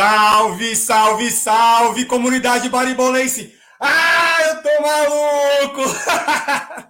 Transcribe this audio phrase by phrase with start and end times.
[0.00, 3.54] Salve, salve, salve, comunidade baribolense!
[3.78, 5.82] Ah, eu tô maluco!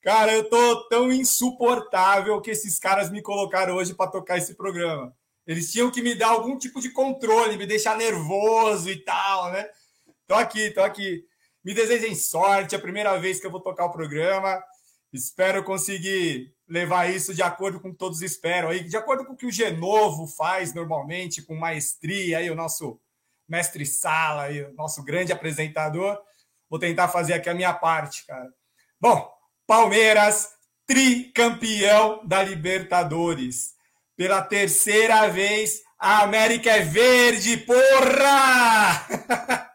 [0.00, 5.12] Cara, eu tô tão insuportável que esses caras me colocaram hoje para tocar esse programa.
[5.44, 9.68] Eles tinham que me dar algum tipo de controle, me deixar nervoso e tal, né?
[10.24, 11.24] Tô aqui, tô aqui.
[11.64, 14.62] Me desejem sorte, é a primeira vez que eu vou tocar o programa.
[15.12, 19.32] Espero conseguir levar isso de acordo com o que todos esperam aí, de acordo com
[19.32, 23.00] o que o Genovo faz normalmente, com maestria, aí o nosso
[23.48, 26.20] mestre Sala, aí, o nosso grande apresentador.
[26.68, 28.52] Vou tentar fazer aqui a minha parte, cara.
[29.00, 29.32] Bom,
[29.66, 30.50] Palmeiras,
[30.86, 33.74] tricampeão da Libertadores.
[34.14, 39.06] Pela terceira vez, a América é verde, porra!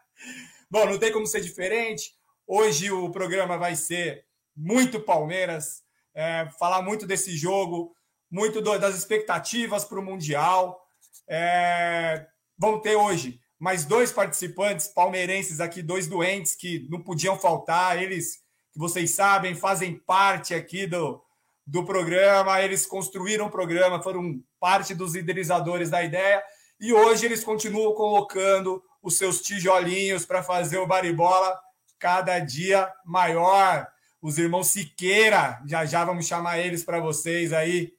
[0.70, 2.12] Bom, não tem como ser diferente.
[2.46, 4.24] Hoje o programa vai ser
[4.56, 5.83] muito Palmeiras,
[6.14, 7.94] é, falar muito desse jogo,
[8.30, 10.80] muito do, das expectativas para o Mundial.
[11.28, 12.26] É,
[12.58, 18.02] vão ter hoje mais dois participantes palmeirenses aqui, dois doentes que não podiam faltar.
[18.02, 18.44] Eles
[18.74, 21.22] que vocês sabem, fazem parte aqui do,
[21.64, 26.42] do programa, eles construíram o programa, foram parte dos idealizadores da ideia,
[26.80, 31.56] e hoje eles continuam colocando os seus tijolinhos para fazer o baribola
[32.00, 33.86] cada dia maior.
[34.24, 37.92] Os irmãos Siqueira, já já vamos chamar eles para vocês aí.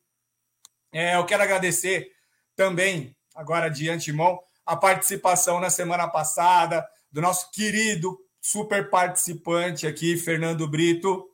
[0.91, 2.11] É, eu quero agradecer
[2.55, 10.17] também, agora de antemão, a participação na semana passada do nosso querido super participante aqui,
[10.17, 11.29] Fernando Brito,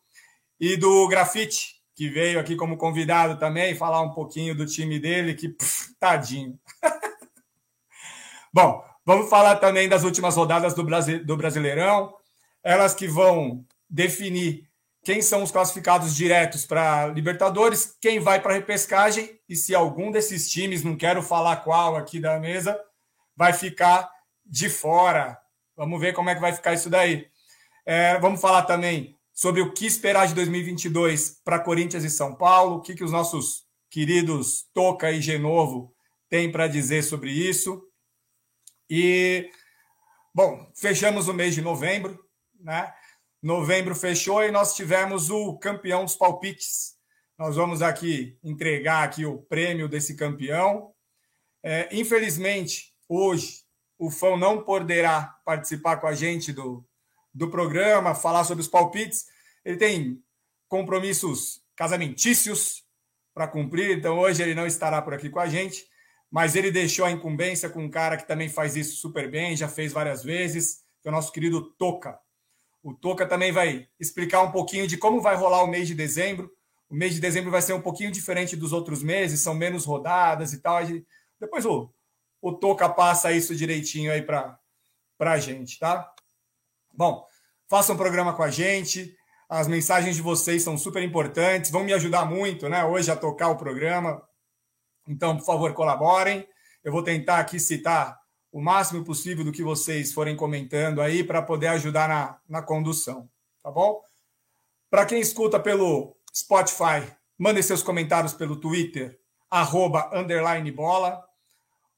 [0.59, 5.35] e do Grafite, que veio aqui como convidado também, falar um pouquinho do time dele,
[5.35, 6.59] que pff, tadinho.
[8.53, 10.83] Bom, vamos falar também das últimas rodadas do,
[11.23, 12.13] do Brasileirão,
[12.61, 14.69] elas que vão definir
[15.03, 20.11] quem são os classificados diretos para Libertadores, quem vai para a repescagem e se algum
[20.11, 22.79] desses times, não quero falar qual aqui da mesa,
[23.35, 24.09] vai ficar
[24.45, 25.37] de fora.
[25.75, 27.27] Vamos ver como é que vai ficar isso daí.
[27.85, 32.75] É, vamos falar também sobre o que esperar de 2022 para Corinthians e São Paulo,
[32.75, 35.93] o que, que os nossos queridos Toca e Genovo
[36.29, 37.83] têm para dizer sobre isso.
[38.87, 39.49] E,
[40.33, 42.19] bom, fechamos o mês de novembro,
[42.59, 42.93] né?
[43.41, 46.95] Novembro fechou e nós tivemos o campeão dos palpites.
[47.39, 50.93] Nós vamos aqui entregar aqui o prêmio desse campeão.
[51.63, 53.63] É, infelizmente, hoje,
[53.97, 56.85] o Fão não poderá participar com a gente do,
[57.33, 59.25] do programa, falar sobre os palpites.
[59.65, 60.23] Ele tem
[60.67, 62.83] compromissos casamentícios
[63.33, 65.85] para cumprir, então hoje ele não estará por aqui com a gente,
[66.29, 69.67] mas ele deixou a incumbência com um cara que também faz isso super bem, já
[69.67, 72.19] fez várias vezes, que é o nosso querido Toca.
[72.83, 76.51] O Toca também vai explicar um pouquinho de como vai rolar o mês de dezembro.
[76.89, 80.51] O mês de dezembro vai ser um pouquinho diferente dos outros meses, são menos rodadas
[80.51, 80.79] e tal.
[81.39, 81.93] Depois o,
[82.41, 84.59] o Toca passa isso direitinho aí para
[85.19, 86.11] a gente, tá?
[86.93, 87.25] Bom,
[87.69, 89.15] façam um programa com a gente.
[89.47, 92.83] As mensagens de vocês são super importantes, vão me ajudar muito, né?
[92.85, 94.21] Hoje a tocar o programa.
[95.07, 96.47] Então, por favor, colaborem.
[96.83, 98.20] Eu vou tentar aqui citar
[98.51, 103.29] o máximo possível do que vocês forem comentando aí para poder ajudar na, na condução,
[103.63, 104.01] tá bom?
[104.89, 109.19] Para quem escuta pelo Spotify, mandem seus comentários pelo Twitter,
[109.49, 111.23] arroba, underline bola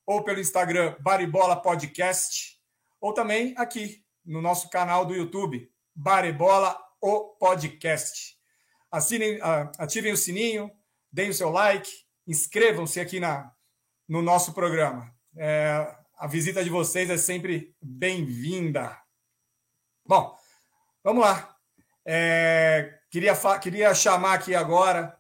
[0.06, 2.60] ou pelo Instagram Baribola Podcast,
[3.02, 8.38] ou também aqui no nosso canal do YouTube, Baribola o Podcast.
[8.92, 9.40] Assinem,
[9.78, 10.72] ativem o sininho,
[11.12, 11.90] deem o seu like,
[12.28, 13.52] inscrevam-se aqui na,
[14.08, 15.14] no nosso programa.
[15.36, 18.98] É, a visita de vocês é sempre bem-vinda.
[20.08, 20.34] Bom,
[21.04, 21.54] vamos lá.
[22.06, 25.18] É, queria, queria chamar aqui agora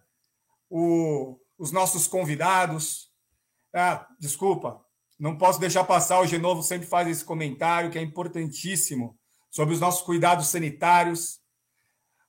[0.69, 3.11] o, os nossos convidados.
[3.75, 4.79] Ah, desculpa,
[5.19, 6.21] não posso deixar passar.
[6.21, 9.19] O Genovo sempre faz esse comentário que é importantíssimo
[9.51, 11.41] sobre os nossos cuidados sanitários.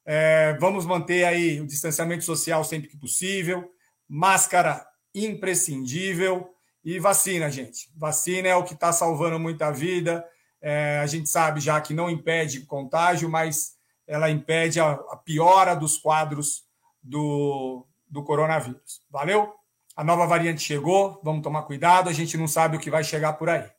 [0.04, 3.70] É, vamos manter aí o distanciamento social sempre que possível,
[4.08, 4.84] máscara
[5.14, 6.52] imprescindível
[6.84, 7.90] e vacina, gente.
[7.96, 10.28] Vacina é o que está salvando muita vida.
[10.60, 13.76] É, a gente sabe já que não impede contágio, mas
[14.06, 16.64] ela impede a, a piora dos quadros
[17.02, 19.02] do, do coronavírus.
[19.10, 19.54] Valeu?
[19.96, 23.34] A nova variante chegou, vamos tomar cuidado, a gente não sabe o que vai chegar
[23.34, 23.70] por aí.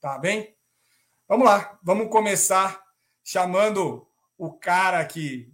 [0.00, 0.54] Tá bem?
[1.26, 2.82] Vamos lá, vamos começar
[3.24, 4.06] chamando
[4.36, 5.50] o cara que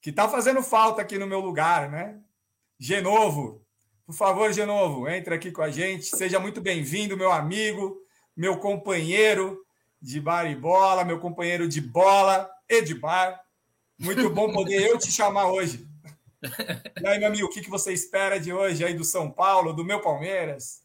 [0.00, 2.20] que tá fazendo falta aqui no meu lugar, né?
[2.78, 3.66] Genovo.
[4.08, 6.06] Por favor, Genovo, entre aqui com a gente.
[6.06, 8.00] Seja muito bem-vindo, meu amigo,
[8.34, 9.62] meu companheiro
[10.00, 13.38] de bar e bola, meu companheiro de bola e de bar.
[13.98, 15.86] Muito bom poder eu te chamar hoje.
[16.98, 19.84] E aí, meu amigo, o que você espera de hoje aí do São Paulo, do
[19.84, 20.82] meu Palmeiras?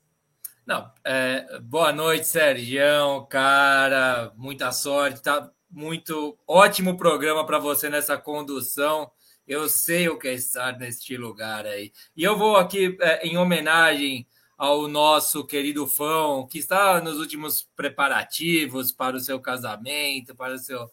[0.65, 8.17] Não, é, boa noite, Sérgio, cara, muita sorte, tá muito ótimo programa para você nessa
[8.17, 9.09] condução.
[9.47, 11.91] Eu sei o que é estar neste lugar aí.
[12.15, 14.25] E eu vou aqui é, em homenagem
[14.57, 20.57] ao nosso querido Fão, que está nos últimos preparativos para o seu casamento, para o
[20.57, 20.89] seu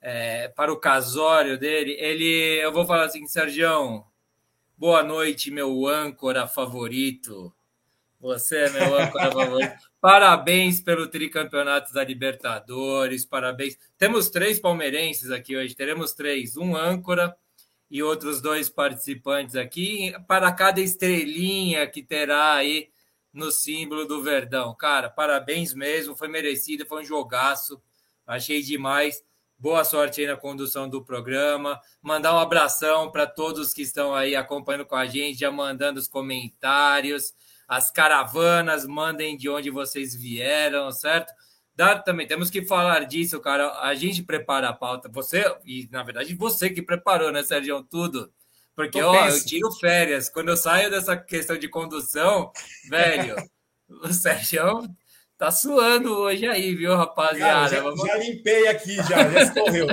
[0.00, 1.96] é, para o casório dele.
[1.98, 4.04] Ele, eu vou falar assim, Sérgio,
[4.76, 7.52] boa noite, meu âncora favorito.
[8.20, 9.74] Você é meu âncora favorito.
[10.00, 13.78] Parabéns pelo tricampeonato da Libertadores, parabéns.
[13.96, 17.36] Temos três palmeirenses aqui hoje, teremos três, um âncora
[17.92, 22.88] e outros dois participantes aqui, para cada estrelinha que terá aí
[23.30, 24.74] no símbolo do Verdão.
[24.74, 27.82] Cara, parabéns mesmo, foi merecido, foi um jogaço,
[28.26, 29.22] achei demais.
[29.58, 31.78] Boa sorte aí na condução do programa.
[32.00, 36.08] Mandar um abração para todos que estão aí acompanhando com a gente, já mandando os
[36.08, 37.34] comentários
[37.72, 41.32] as caravanas, mandem de onde vocês vieram, certo?
[41.74, 43.80] Dá, também temos que falar disso, cara.
[43.80, 45.08] A gente prepara a pauta.
[45.08, 47.82] Você, e na verdade você que preparou, né, Sérgio?
[47.82, 48.32] Tudo.
[48.74, 50.28] Porque, ó, eu tiro férias.
[50.28, 52.50] Quando eu saio dessa questão de condução,
[52.88, 53.36] velho,
[53.88, 54.88] o Sérgio
[55.36, 57.76] tá suando hoje aí, viu, rapaziada?
[57.76, 59.86] Cara, já, já, limpei aqui, já, já escorreu.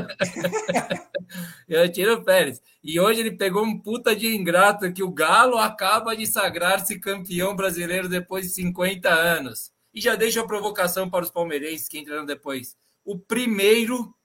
[1.68, 2.62] eu tiro férias.
[2.84, 7.56] E hoje ele pegou um puta de ingrato que o Galo acaba de sagrar-se campeão
[7.56, 9.72] brasileiro depois de 50 anos.
[10.00, 12.78] E já deixa a provocação para os palmeirenses que entraram depois.
[13.04, 14.16] O primeiro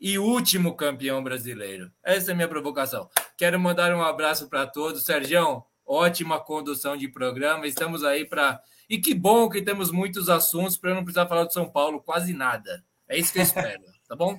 [0.00, 1.90] e último campeão brasileiro.
[2.00, 3.10] Essa é a minha provocação.
[3.36, 5.04] Quero mandar um abraço para todos.
[5.04, 7.66] Sérgio, ótima condução de programa.
[7.66, 11.54] Estamos aí para e que bom que temos muitos assuntos para não precisar falar de
[11.54, 12.84] São Paulo, quase nada.
[13.08, 14.38] É isso que eu espero, tá bom?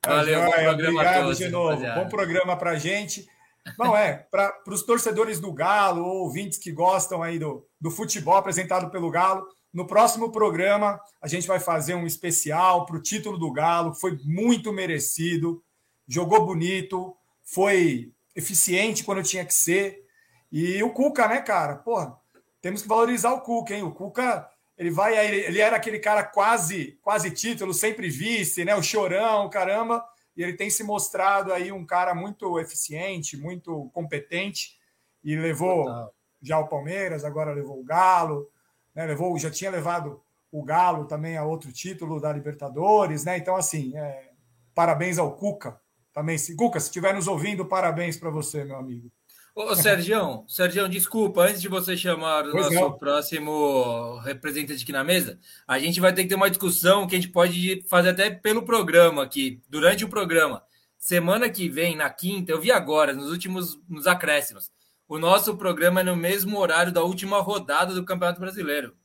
[0.00, 1.68] Tá Valeu, bom programa Obrigado todos, de novo.
[1.68, 2.00] Rapaziada.
[2.00, 3.28] Bom programa para a gente.
[3.78, 8.36] Não é, para os torcedores do Galo, ou ouvintes que gostam aí do, do futebol
[8.36, 13.36] apresentado pelo Galo, no próximo programa a gente vai fazer um especial para o título
[13.36, 15.60] do Galo, foi muito merecido,
[16.06, 20.06] jogou bonito, foi eficiente quando tinha que ser.
[20.50, 21.74] E o Cuca, né, cara?
[21.74, 22.16] Porra,
[22.62, 23.82] temos que valorizar o Cuca, hein?
[23.82, 28.76] O Cuca, ele vai, ele era aquele cara quase, quase título, sempre vice, né?
[28.76, 30.04] O chorão, caramba.
[30.36, 34.78] E ele tem se mostrado aí um cara muito eficiente, muito competente
[35.24, 36.14] e levou Total.
[36.40, 38.48] já o Palmeiras, agora levou o Galo,
[38.94, 39.06] né?
[39.06, 40.20] Levou, já tinha levado
[40.50, 43.36] o Galo também a outro título da Libertadores, né?
[43.36, 44.30] Então assim, é,
[44.74, 45.80] parabéns ao Cuca
[46.12, 46.36] também.
[46.56, 49.10] Cuca, se estiver nos ouvindo, parabéns para você, meu amigo.
[49.54, 52.98] Ô, Sérgio, Sérgio, desculpa, antes de você chamar o pois nosso não.
[52.98, 57.20] próximo representante aqui na mesa, a gente vai ter que ter uma discussão que a
[57.20, 60.62] gente pode fazer até pelo programa aqui, durante o programa.
[60.98, 64.72] Semana que vem, na quinta, eu vi agora, nos últimos nos acréscimos,
[65.08, 68.96] o nosso programa é no mesmo horário da última rodada do Campeonato Brasileiro.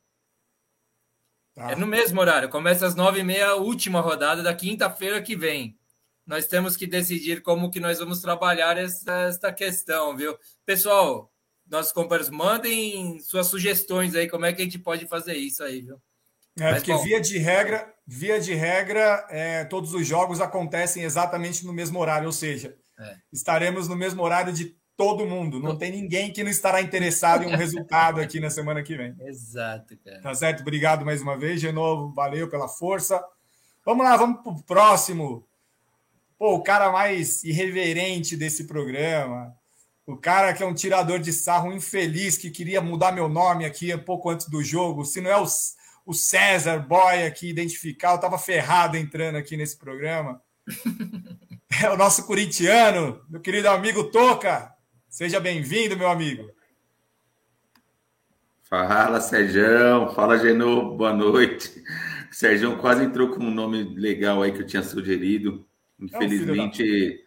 [1.55, 1.71] Tá.
[1.71, 5.79] É no mesmo horário, começa às nove e meia, última rodada da quinta-feira que vem
[6.29, 10.37] nós temos que decidir como que nós vamos trabalhar essa, esta questão, viu?
[10.63, 11.33] Pessoal,
[11.67, 15.81] nossos companheiros, mandem suas sugestões aí, como é que a gente pode fazer isso aí,
[15.81, 15.99] viu?
[16.59, 21.03] É, Mas, porque bom, via de regra, via de regra, é, todos os jogos acontecem
[21.03, 23.15] exatamente no mesmo horário, ou seja, é.
[23.33, 25.61] estaremos no mesmo horário de todo mundo.
[25.61, 29.15] Não tem ninguém que não estará interessado em um resultado aqui na semana que vem.
[29.21, 30.21] Exato, cara.
[30.21, 30.59] Tá certo?
[30.59, 32.13] Obrigado mais uma vez, de novo.
[32.13, 33.23] Valeu pela força.
[33.85, 35.47] Vamos lá, vamos para o próximo
[36.37, 39.53] pô, o cara mais irreverente desse programa,
[40.05, 43.93] o cara que é um tirador de sarro infeliz, que queria mudar meu nome aqui
[43.93, 45.45] um pouco antes do jogo, se não é o,
[46.05, 50.41] o César Boy aqui identificar, eu tava ferrado entrando aqui nesse programa.
[51.81, 54.75] É o nosso corintiano, meu querido amigo Toca.
[55.09, 56.51] Seja bem-vindo, meu amigo.
[58.61, 60.11] Fala, Sérgio.
[60.13, 60.95] Fala, Genô.
[60.95, 61.83] Boa noite.
[62.31, 65.65] Sérgio quase entrou com um nome legal aí que eu tinha sugerido.
[65.99, 67.25] Infelizmente,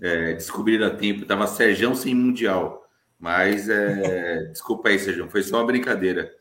[0.00, 1.26] é, descobriram a tempo.
[1.26, 2.88] Tava Serjão sem Mundial.
[3.20, 6.34] Mas, é, desculpa aí, Serjão, foi só uma brincadeira.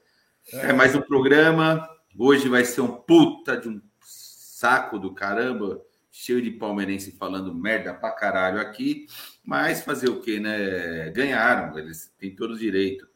[0.54, 0.70] É.
[0.70, 1.86] é mais um programa.
[2.18, 7.94] Hoje vai ser um puta de um saco do caramba, cheio de palmeirense falando merda
[7.94, 9.06] pra caralho aqui.
[9.48, 11.10] Mas fazer o quê, né?
[11.12, 13.08] Ganharam, eles têm todo o direito.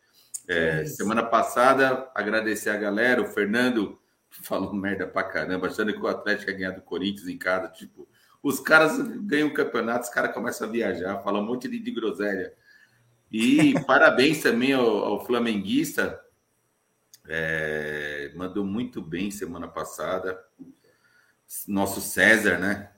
[0.47, 3.99] É, semana passada, agradecer a galera, o Fernando
[4.41, 8.07] falou merda pra caramba, achando que o Atlético ia ganhar do Corinthians em casa, tipo,
[8.41, 11.91] os caras ganham o campeonato, os caras começam a viajar, falam um monte de, de
[11.91, 12.53] groselha.
[13.29, 16.17] E parabéns também ao, ao flamenguista,
[17.27, 20.41] é, mandou muito bem semana passada.
[21.67, 22.90] Nosso César, né?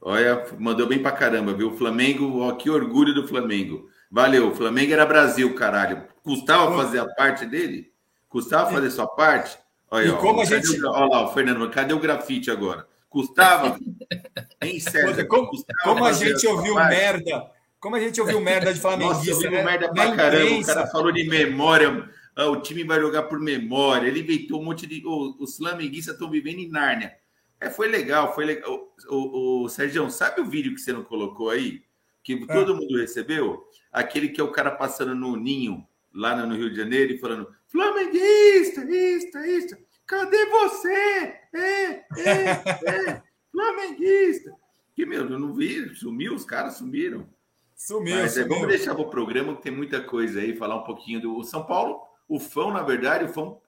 [0.00, 1.70] Olha, mandou bem pra caramba, viu?
[1.70, 3.88] O Flamengo, ó, que orgulho do Flamengo.
[4.10, 6.04] Valeu, Flamengo era Brasil, caralho.
[6.22, 7.92] Custava fazer a parte dele?
[8.28, 9.58] Custava fazer sua parte?
[9.90, 10.68] Olha, e ó, como a gente...
[10.80, 12.86] O, olha lá, o Fernando, cadê o grafite agora?
[13.10, 13.78] Custava?
[14.62, 15.50] em César, como,
[15.82, 17.50] como a gente ouviu merda,
[17.80, 19.64] como a gente ouviu merda de flamenguista, Nossa, né?
[19.64, 24.06] merda pra caramba, o cara falou de memória, ah, o time vai jogar por memória,
[24.08, 25.02] ele inventou um monte de...
[25.06, 27.14] os flamenguistas estão vivendo em Nárnia.
[27.60, 28.94] É, foi legal, foi legal.
[29.08, 31.82] O, o, o Sérgio, sabe o vídeo que você não colocou aí?
[32.22, 32.46] Que é.
[32.46, 33.64] todo mundo recebeu?
[33.92, 37.52] Aquele que é o cara passando no ninho, lá no Rio de Janeiro, e falando:
[37.66, 41.34] Flamenguista, isto, isto, cadê você?
[41.52, 42.40] É, é,
[42.86, 44.52] é, flamenguista.
[44.94, 47.28] Que, meu, eu não vi, sumiu, os caras sumiram.
[47.74, 48.46] Sumiu, Mas, sumiu.
[48.46, 51.64] É, vamos deixar o programa, que tem muita coisa aí, falar um pouquinho do São
[51.64, 52.00] Paulo.
[52.28, 53.60] O Fão, na verdade, o Fão.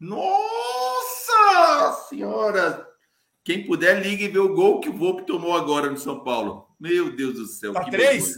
[0.00, 0.32] Nossa
[2.08, 2.91] Senhora!
[3.44, 6.68] Quem puder, ligue e vê o gol que o Volpe tomou agora no São Paulo.
[6.78, 7.72] Meu Deus do céu.
[7.72, 8.34] Tá que três?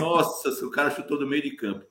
[0.00, 1.84] Nossa, o cara chutou do meio de campo.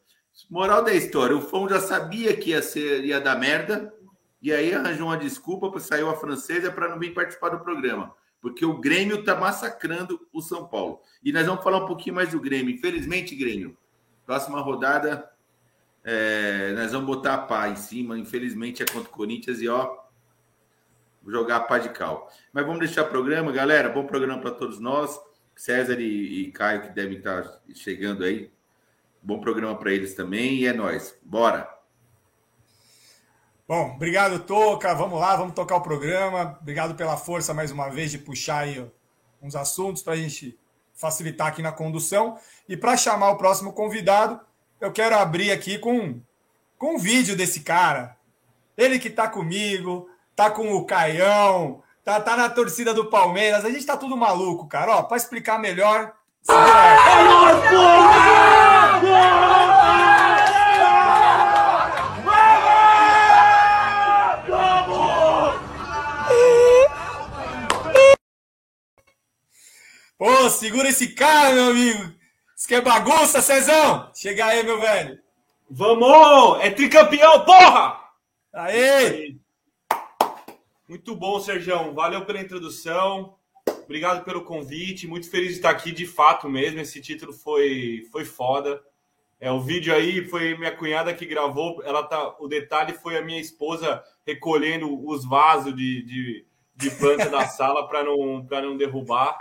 [0.50, 3.94] Moral da história, o Fão já sabia que ia, ser, ia dar merda,
[4.42, 8.13] e aí arranjou uma desculpa, saiu a francesa para não vir participar do programa.
[8.42, 11.00] Porque o Grêmio está massacrando o São Paulo.
[11.24, 12.74] E nós vamos falar um pouquinho mais do Grêmio.
[12.74, 13.77] Infelizmente, Grêmio,
[14.25, 15.30] próxima rodada,
[16.03, 18.18] é, nós vamos botar a pá em cima.
[18.18, 20.02] Infelizmente é contra o Corinthians e ó,
[21.27, 22.32] jogar a pá de cal.
[22.51, 23.89] Mas vamos deixar o programa, galera.
[23.89, 25.20] Bom programa para todos nós.
[25.56, 28.51] César e, e, Caio, que devem estar chegando aí.
[29.22, 30.56] Bom programa para eles também.
[30.56, 31.18] E é nós.
[31.24, 31.72] Bora!
[33.65, 34.94] Bom, obrigado, Toca.
[34.94, 36.58] Vamos lá, vamos tocar o programa.
[36.62, 38.86] Obrigado pela força mais uma vez de puxar aí
[39.42, 40.60] uns assuntos para a gente
[40.94, 42.38] facilitar aqui na condução.
[42.68, 44.39] E para chamar o próximo convidado,
[44.82, 46.20] eu quero abrir aqui com,
[46.77, 48.18] com um vídeo desse cara.
[48.77, 53.66] Ele que está comigo, tá com o Caião, tá, tá na torcida do Palmeiras.
[53.66, 54.98] A gente tá tudo maluco, cara.
[54.98, 56.13] Ó, para explicar melhor.
[70.18, 72.13] Pô, segura esse cara, meu amigo.
[72.56, 74.10] Isso que é bagunça, Cezão.
[74.13, 75.20] Chega aí, meu velho.
[75.70, 76.63] Vamos!
[76.63, 78.00] É tricampeão, porra!
[78.54, 79.36] Aê!
[80.88, 81.94] Muito bom, Sergião.
[81.94, 83.38] Valeu pela introdução.
[83.84, 85.08] Obrigado pelo convite.
[85.08, 86.80] Muito feliz de estar aqui de fato mesmo.
[86.80, 88.84] Esse título foi, foi foda.
[89.40, 91.82] É, o vídeo aí foi minha cunhada que gravou.
[91.84, 97.30] Ela tá, o detalhe foi a minha esposa recolhendo os vasos de, de, de planta
[97.30, 99.38] da sala para não, não derrubar.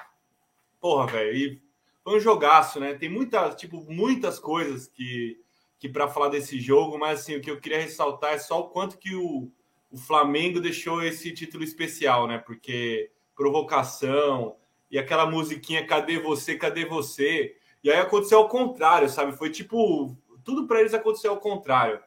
[0.80, 1.60] Porra, velho.
[2.04, 2.94] Foi um jogaço, né?
[2.94, 5.40] Tem muitas, tipo, muitas coisas que,
[5.78, 8.70] que para falar desse jogo, mas assim, o que eu queria ressaltar é só o
[8.70, 9.52] quanto que o,
[9.92, 12.38] o Flamengo deixou esse título especial, né?
[12.38, 14.56] Porque provocação
[14.90, 16.56] e aquela musiquinha Cadê você?
[16.56, 17.54] Cadê você?
[17.84, 19.36] E aí aconteceu ao contrário, sabe?
[19.36, 22.00] Foi tipo tudo para eles aconteceu ao contrário.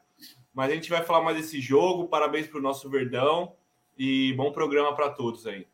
[0.52, 2.08] Mas a gente vai falar mais desse jogo.
[2.08, 3.54] Parabéns para o nosso Verdão
[3.96, 5.66] e bom programa para todos aí.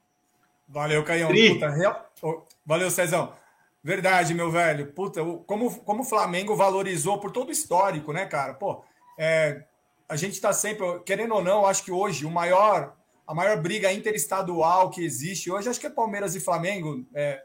[0.69, 1.31] Valeu, Caião.
[1.31, 2.13] Puta, real...
[2.65, 3.33] Valeu, Cezão.
[3.83, 4.93] Verdade, meu velho.
[4.93, 8.55] Puta, como, como o Flamengo valorizou por todo o histórico, né, cara?
[8.55, 8.85] Pô,
[9.19, 9.65] é,
[10.13, 12.95] a gente está sempre, querendo ou não, acho que hoje o maior,
[13.27, 17.43] a maior briga interestadual que existe hoje, acho que é Palmeiras e Flamengo, é,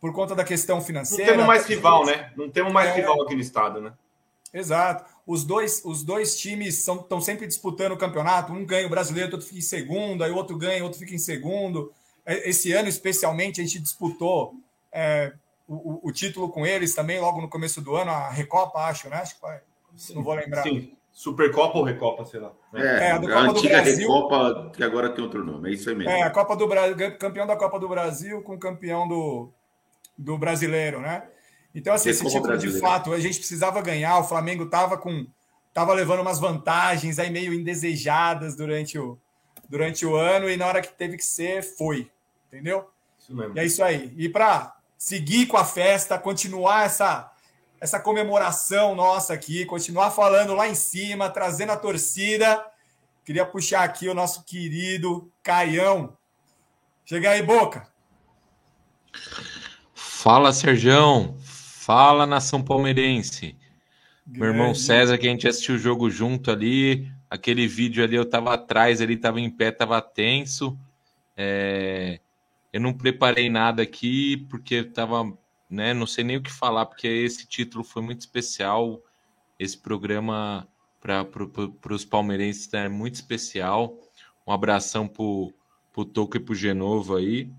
[0.00, 1.24] por conta da questão financeira.
[1.24, 2.32] Não temos mais rival, né?
[2.34, 3.92] Não temos mais é, rival aqui no estado, né?
[4.50, 5.04] Exato.
[5.26, 8.50] Os dois, os dois times estão sempre disputando o campeonato.
[8.50, 11.18] Um ganha o brasileiro, outro fica em segundo, aí o outro ganha, outro fica em
[11.18, 11.92] segundo.
[12.24, 14.54] É, esse ano, especialmente, a gente disputou
[14.90, 15.34] é,
[15.68, 19.16] o, o, título com eles também, logo no começo do ano, a Recopa, acho, né?
[19.16, 20.62] Acho que foi, não vou lembrar.
[20.62, 20.96] Sim.
[21.16, 22.52] Supercopa ou Recopa, sei lá.
[22.74, 25.70] É, é a, do Copa a antiga do Brasil, Recopa, que agora tem outro nome,
[25.70, 26.10] é isso aí mesmo.
[26.10, 29.50] É, a Copa do Brasil, campeão da Copa do Brasil com campeão do,
[30.16, 31.26] do brasileiro, né?
[31.74, 35.26] Então, assim, esse título tipo de fato, a gente precisava ganhar, o Flamengo estava com.
[35.72, 39.18] Tava levando umas vantagens aí meio indesejadas durante o,
[39.70, 42.10] durante o ano, e na hora que teve que ser, foi.
[42.48, 42.90] Entendeu?
[43.18, 43.56] Isso mesmo.
[43.56, 44.12] E é isso aí.
[44.18, 47.32] E para seguir com a festa, continuar essa
[47.80, 52.64] essa comemoração nossa aqui, continuar falando lá em cima, trazendo a torcida.
[53.24, 56.16] Queria puxar aqui o nosso querido Caião.
[57.04, 57.88] Chega aí, Boca.
[59.94, 61.36] Fala, Serjão.
[61.40, 63.56] Fala, nação palmeirense.
[64.26, 64.40] Grande.
[64.40, 67.10] Meu irmão César, que a gente assistiu o jogo junto ali.
[67.28, 70.78] Aquele vídeo ali, eu tava atrás, ele tava em pé, tava tenso.
[71.36, 72.20] É...
[72.72, 75.36] Eu não preparei nada aqui, porque tava
[75.76, 75.94] né?
[75.94, 79.00] Não sei nem o que falar, porque esse título foi muito especial.
[79.58, 80.66] Esse programa
[81.00, 81.52] para pro,
[81.90, 83.96] os palmeirenses é muito especial.
[84.46, 87.52] Um abração para o Toco e para o Genovo aí.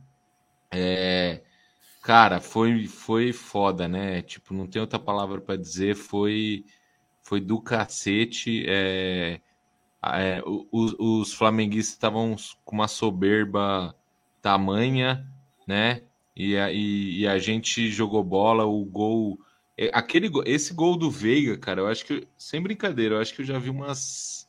[0.72, 1.44] É,
[2.02, 4.22] cara, foi, foi foda, né?
[4.22, 5.96] Tipo, não tem outra palavra para dizer.
[5.96, 6.66] Foi,
[7.24, 8.66] foi do cacete.
[8.68, 9.40] É,
[10.04, 13.96] é, os, os flamenguistas estavam com uma soberba
[14.42, 15.28] tamanha,
[15.68, 16.04] né?
[16.38, 19.40] E a, e, e a gente jogou bola, o gol.
[19.76, 23.42] É, aquele, esse gol do Veiga, cara, eu acho que, sem brincadeira, eu acho que
[23.42, 24.48] eu já vi umas.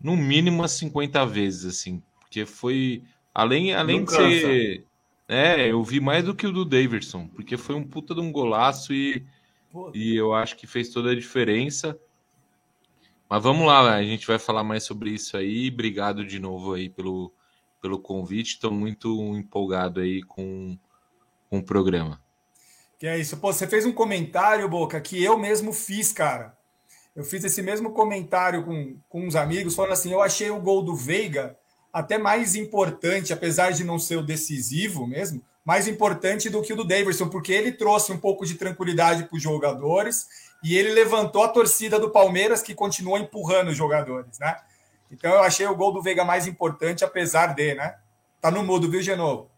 [0.00, 2.02] No mínimo umas 50 vezes, assim.
[2.18, 3.02] Porque foi.
[3.34, 4.86] Além, além de ser.
[5.28, 8.32] É, eu vi mais do que o do Davidson, porque foi um puta de um
[8.32, 9.26] golaço e,
[9.92, 11.98] e eu acho que fez toda a diferença.
[13.28, 15.68] Mas vamos lá, a gente vai falar mais sobre isso aí.
[15.68, 17.34] Obrigado de novo aí pelo,
[17.82, 18.54] pelo convite.
[18.54, 20.78] Estou muito empolgado aí com,
[21.48, 22.20] com o programa.
[22.98, 23.36] Que é isso.
[23.36, 26.56] Pô, você fez um comentário, Boca, que eu mesmo fiz, cara.
[27.14, 30.82] Eu fiz esse mesmo comentário com, com uns amigos, falando assim: eu achei o gol
[30.82, 31.56] do Veiga
[31.92, 36.76] até mais importante, apesar de não ser o decisivo mesmo, mais importante do que o
[36.76, 40.26] do Davidson, porque ele trouxe um pouco de tranquilidade para os jogadores
[40.62, 44.56] e ele levantou a torcida do Palmeiras, que continuou empurrando os jogadores, né?
[45.10, 47.96] Então eu achei o gol do Veiga mais importante, apesar de, né?
[48.40, 49.50] Tá no mudo, viu, Genovo?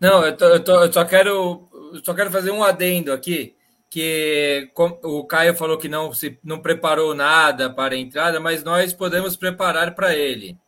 [0.00, 3.54] Não, eu, tô, eu, tô, eu só quero eu só quero fazer um adendo aqui
[3.88, 4.70] que
[5.02, 9.36] o Caio falou que não se não preparou nada para a entrada, mas nós podemos
[9.36, 10.58] preparar para ele.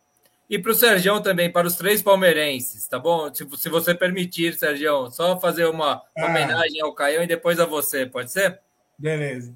[0.49, 3.31] E para o Sergião também, para os três palmeirenses, tá bom?
[3.31, 6.25] Se, se você permitir, Sergião, só fazer uma ah.
[6.25, 8.59] homenagem ao Caio e depois a você, pode ser?
[8.97, 9.53] Beleza.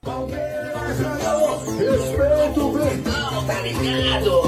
[0.00, 0.98] Palmeiras,
[1.78, 4.40] respeito, verdão, tá ligado?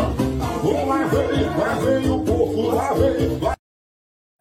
[0.87, 3.56] Lá vem, lá vem o povo, lá vem,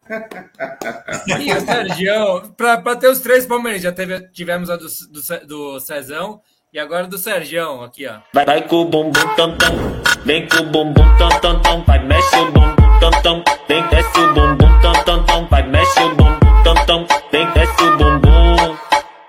[1.26, 5.80] e o Sergião, para ter os três Palmeiras, já teve, tivemos a do, do, do
[5.80, 6.40] Cezão
[6.72, 8.18] e agora do Sergião, aqui, ó.
[8.32, 9.74] Vai, vai com o bumbum tam tam,
[10.24, 14.20] vem com o bumbum tam tam tam, vai mexe o bumbum tam tam, vem desce
[14.20, 18.76] o bumbum tam tam tam, vai mexe o bumbum tam tam, vem desce o bumbum,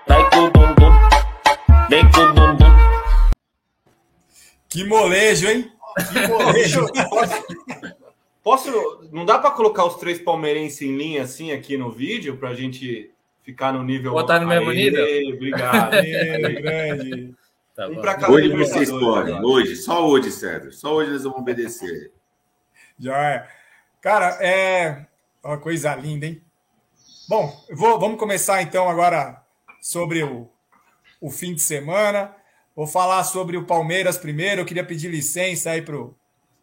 [0.06, 0.92] vai com o bumbum,
[1.88, 2.68] vem com o bumbum.
[4.68, 5.72] Que molejo, hein?
[6.12, 6.86] Que molejo.
[8.42, 9.08] Posso.
[9.12, 12.54] Não dá para colocar os três palmeirenses em linha assim aqui no vídeo para a
[12.54, 13.10] gente
[13.42, 14.12] ficar no nível.
[14.12, 15.04] Botar no mesmo nível?
[15.34, 15.94] Obrigado.
[15.94, 17.34] Aê, grande.
[17.74, 19.40] Tá um hoje vocês podem.
[19.44, 20.72] Hoje, só hoje, César.
[20.72, 22.12] Só hoje eles vão obedecer.
[22.98, 23.48] Já é.
[24.00, 25.06] Cara, é
[25.44, 26.42] uma coisa linda, hein?
[27.28, 29.40] Bom, vou, vamos começar então agora
[29.80, 30.50] sobre o,
[31.20, 32.34] o fim de semana.
[32.74, 34.60] Vou falar sobre o Palmeiras primeiro.
[34.60, 36.16] Eu queria pedir licença aí para o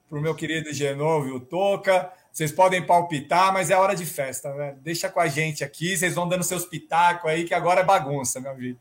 [0.10, 2.12] para o meu querido Genovo e o Toca.
[2.32, 4.76] Vocês podem palpitar, mas é hora de festa, né?
[4.82, 8.42] Deixa com a gente aqui, vocês vão dando seus pitacos aí, que agora é bagunça,
[8.42, 8.78] meu amigo.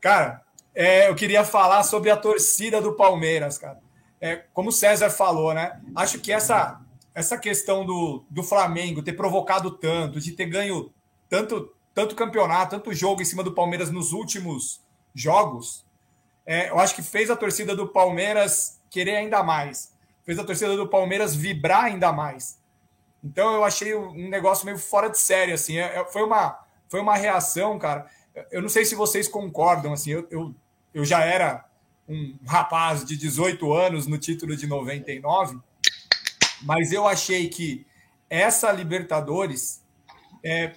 [0.00, 0.42] Cara,
[0.74, 3.80] é, eu queria falar sobre a torcida do Palmeiras, cara.
[4.20, 5.80] É, como o César falou, né?
[5.94, 6.80] Acho que essa,
[7.14, 10.92] essa questão do, do Flamengo ter provocado tanto, de ter ganho
[11.28, 14.80] tanto, tanto campeonato, tanto jogo em cima do Palmeiras nos últimos
[15.14, 15.84] jogos,
[16.46, 19.97] é, eu acho que fez a torcida do Palmeiras querer ainda mais
[20.28, 22.58] fez a torcida do Palmeiras vibrar ainda mais.
[23.24, 25.78] Então eu achei um negócio meio fora de série, assim.
[25.78, 28.06] É, é, foi, uma, foi uma reação, cara.
[28.50, 30.10] Eu não sei se vocês concordam, assim.
[30.10, 30.54] Eu, eu,
[30.92, 31.64] eu já era
[32.06, 35.58] um rapaz de 18 anos no título de 99,
[36.60, 37.86] mas eu achei que
[38.28, 39.82] essa Libertadores
[40.44, 40.74] é,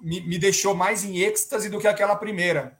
[0.00, 2.78] me, me deixou mais em êxtase do que aquela primeira.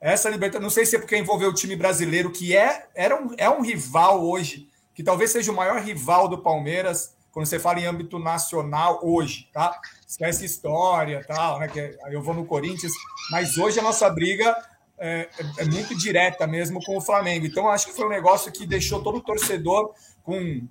[0.00, 3.34] Essa Libertadores, não sei se é porque envolveu o time brasileiro, que é, era um,
[3.36, 7.80] é um rival hoje que talvez seja o maior rival do Palmeiras quando você fala
[7.80, 9.76] em âmbito nacional hoje, tá?
[10.06, 11.66] Esquece história, tal, né?
[11.66, 12.92] Que eu vou no Corinthians,
[13.32, 14.56] mas hoje a nossa briga
[14.96, 15.28] é,
[15.58, 17.44] é, é muito direta mesmo com o Flamengo.
[17.44, 20.66] Então acho que foi um negócio que deixou todo o torcedor com,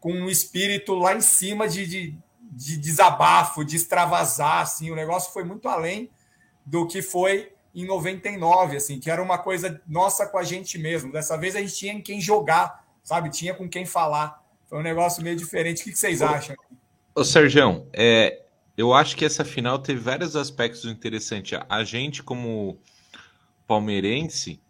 [0.00, 2.18] com um espírito lá em cima de, de,
[2.50, 4.90] de desabafo, de extravasar, assim.
[4.90, 6.10] O negócio foi muito além
[6.66, 11.12] do que foi em 99, assim, que era uma coisa nossa com a gente mesmo.
[11.12, 13.30] Dessa vez a gente tinha em quem jogar sabe?
[13.30, 14.44] Tinha com quem falar.
[14.66, 15.80] Foi um negócio meio diferente.
[15.80, 16.54] O que, vocês acham?
[17.14, 18.42] Ô, Sérgio, é,
[18.76, 21.58] eu acho que essa final teve vários aspectos interessantes.
[21.70, 22.78] A gente, como
[23.66, 24.60] palmeirense,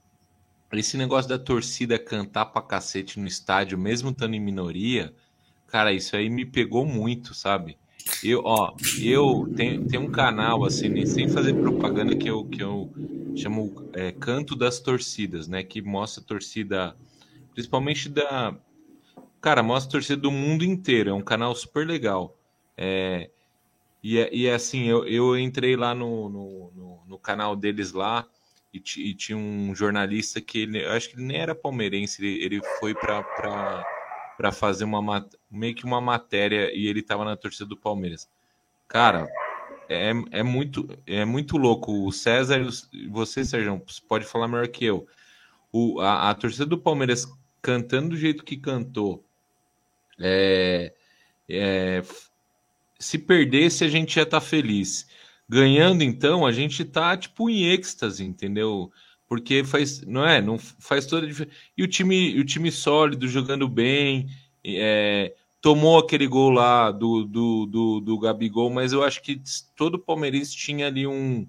[0.73, 5.13] esse negócio da torcida cantar pra cacete no estádio, mesmo estando em minoria,
[5.67, 7.77] cara, isso aí me pegou muito, sabe?
[8.23, 8.73] Eu, ó,
[9.03, 12.89] eu tenho, tenho um canal, assim, sem fazer propaganda, que eu, que eu
[13.35, 15.65] chamo é, Canto das Torcidas, né?
[15.65, 16.97] Que mostra a torcida
[17.59, 18.55] principalmente da.
[19.41, 21.11] Cara, mostra a torcida do mundo inteiro.
[21.11, 22.39] É um canal super legal.
[22.77, 23.31] É,
[24.01, 27.93] e, é, e é assim, eu, eu entrei lá no, no, no, no canal deles
[27.93, 28.25] lá
[28.73, 32.45] e, e, tinha um jornalista que ele, eu acho que ele nem era palmeirense, ele,
[32.45, 37.77] ele foi para fazer uma meio que uma matéria e ele estava na torcida do
[37.77, 38.31] Palmeiras.
[38.87, 39.27] Cara,
[39.89, 42.07] é, é muito é muito louco.
[42.07, 42.65] O César,
[43.11, 45.09] você, Sérgio, pode falar melhor que eu
[45.73, 47.27] o, a, a torcida do Palmeiras
[47.63, 49.25] cantando do jeito que cantou,
[50.21, 50.93] é,
[51.49, 52.03] é,
[52.99, 55.07] se perdesse, a gente ia estar tá feliz.
[55.49, 58.93] Ganhando, então, a gente tá tipo em êxtase, entendeu?
[59.27, 60.43] Porque faz, não é?
[60.43, 61.57] Não faz toda a diferença.
[61.77, 64.29] E o time, o time sólido, jogando bem,
[64.65, 69.41] é, tomou aquele gol lá do, do, do, do Gabigol, mas eu acho que
[69.77, 71.47] todo palmeirense tinha ali um.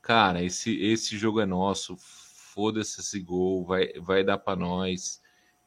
[0.00, 5.21] Cara, esse, esse jogo é nosso, foda-se esse gol, vai, vai dar para nós.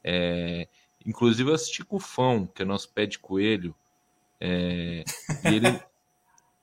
[0.07, 0.67] É,
[1.03, 3.73] inclusive, eu assisti com o Fão, que é nosso pé de coelho,
[4.39, 5.03] é,
[5.43, 5.79] e ele.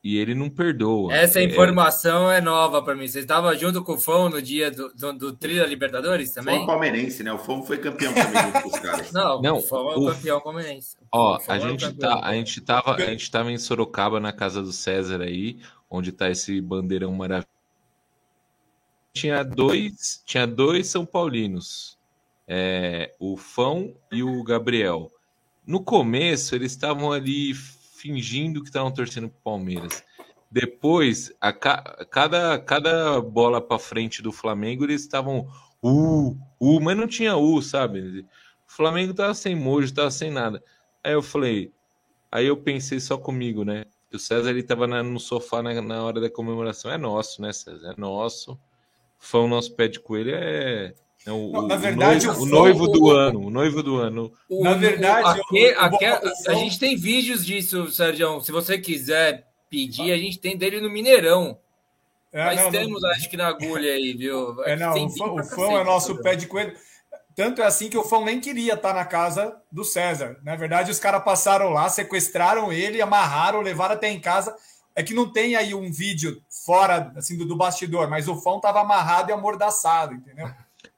[0.05, 1.13] e ele não perdoa.
[1.13, 3.09] Essa é, informação é, é nova para mim.
[3.09, 6.59] Você estava junto com o Fão no dia do, do, do Trilha Libertadores também?
[6.59, 7.33] Fão palmeirense, né?
[7.33, 9.13] O Fão foi campeão também com os caras.
[9.13, 10.97] Não, não, o Fão é o, campeão palmeirense.
[11.11, 14.63] Ó, a gente, é tá, a, gente tava, a gente tava em Sorocaba, na casa
[14.63, 15.59] do César aí,
[15.91, 17.49] onde tá esse bandeirão maravilhoso.
[19.13, 21.99] Tinha dois, tinha dois São Paulinos,
[22.47, 25.11] é, o Fão e o Gabriel.
[25.67, 30.05] No começo, eles estavam ali fingindo que estavam torcendo para o Palmeiras.
[30.51, 35.49] Depois, a ca cada, cada bola para frente do Flamengo, eles estavam
[35.83, 38.21] uh, uh, mas não tinha U, sabe?
[38.21, 38.27] O
[38.67, 40.63] Flamengo tava sem mojo, tava sem nada.
[41.03, 41.73] Aí eu falei,
[42.31, 43.85] aí eu pensei só comigo, né?
[44.13, 46.91] O César ele tava na, no sofá na, na hora da comemoração.
[46.91, 47.95] É nosso, né, César?
[47.97, 48.59] É nosso.
[49.19, 50.95] Fã o nosso pé de coelho é
[51.31, 54.33] o, não, na verdade, o noivo, o noivo do ano, o noivo do ano.
[54.51, 58.41] na verdade, aqui, aqui, a, gente tem vídeos disso, Sérgio.
[58.41, 61.59] Se você quiser pedir, a gente tem dele no Mineirão.
[62.33, 64.65] É, Nós não, temos, não, acho que na agulha aí, viu?
[64.65, 66.75] É, não, o fã, o fã é nosso pé de coelho.
[67.35, 70.39] Tanto é assim que o fã nem queria estar na casa do César.
[70.43, 74.55] Na verdade, os caras passaram lá, sequestraram ele, amarraram, levaram até em casa.
[74.95, 78.57] É que não tem aí um vídeo fora assim do, do bastidor, mas o fã
[78.57, 80.51] estava amarrado e amordaçado, entendeu?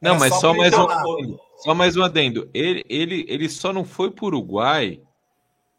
[0.05, 1.41] Não, mas só, só mais um adendo.
[1.57, 2.51] Só mais um adendo.
[2.53, 5.01] Ele, ele, ele só não foi para o Uruguai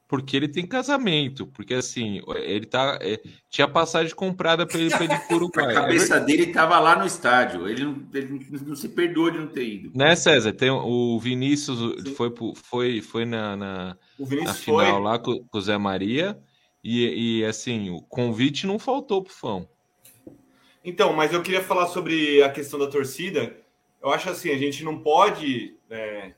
[0.07, 1.45] porque ele tem casamento.
[1.47, 2.97] Porque assim, ele tá.
[3.01, 5.75] É, tinha passagem comprada para ele, para ele ir para o Uruguai.
[5.75, 7.67] A cabeça é dele estava lá no estádio.
[7.67, 9.91] Ele não, ele não se perdoou de não ter ido.
[9.93, 10.53] Né, César?
[10.53, 11.79] Tem, o Vinícius
[12.15, 15.01] foi, foi, foi na, na, na final foi.
[15.01, 16.37] lá com, com o Zé Maria.
[16.83, 19.65] E, e assim, o convite não faltou pro fã.
[20.83, 23.55] Então, mas eu queria falar sobre a questão da torcida
[24.05, 25.75] eu acho assim, a gente não pode.
[25.89, 26.33] É,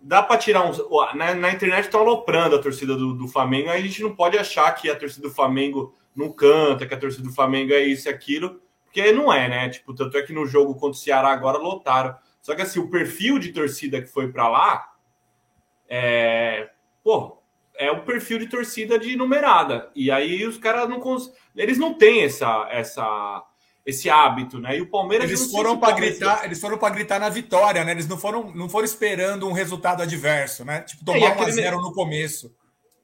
[0.00, 0.78] dá para tirar uns.
[1.14, 4.38] Na, na internet estão aloprando a torcida do, do Flamengo, aí a gente não pode
[4.38, 8.08] achar que a torcida do Flamengo não canta, que a torcida do Flamengo é isso
[8.08, 9.68] e aquilo, porque não é, né?
[9.68, 12.16] Tipo, tanto é que no jogo contra o Ceará agora lotaram.
[12.40, 14.94] Só que assim, o perfil de torcida que foi para lá
[15.86, 16.70] é.
[17.04, 17.42] Pô,
[17.74, 19.90] é o perfil de torcida de numerada.
[19.94, 21.30] E aí os caras não cons...
[21.54, 23.44] eles não têm essa essa
[23.88, 24.76] esse hábito, né?
[24.76, 27.92] E o Palmeiras eles foram para gritar, eles foram para gritar na vitória, né?
[27.92, 30.82] Eles não foram, não foram esperando um resultado adverso, né?
[30.82, 32.54] Tipo tomar é, 1 a 0 no começo.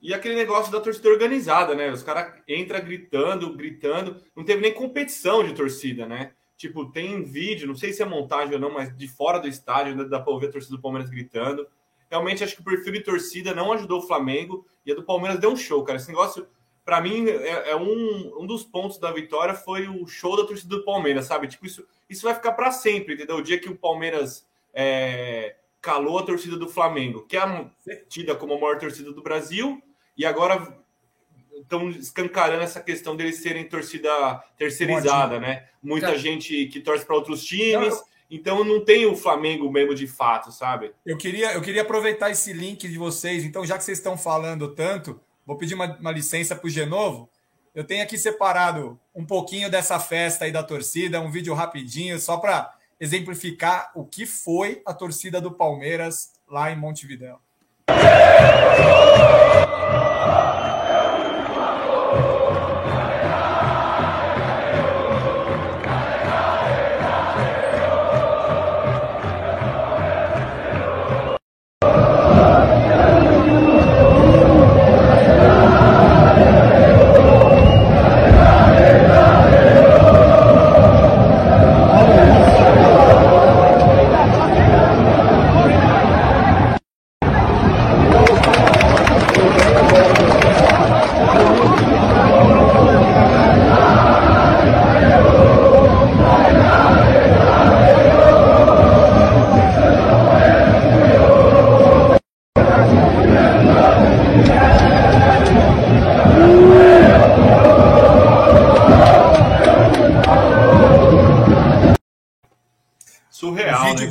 [0.02, 1.90] E aquele negócio da torcida organizada, né?
[1.90, 6.32] Os caras entram gritando, gritando, não teve nem competição de torcida, né?
[6.54, 9.92] Tipo, tem vídeo, não sei se é montagem ou não, mas de fora do estádio
[9.92, 11.66] ainda dá para ouvir a torcida do Palmeiras gritando.
[12.10, 15.40] Realmente acho que o perfil de torcida não ajudou o Flamengo e a do Palmeiras
[15.40, 15.96] deu um show, cara.
[15.96, 16.46] Esse negócio
[16.84, 20.76] para mim, é, é, um, um dos pontos da vitória foi o show da torcida
[20.76, 21.48] do Palmeiras, sabe?
[21.48, 23.36] Tipo, isso, isso vai ficar para sempre, entendeu?
[23.36, 27.70] O dia que o Palmeiras é, calou a torcida do Flamengo, que é
[28.08, 29.82] tida como a maior torcida do Brasil,
[30.16, 30.76] e agora
[31.54, 35.66] estão escancarando essa questão deles serem torcida terceirizada, né?
[35.82, 37.94] Muita Cara, gente que torce para outros times.
[38.30, 40.92] Então não tem o Flamengo mesmo de fato, sabe?
[41.04, 43.44] Eu queria, eu queria aproveitar esse link de vocês.
[43.44, 47.28] Então, já que vocês estão falando tanto, Vou pedir uma, uma licença para o Genovo.
[47.74, 52.36] Eu tenho aqui separado um pouquinho dessa festa aí da torcida, um vídeo rapidinho, só
[52.36, 57.40] para exemplificar o que foi a torcida do Palmeiras lá em Montevidéu.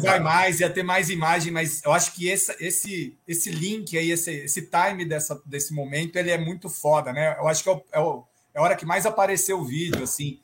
[0.01, 4.11] Vai mais, ia ter mais imagem, mas eu acho que esse, esse, esse link aí,
[4.11, 7.37] esse, esse time dessa, desse momento, ele é muito foda, né?
[7.39, 10.03] Eu acho que é, o, é, o, é a hora que mais apareceu o vídeo,
[10.03, 10.41] assim.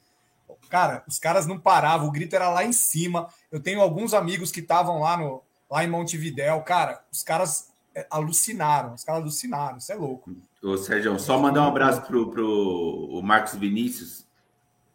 [0.69, 3.27] Cara, os caras não paravam, o grito era lá em cima.
[3.51, 6.61] Eu tenho alguns amigos que estavam lá, no, lá em Montevidéu.
[6.61, 10.33] Cara, os caras é, alucinaram, os caras alucinaram, isso é louco.
[10.63, 14.25] Ô, Sérgio, só mandar um abraço pro, pro o Marcos Vinícius,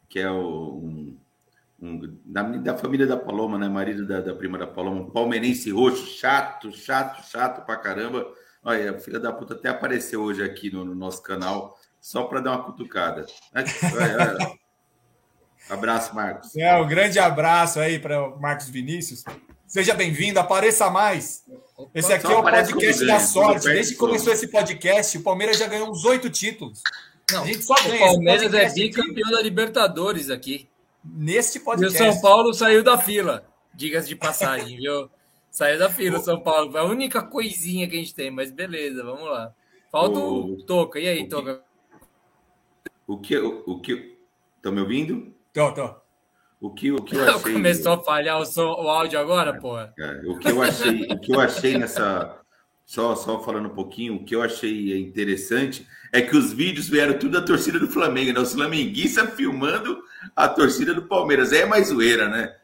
[0.08, 1.18] que é o, um,
[1.84, 3.68] um, da, da, família da Paloma, né?
[3.68, 8.26] Marido da, da prima da Paloma, um palmeirense roxo, chato, chato, chato pra caramba.
[8.62, 12.40] Olha, a filha da puta até apareceu hoje aqui no, no nosso canal, só para
[12.40, 13.26] dar uma cutucada.
[13.54, 13.66] Olha,
[14.18, 14.52] olha.
[15.68, 16.56] Abraço, Marcos.
[16.56, 19.22] É, um grande abraço aí para o Marcos Vinícius.
[19.66, 21.42] Seja bem-vindo, apareça mais.
[21.94, 23.66] Esse aqui é o podcast da sorte.
[23.66, 26.82] Desde que começou esse podcast, o Palmeiras já ganhou uns oito títulos.
[27.30, 27.96] Não, a gente só ganha.
[27.96, 30.68] O Palmeiras é bicampeão da Libertadores aqui.
[31.04, 32.02] Neste podcast.
[32.02, 35.10] E o São Paulo saiu da fila, diga-se de passagem, viu?
[35.50, 36.76] Saiu da fila o São Paulo.
[36.76, 39.52] É a única coisinha que a gente tem, mas beleza, vamos lá.
[39.92, 40.98] Falta o, o Toca.
[40.98, 41.62] E aí, o Toca?
[43.06, 43.36] O que.
[43.36, 44.18] O, o que.
[44.56, 45.32] Estão me ouvindo?
[45.52, 45.94] Tô, tô.
[46.60, 47.52] O que, o que eu achei.
[47.52, 49.92] Começou a falhar o, som, o áudio agora, porra.
[49.98, 52.40] É, o que eu achei, o que eu achei nessa.
[52.86, 57.18] Só, só falando um pouquinho, o que eu achei interessante é que os vídeos vieram
[57.18, 58.40] tudo da torcida do Flamengo, né?
[58.40, 60.02] Os flamenguistas filmando
[60.34, 61.52] a torcida do Palmeiras.
[61.52, 62.54] É mais zoeira, né?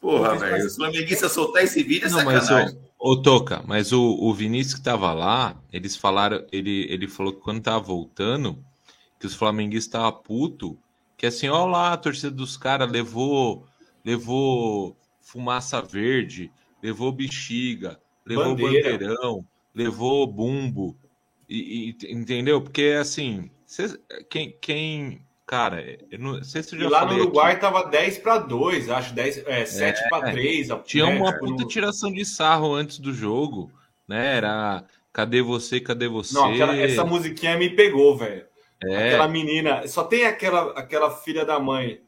[0.00, 0.66] Porra, velho.
[0.66, 2.64] Os flamenguistas soltar esse vídeo é Não, sacanagem.
[2.64, 7.06] Mas, ô, ô, Toca, mas o, o Vinícius que tava lá, eles falaram, ele, ele
[7.06, 8.58] falou que quando tava voltando,
[9.18, 10.78] que os flamenguistas estavam puto
[11.22, 13.64] que assim, ó lá, a torcida dos caras levou,
[14.04, 16.50] levou fumaça verde,
[16.82, 17.96] levou bexiga,
[18.26, 18.90] levou Bandeira.
[18.90, 20.96] bandeirão, levou bumbo,
[21.48, 22.60] e, e, entendeu?
[22.60, 23.96] Porque assim, cê,
[24.28, 27.60] quem, quem, cara, eu não sei se eu já e lá no Uruguai aqui.
[27.60, 30.68] tava 10 para 2, acho 10, é, 7 é, para 3.
[30.84, 31.68] Tinha né, uma puta no...
[31.68, 33.70] tiração de sarro antes do jogo,
[34.06, 34.36] né?
[34.36, 36.34] Era cadê você, cadê você?
[36.34, 38.46] Não, aquela, essa musiquinha me pegou, velho.
[38.84, 39.08] É.
[39.08, 42.00] Aquela menina, só tem aquela, aquela filha da mãe.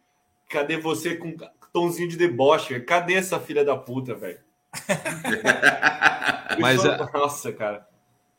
[0.49, 1.37] Cadê você com
[1.73, 2.79] tomzinho de deboche?
[2.81, 4.39] Cadê essa filha da puta, velho?
[6.59, 7.11] Mas a...
[7.13, 7.87] nossa, cara.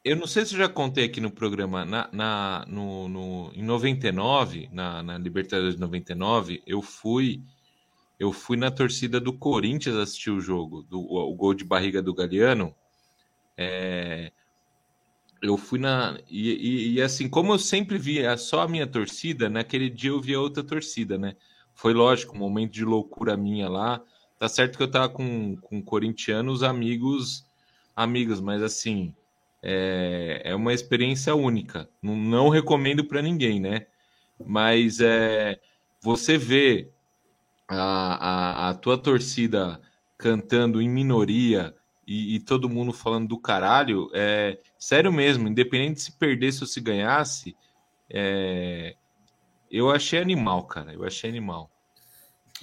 [0.06, 3.64] Eu não sei se eu já contei aqui no programa, na, na no, no, em
[3.64, 7.42] 99, na, na Libertadores de 99, eu fui
[8.20, 12.04] eu fui na torcida do Corinthians assistir o jogo, do, o, o gol de barriga
[12.04, 12.74] do Galeano.
[13.58, 14.32] É,
[15.42, 16.20] eu fui na.
[16.30, 20.22] E, e, e, assim, como eu sempre via só a minha torcida, naquele dia eu
[20.22, 21.36] via outra torcida, né?
[21.74, 24.00] Foi lógico, um momento de loucura minha lá.
[24.38, 27.44] Tá certo que eu tava com, com corintianos, amigos,
[27.96, 29.14] amigos, mas assim,
[29.68, 31.90] é, é uma experiência única.
[32.02, 33.88] Não, não recomendo para ninguém, né?
[34.46, 35.60] Mas é,
[36.00, 36.92] você vê
[37.68, 39.82] a, a, a tua torcida
[40.18, 41.76] cantando em minoria
[42.06, 46.80] e, e, todo mundo falando do caralho, é sério mesmo, independente se perdesse ou se
[46.80, 47.56] ganhasse,
[48.08, 48.96] é,
[49.72, 51.72] eu achei animal, cara, eu achei animal.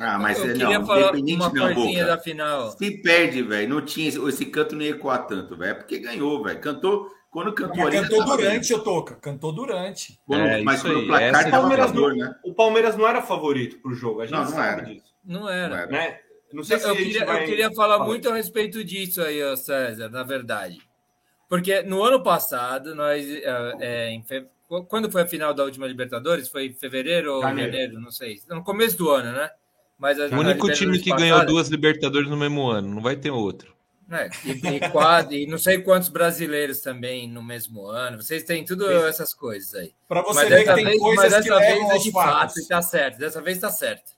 [0.02, 2.70] Ah, mas eu não, queria falar uma coisinha da final.
[2.72, 6.42] Se perde, velho, não tinha esse canto não ia ecoar tanto, velho, é porque ganhou,
[6.42, 6.60] velho.
[6.60, 10.20] Cantou quando cantou ali, cantou durante, o Toca, cantou durante.
[10.26, 12.34] Quando, é, mas quando o placar o Palmeiras, não, né?
[12.44, 14.82] o Palmeiras não era favorito pro jogo, a gente não, não sabe era.
[14.82, 15.14] disso.
[15.24, 15.68] Não era.
[15.68, 15.90] Não era.
[15.90, 16.18] Né?
[16.52, 17.42] Não sei se eu, queria, vai...
[17.42, 20.78] eu queria falar muito a respeito disso aí, César, na verdade.
[21.48, 23.26] Porque no ano passado, nós.
[23.26, 24.46] É, é, em fe...
[24.88, 26.48] Quando foi a final da última Libertadores?
[26.48, 28.40] Foi em fevereiro ou janeiro, janeiro não sei.
[28.48, 29.50] No começo do ano, né?
[30.02, 31.20] Mas a, o único time que passada...
[31.22, 33.72] ganhou duas Libertadores no mesmo ano, não vai ter outro.
[34.10, 38.20] É, e, e, quadro, e não sei quantos brasileiros também no mesmo ano.
[38.20, 39.94] Vocês têm tudo essas coisas aí.
[40.08, 42.58] Para você mas ver que tem vez, coisas mas dessa que vez é de fato,
[42.58, 43.18] está certo.
[43.18, 44.10] Dessa vez está certo.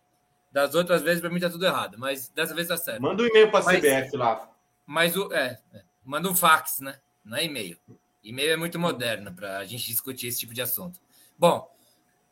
[0.50, 3.02] Das outras vezes, para mim, tá tudo errado, mas dessa vez tá certo.
[3.02, 4.50] Manda um e-mail para a CBF lá.
[4.86, 5.30] Mas o.
[5.34, 6.96] É, é, manda um fax, né?
[7.22, 7.76] Não é e-mail.
[8.22, 10.98] E-mail é muito moderno para a gente discutir esse tipo de assunto.
[11.38, 11.70] Bom,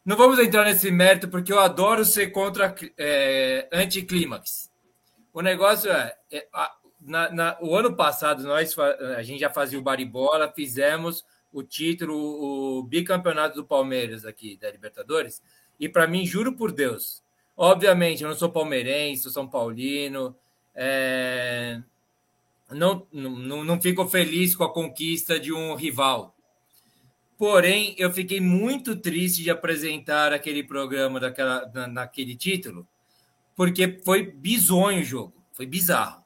[0.04, 4.70] não vamos entrar nesse mérito, porque eu adoro ser contra é, anticlímax.
[5.32, 6.16] O negócio é.
[6.30, 11.24] é a, na, na, o ano passado, nós a gente já fazia o baribola, fizemos
[11.52, 15.42] o título, o bicampeonato do Palmeiras aqui da Libertadores.
[15.80, 17.22] E para mim, juro por Deus,
[17.56, 20.34] Obviamente, eu não sou palmeirense, sou São Paulino.
[20.74, 21.80] É...
[22.70, 26.34] Não, não, não fico feliz com a conquista de um rival.
[27.42, 32.86] Porém, eu fiquei muito triste de apresentar aquele programa daquela, na, naquele título,
[33.56, 36.24] porque foi bizonho o jogo, foi bizarro.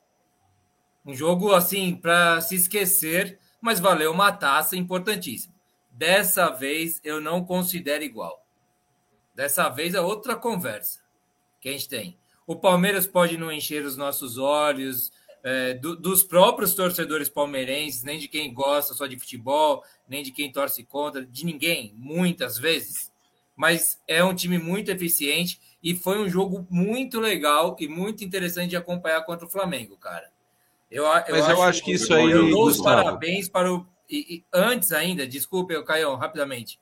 [1.07, 5.55] Um jogo assim para se esquecer, mas valeu uma taça importantíssima.
[5.91, 8.47] Dessa vez eu não considero igual.
[9.35, 11.01] Dessa vez é outra conversa
[11.63, 12.19] que a gente tem.
[12.47, 15.11] O Palmeiras pode não encher os nossos olhos,
[15.47, 20.33] é, do, dos próprios torcedores palmeirenses, nem de quem gosta só de futebol, nem de
[20.33, 23.13] quem torce contra, de ninguém, muitas vezes.
[23.55, 28.71] Mas é um time muito eficiente e foi um jogo muito legal e muito interessante
[28.71, 30.33] de acompanhar contra o Flamengo, cara.
[30.91, 32.29] Eu, eu Mas acho, eu acho que isso aí.
[32.29, 33.87] Eu dou os parabéns para o.
[34.11, 36.81] E, e, antes ainda, desculpe, Caio, rapidamente.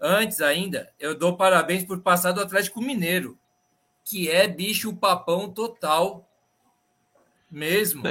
[0.00, 3.36] Antes ainda, eu dou parabéns por passar do Atlético Mineiro,
[4.04, 6.24] que é bicho papão total
[7.50, 8.02] mesmo.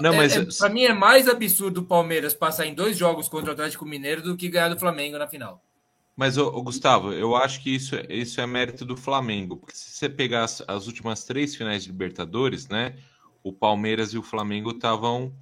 [0.00, 3.28] Não, mas é, é, para mim é mais absurdo o Palmeiras passar em dois jogos
[3.28, 5.62] contra o Atlético Mineiro do que ganhar do Flamengo na final.
[6.16, 9.90] Mas, ô, ô, Gustavo, eu acho que isso, isso é mérito do Flamengo, porque se
[9.90, 12.96] você pegar as, as últimas três finais de Libertadores, né?
[13.42, 15.32] O Palmeiras e o Flamengo estavam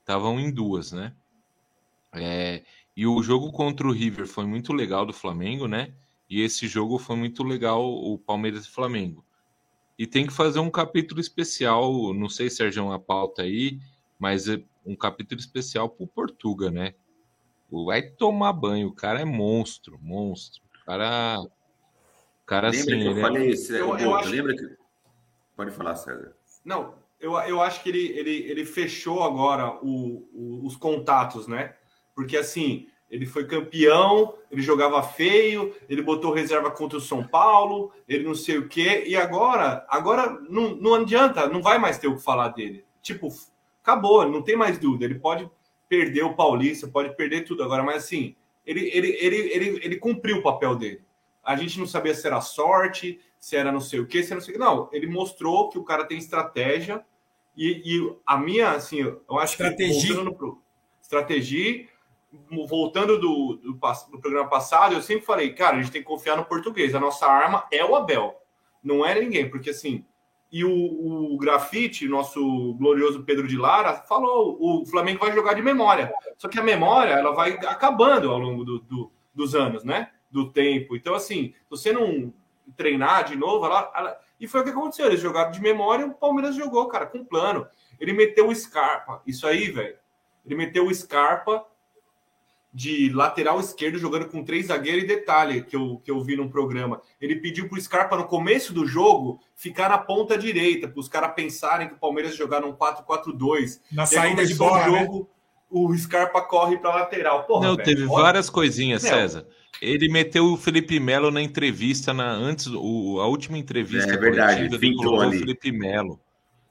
[0.00, 1.12] estavam em duas, né?
[2.12, 2.62] É,
[2.96, 5.92] e o jogo contra o River foi muito legal do Flamengo, né?
[6.28, 9.24] E esse jogo foi muito legal, o Palmeiras e Flamengo.
[10.00, 13.78] E tem que fazer um capítulo especial, não sei, Sérgio, uma pauta aí,
[14.18, 16.94] mas é um capítulo especial para o Portuga, né?
[17.70, 20.62] Vai tomar banho, o cara é monstro, monstro.
[20.64, 21.38] O cara.
[21.42, 22.98] O cara lembra assim.
[22.98, 24.30] Que eu é falei, eu, eu acho...
[24.30, 24.76] lembra que.
[25.54, 26.34] Pode falar, César.
[26.64, 31.76] Não, eu, eu acho que ele, ele, ele fechou agora o, o, os contatos, né?
[32.14, 37.92] Porque assim, ele foi campeão, ele jogava feio, ele botou reserva contra o São Paulo,
[38.08, 42.06] ele não sei o quê, e agora, agora não, não adianta, não vai mais ter
[42.06, 42.84] o que falar dele.
[43.02, 43.28] Tipo,
[43.82, 45.04] acabou, não tem mais dúvida.
[45.04, 45.50] Ele pode
[45.88, 50.36] perder o Paulista, pode perder tudo agora, mas assim, ele, ele, ele, ele, ele cumpriu
[50.36, 51.02] o papel dele.
[51.42, 54.36] A gente não sabia se era sorte, se era não sei o quê, se era
[54.36, 54.64] não sei o quê.
[54.64, 57.04] Não, ele mostrou que o cara tem estratégia,
[57.56, 60.14] e, e a minha, assim, eu acho estratégia.
[60.14, 60.52] que
[61.02, 61.88] estratégia
[62.68, 66.36] voltando do, do, do, programa passado, eu sempre falei, cara, a gente tem que confiar
[66.36, 66.94] no português.
[66.94, 68.40] A nossa arma é o Abel,
[68.82, 70.04] não é ninguém, porque assim.
[70.52, 75.62] E o, o grafite, nosso glorioso Pedro de Lara, falou: o Flamengo vai jogar de
[75.62, 76.12] memória.
[76.36, 80.10] Só que a memória ela vai acabando ao longo do, do, dos anos, né?
[80.28, 80.96] Do tempo.
[80.96, 82.34] Então, assim, você não
[82.76, 84.18] treinar de novo, ela, ela...
[84.40, 85.06] e foi o que aconteceu.
[85.06, 87.68] Eles jogaram de memória, o Palmeiras jogou, cara, com plano.
[88.00, 89.22] Ele meteu o Scarpa.
[89.24, 89.96] Isso aí, velho.
[90.44, 91.64] Ele meteu o Scarpa
[92.72, 96.48] de lateral esquerdo jogando com três zagueiros e detalhe que eu, que eu vi num
[96.48, 97.00] programa.
[97.20, 101.08] Ele pediu para o Scarpa no começo do jogo ficar na ponta direita, para os
[101.08, 103.80] caras pensarem que o Palmeiras jogar num 4-4-2.
[103.90, 105.26] Na saída de bola, o jogo, né?
[105.70, 107.44] o Scarpa corre para lateral.
[107.44, 108.22] Porra, Não, velho, teve olha.
[108.22, 109.12] várias coisinhas, Meu.
[109.12, 109.46] César.
[109.82, 114.78] Ele meteu o Felipe Melo na entrevista na antes o, a última entrevista é, verdade,
[114.78, 115.36] pintou ali.
[115.36, 116.20] o Felipe Melo.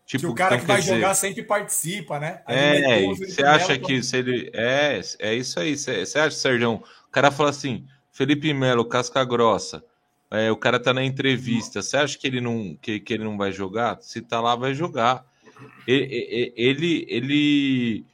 [0.09, 0.95] Tipo, que o cara então, que vai dizer...
[0.95, 2.41] jogar sempre participa, né?
[2.47, 4.49] é, você acha que se ele.
[4.55, 5.77] É, é isso aí.
[5.77, 6.73] Você acha, Sérgio?
[6.73, 9.83] O cara fala assim: Felipe Melo, casca grossa.
[10.31, 11.83] É, o cara tá na entrevista.
[11.83, 13.99] Você acha que ele não que, que ele não vai jogar?
[14.01, 15.23] Se tá lá, vai jogar.
[15.85, 18.05] Ele, ele, ele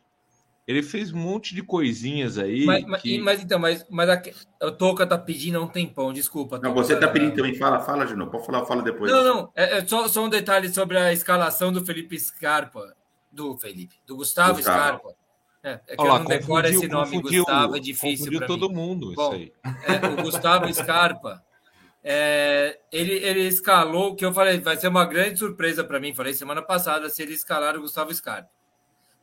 [0.67, 2.65] ele fez um monte de coisinhas aí.
[2.65, 3.19] Mas, que...
[3.19, 4.21] mas então, mas, mas a,
[4.63, 6.59] o Toca tá pedindo há um tempão, desculpa.
[6.59, 7.53] Não, você tá pedindo também.
[7.55, 8.31] Fala, fala de novo.
[8.31, 9.11] Pode falar, fala depois.
[9.11, 9.51] Não, não.
[9.55, 12.95] É, é só, só, um detalhe sobre a escalação do Felipe Scarpa.
[13.31, 14.79] Do Felipe, do Gustavo, Gustavo.
[14.79, 15.15] Scarpa.
[15.61, 19.13] É, é que Olha eu não decoro esse nome, Gustavo, é difícil para todo mundo
[19.15, 19.53] Bom, isso aí.
[19.63, 21.43] É, o Gustavo Scarpa,
[22.03, 26.33] é, ele, ele escalou, que eu falei, vai ser uma grande surpresa para mim, falei
[26.33, 28.49] semana passada, se ele escalar o Gustavo Scarpa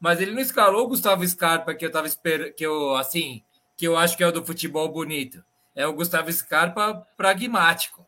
[0.02, 3.40] mas ele não escalou o Gustavo Scarpa, que eu tava esperando, que eu, assim,
[3.76, 5.44] que eu acho que é o do futebol bonito.
[5.76, 8.04] É o Gustavo Scarpa pragmático.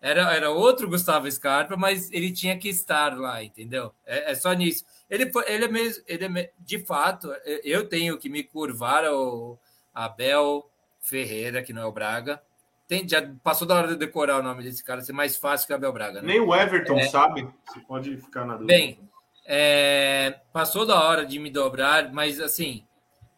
[0.00, 3.92] Era, era outro Gustavo Scarpa, mas ele tinha que estar lá, entendeu?
[4.06, 4.86] É, é só nisso.
[5.10, 7.30] Ele, ele é mesmo, ele é, de fato,
[7.62, 9.60] eu tenho que me curvar ao
[9.94, 10.66] Abel
[10.98, 12.42] Ferreira, que não é o Braga.
[12.88, 15.74] Tem, já passou da hora de decorar o nome desse cara, ser mais fácil que
[15.74, 16.22] o Abel Braga.
[16.22, 16.28] Né?
[16.28, 17.46] Nem o Everton é, sabe.
[17.66, 18.74] Você pode ficar na dúvida.
[18.74, 18.98] Bem,
[19.44, 22.84] é, passou da hora de me dobrar, mas assim,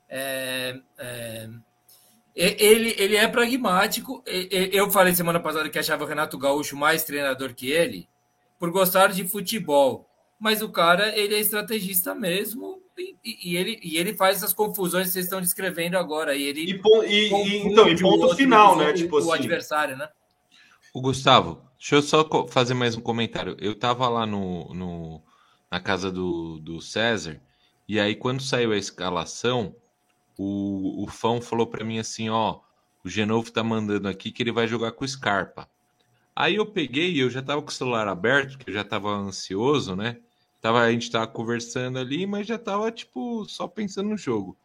[0.09, 1.49] é, é,
[2.35, 4.23] ele, ele é pragmático.
[4.73, 8.09] Eu falei semana passada que achava o Renato Gaúcho mais treinador que ele,
[8.59, 10.09] por gostar de futebol.
[10.39, 15.07] Mas o cara, ele é estrategista mesmo, e, e ele, e ele faz essas confusões
[15.07, 16.35] que vocês estão descrevendo agora.
[16.37, 18.93] E, ele e, e, e então, e ponto final, né?
[18.93, 19.33] Tipo o assim.
[19.33, 20.09] adversário, né?
[20.95, 23.57] O Gustavo, deixa eu só fazer mais um comentário.
[23.59, 25.23] Eu tava lá no, no
[25.77, 27.39] na casa do, do César.
[27.87, 29.77] E aí, quando saiu a escalação,
[30.37, 32.61] o, o Fão falou para mim assim: ó,
[33.05, 35.69] o Genovo tá mandando aqui que ele vai jogar com o Scarpa.
[36.35, 39.95] Aí eu peguei eu já tava com o celular aberto, que eu já tava ansioso,
[39.95, 40.19] né?
[40.61, 44.57] Tava, a gente tava conversando ali, mas já tava, tipo, só pensando no jogo.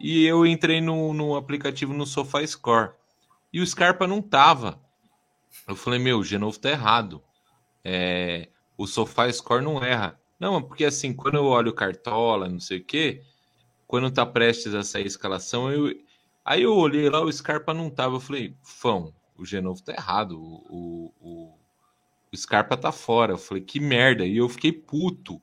[0.00, 2.92] E eu entrei no, no aplicativo no SofaScore.
[3.52, 4.80] E o Scarpa não tava.
[5.68, 7.22] Eu falei, meu, o Genovo tá errado.
[7.84, 10.20] É, o SofaScore não erra.
[10.42, 13.22] Não, porque assim, quando eu olho Cartola, não sei o quê,
[13.86, 15.94] quando tá prestes a sair a escalação, eu.
[16.44, 18.16] Aí eu olhei lá, o Scarpa não tava.
[18.16, 20.32] Eu falei, Fão, o Genovo tá errado.
[20.42, 21.54] O, o,
[22.32, 23.34] o Scarpa tá fora.
[23.34, 24.26] Eu falei, que merda.
[24.26, 25.40] E eu fiquei puto.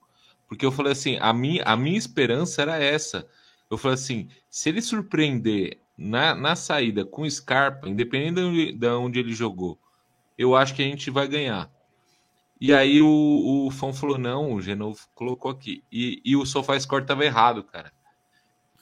[0.49, 3.25] Porque eu falei assim, a minha, a minha esperança era essa.
[3.71, 9.17] Eu falei assim, se ele surpreender na, na saída com o Scarpa, independente de onde
[9.19, 9.79] ele jogou,
[10.37, 11.71] eu acho que a gente vai ganhar.
[12.59, 15.83] E aí o, o Fão falou: não, o Genovo colocou aqui.
[15.91, 17.91] E, e o SofaScore estava errado, cara.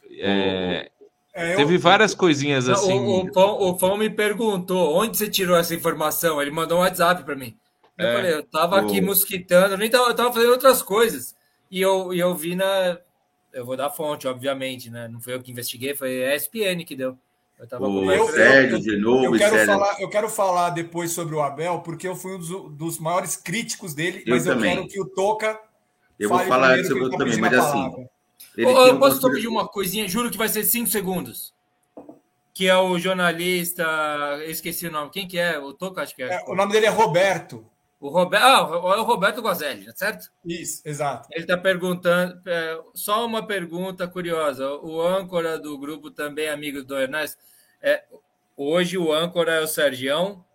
[0.10, 0.90] É,
[1.34, 1.80] é, teve eu...
[1.80, 3.00] várias coisinhas assim.
[3.00, 6.42] O, o, Fão, o Fão me perguntou onde você tirou essa informação.
[6.42, 7.56] Ele mandou um WhatsApp para mim.
[7.98, 11.36] Eu é, falei, eu tava aqui mosquitando, eu nem tava, eu tava fazendo outras coisas.
[11.70, 13.00] E eu, e eu vi na.
[13.54, 15.08] Eu vou dar fonte, obviamente, né?
[15.08, 17.18] Não foi eu que investiguei, foi a ESPN que deu.
[17.60, 19.26] Eu tava o eu, Sérgio, de novo.
[19.26, 22.50] Eu quero, falar, eu quero falar depois sobre o Abel, porque eu fui um dos,
[22.76, 24.76] dos maiores críticos dele, eu mas também.
[24.76, 25.60] eu quero que o Toca.
[26.20, 28.08] Eu vou falar sobre eu também, mas assim.
[28.56, 30.08] eu um posso só pedir uma coisinha?
[30.08, 31.54] Juro que vai ser cinco segundos.
[32.54, 33.84] Que é o jornalista.
[34.40, 35.12] Eu esqueci o nome.
[35.12, 35.60] Quem que é?
[35.60, 36.36] O Toca, acho que é.
[36.36, 37.66] é o nome dele é Roberto.
[38.00, 40.32] O Roberto, ah, é o Roberto Gozelli, certo?
[40.46, 41.28] Isso, exato.
[41.32, 44.70] Ele está perguntando, é, só uma pergunta curiosa.
[44.76, 47.42] O âncora do grupo também, amigo do Ernesto,
[47.82, 48.04] é,
[48.56, 50.46] hoje o âncora é o Sergião,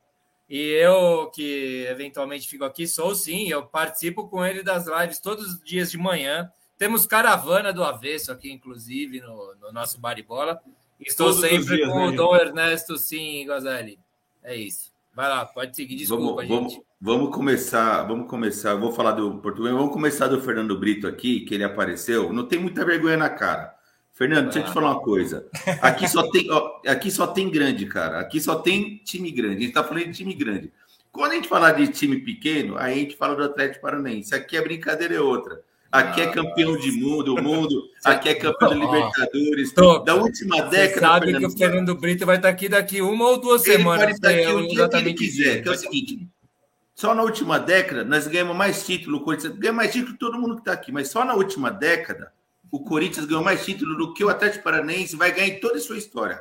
[0.48, 5.46] e eu, que eventualmente fico aqui, sou sim, eu participo com ele das lives todos
[5.54, 6.52] os dias de manhã.
[6.76, 10.60] Temos caravana do avesso aqui, inclusive, no, no nosso Baribola.
[11.00, 13.98] Estou todos sempre dias, com né, o Dom Ernesto, sim, Gozelli.
[14.42, 14.92] É isso.
[15.14, 16.74] Vai lá, pode seguir, desculpa, vamos, gente.
[16.74, 18.76] Vamos, vamos começar, vamos começar.
[18.76, 22.32] Vou falar do português, vamos começar do Fernando Brito aqui, que ele apareceu.
[22.32, 23.74] Não tem muita vergonha na cara.
[24.12, 25.46] Fernando, deixa eu te falar uma coisa.
[25.80, 28.20] Aqui só tem, ó, aqui só tem grande, cara.
[28.20, 29.56] Aqui só tem time grande.
[29.56, 30.70] A gente está falando de time grande.
[31.10, 34.34] Quando a gente falar de time pequeno, aí a gente fala do Atlético Paranaense.
[34.34, 35.60] Aqui a brincadeira é outra.
[35.90, 37.82] Aqui é campeão de mundo, mundo.
[38.04, 39.72] Aqui é campeão da Libertadores.
[40.06, 40.94] Da última década.
[40.94, 43.76] Você sabe Fernando, que o Fernando Brito vai estar aqui daqui uma ou duas ele
[43.76, 44.02] semanas.
[44.04, 45.62] Ele pode estar aqui o dia que ele quiser.
[45.62, 46.28] Que é o seguinte:
[47.02, 49.18] só na última década nós ganhamos mais título.
[49.18, 51.68] O Corinthians ganha mais título que todo mundo que está aqui, mas só na última
[51.68, 52.32] década
[52.70, 55.80] o Corinthians ganhou mais título do que o Atlético Paranaense vai ganhar em toda a
[55.80, 56.40] sua história.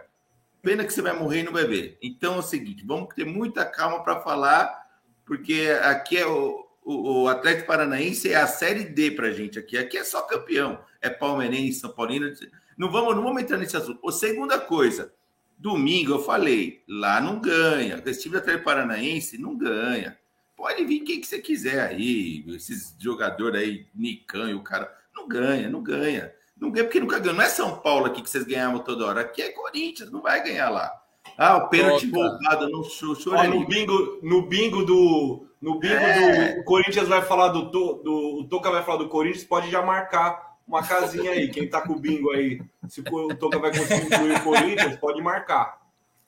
[0.62, 1.97] Pena que você vai morrer e não vai ver.
[1.99, 4.86] Então é o seguinte: vamos ter muita calma para falar,
[5.26, 9.78] porque aqui é o o, o Atlético Paranaense é a Série D para gente aqui.
[9.80, 10.80] Aqui é só campeão.
[11.01, 12.32] É palmeirense, São Paulino.
[12.78, 14.07] Não vamos, não vamos entrar nesse assunto.
[14.07, 15.12] A segunda coisa,
[15.57, 18.01] domingo eu falei, lá não ganha.
[18.05, 20.20] Esse time do Atlético Paranaense não ganha.
[20.62, 24.95] Pode vir quem que você quiser aí, esses jogadores aí, Nican e o cara.
[25.12, 26.32] Não ganha, não ganha.
[26.55, 27.34] Não ganha porque nunca ganha.
[27.34, 29.22] Não é São Paulo aqui que vocês ganhavam toda hora.
[29.22, 30.93] Aqui é Corinthians, não vai ganhar lá.
[31.36, 33.47] Ah, o pênalti voltado, não chorei.
[33.47, 36.57] No bingo, no bingo do, no bingo é.
[36.57, 38.41] do Corinthians vai falar do, do.
[38.41, 41.49] O Toca vai falar do Corinthians, pode já marcar uma casinha aí.
[41.49, 45.24] Quem tá com o bingo aí, se o Toca vai conseguir incluir o Corinthians, pode
[45.24, 45.82] marcar.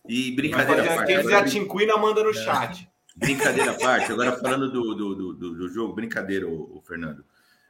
[0.09, 1.05] E brincadeira fazer.
[1.05, 2.33] Quem fizer a Tinquina, manda no é.
[2.33, 2.91] chat.
[3.15, 4.11] Brincadeira à parte.
[4.11, 7.23] Agora falando do, do, do, do jogo, brincadeira, o, o Fernando.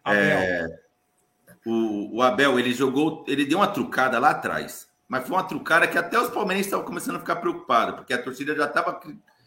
[0.06, 0.68] É,
[1.66, 4.88] o, o Abel, ele jogou, ele deu uma trucada lá atrás.
[5.08, 8.22] Mas foi uma trucada que até os palmeirenses estavam começando a ficar preocupados, porque a
[8.22, 9.00] torcida já estava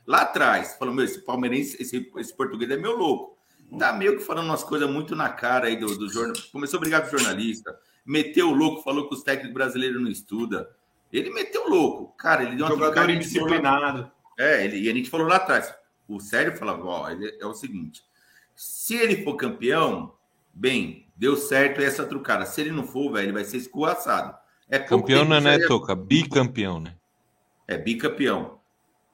[0.07, 3.37] lá atrás, falou: meu, esse palmeirense, esse, esse português é meu louco.
[3.79, 6.37] Tá meio que falando umas coisas muito na cara aí do, do jornal.
[6.53, 10.09] Começou a brigar com o jornalista, meteu o louco, falou que os técnicos brasileiros não
[10.09, 10.65] estudam.
[11.13, 12.15] Ele meteu o louco.
[12.17, 14.11] Cara, ele deu uma Jogador indisciplinado.
[14.39, 15.75] É, ele, e a gente falou lá atrás.
[16.09, 18.03] O Sério falava: ó, é o seguinte:
[18.55, 20.15] se ele for campeão,
[20.53, 22.47] bem, deu certo essa trucada.
[22.47, 24.37] Se ele não for, velho, ele vai ser escoaçado.
[24.69, 25.95] É campeão não é, né, Toca?
[25.95, 26.97] Bicampeão, né?
[27.69, 28.59] É, bicampeão.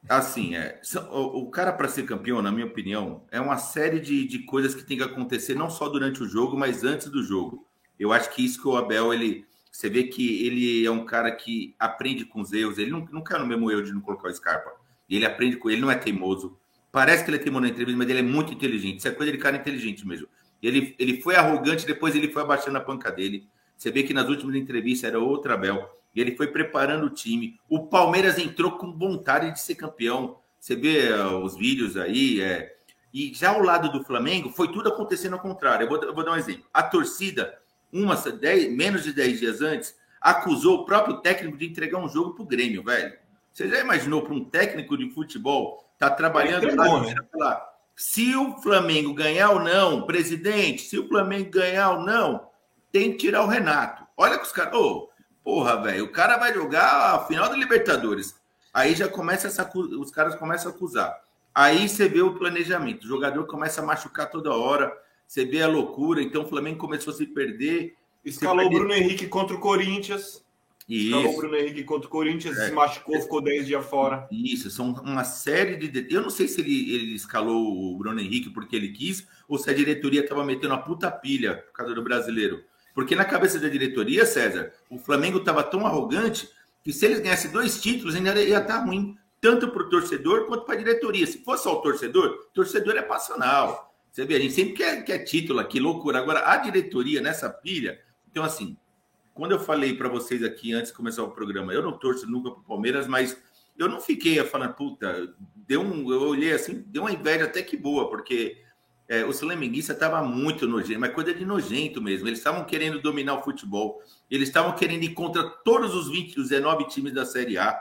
[0.09, 0.81] Assim, é,
[1.11, 4.75] o, o cara para ser campeão, na minha opinião, é uma série de, de coisas
[4.75, 7.67] que tem que acontecer não só durante o jogo, mas antes do jogo.
[7.99, 11.31] Eu acho que isso que o Abel, ele, você vê que ele é um cara
[11.31, 14.29] que aprende com os erros, ele não, não cai no mesmo erro de não colocar
[14.29, 14.73] o Scarpa.
[15.09, 16.59] Ele aprende com ele, não é teimoso.
[16.93, 18.99] Parece que ele é teimoso na entrevista, mas ele é muito inteligente.
[18.99, 20.29] Isso é coisa de cara inteligente mesmo.
[20.63, 23.49] Ele, ele foi arrogante, depois ele foi abaixando a panca dele.
[23.77, 25.99] Você vê que nas últimas entrevistas era outro Abel.
[26.15, 27.59] E ele foi preparando o time.
[27.67, 30.37] O Palmeiras entrou com vontade de ser campeão.
[30.61, 32.43] Você vê uh, os vídeos aí.
[32.43, 32.77] É...
[33.13, 35.85] E já ao lado do Flamengo, foi tudo acontecendo ao contrário.
[35.85, 36.65] Eu vou, eu vou dar um exemplo.
[36.73, 37.59] A torcida,
[37.91, 42.35] uma, dez, menos de 10 dias antes, acusou o próprio técnico de entregar um jogo
[42.35, 43.15] para o Grêmio, velho.
[43.53, 47.15] Você já imaginou para um técnico de futebol tá trabalhando é bom, né?
[47.95, 52.49] se o Flamengo ganhar ou não, presidente, se o Flamengo ganhar ou não,
[52.91, 54.05] tem que tirar o Renato.
[54.17, 54.75] Olha que os caras.
[54.75, 55.09] Oh,
[55.45, 58.35] porra, velho, o cara vai jogar a final da Libertadores.
[58.73, 59.71] Aí já começa essa.
[59.75, 61.21] Os caras começam a acusar.
[61.55, 63.05] Aí você vê o planejamento.
[63.05, 64.93] O jogador começa a machucar toda hora.
[65.27, 66.23] Você vê a loucura.
[66.23, 67.95] Então o Flamengo começou a se perder.
[68.25, 70.42] Escalou o Bruno Henrique contra o Corinthians.
[70.89, 71.17] Isso.
[71.17, 72.67] O Bruno Henrique contra o Corinthians, É.
[72.67, 74.27] se machucou, ficou 10 dias fora.
[74.31, 76.13] Isso, são uma série de.
[76.13, 79.71] Eu não sei se ele, ele escalou o Bruno Henrique porque ele quis, ou se
[79.71, 82.63] a diretoria estava metendo a puta pilha por causa do brasileiro.
[82.95, 86.49] Porque na cabeça da diretoria, César, o Flamengo estava tão arrogante
[86.83, 90.65] que se eles ganhassem dois títulos, ainda ia estar ruim, tanto para o torcedor quanto
[90.67, 91.27] para a diretoria.
[91.27, 93.95] Se fosse só o torcedor, torcedor é passional.
[94.11, 96.19] Você vê, a gente sempre quer, quer título aqui, loucura.
[96.19, 97.99] Agora, a diretoria nessa pilha.
[98.31, 98.77] Então, assim,
[99.35, 102.51] quando eu falei para vocês aqui antes de começar o programa, eu não torço nunca
[102.51, 103.37] para o Palmeiras, mas
[103.79, 107.77] eu não fiquei falando, puta, deu um, eu olhei assim, deu uma inveja até que
[107.77, 108.63] boa, porque
[109.09, 112.29] é, o flamenguista estava muito nojento, mas coisa de nojento mesmo.
[112.29, 116.49] Eles estavam querendo dominar o futebol, eles estavam querendo ir contra todos os 20, os
[116.49, 117.79] 19 times da Série A.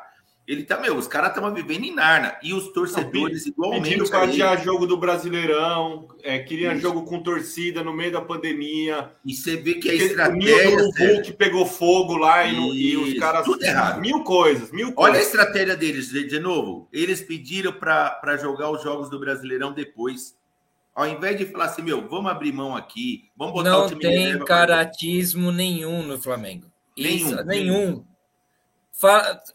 [0.51, 3.83] Ele tá, meu, os caras estavam vivendo em Narna, e os torcedores igualmente.
[3.83, 4.31] Pediram para a ele.
[4.33, 9.11] adiar jogo do Brasileirão, é, queriam jogo com torcida no meio da pandemia.
[9.25, 10.57] E você vê que a o estratégia.
[10.57, 13.45] Sérgio, Hulk pegou fogo lá e, no- e os Isso, caras.
[13.45, 14.01] tudo errado.
[14.01, 15.27] Mil coisas, mil Olha a coisas.
[15.27, 16.89] estratégia deles, de, novo.
[16.91, 20.35] Eles pediram para jogar os jogos do Brasileirão depois.
[20.93, 24.01] Ao invés de falar assim, meu, vamos abrir mão aqui, vamos botar o Não time
[24.01, 26.67] tem reserva pra- caratismo nenhum no Flamengo.
[26.97, 28.05] Isso, Nenhum, nenhum.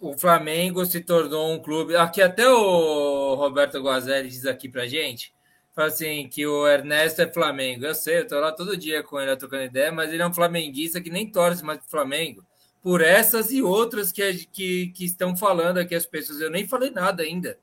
[0.00, 1.94] O Flamengo se tornou um clube.
[1.96, 5.32] Aqui até o Roberto Guazelli diz aqui pra gente.
[5.72, 7.84] Fala assim que o Ernesto é Flamengo.
[7.84, 10.32] Eu sei, eu tô lá todo dia com ele trocando ideia, mas ele é um
[10.32, 12.44] flamenguista que nem torce mais pro Flamengo.
[12.82, 16.40] Por essas e outras que, que, que estão falando aqui as pessoas.
[16.40, 17.58] Eu nem falei nada ainda.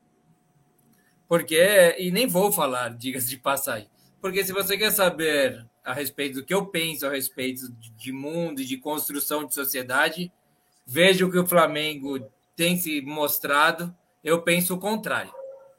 [1.28, 3.90] Porque, e nem vou falar, diga-se de passagem.
[4.22, 8.62] Porque se você quer saber a respeito do que eu penso a respeito de mundo
[8.62, 10.32] e de construção de sociedade,
[10.86, 12.20] veja o que o Flamengo
[12.56, 15.32] tem se mostrado, eu penso o contrário.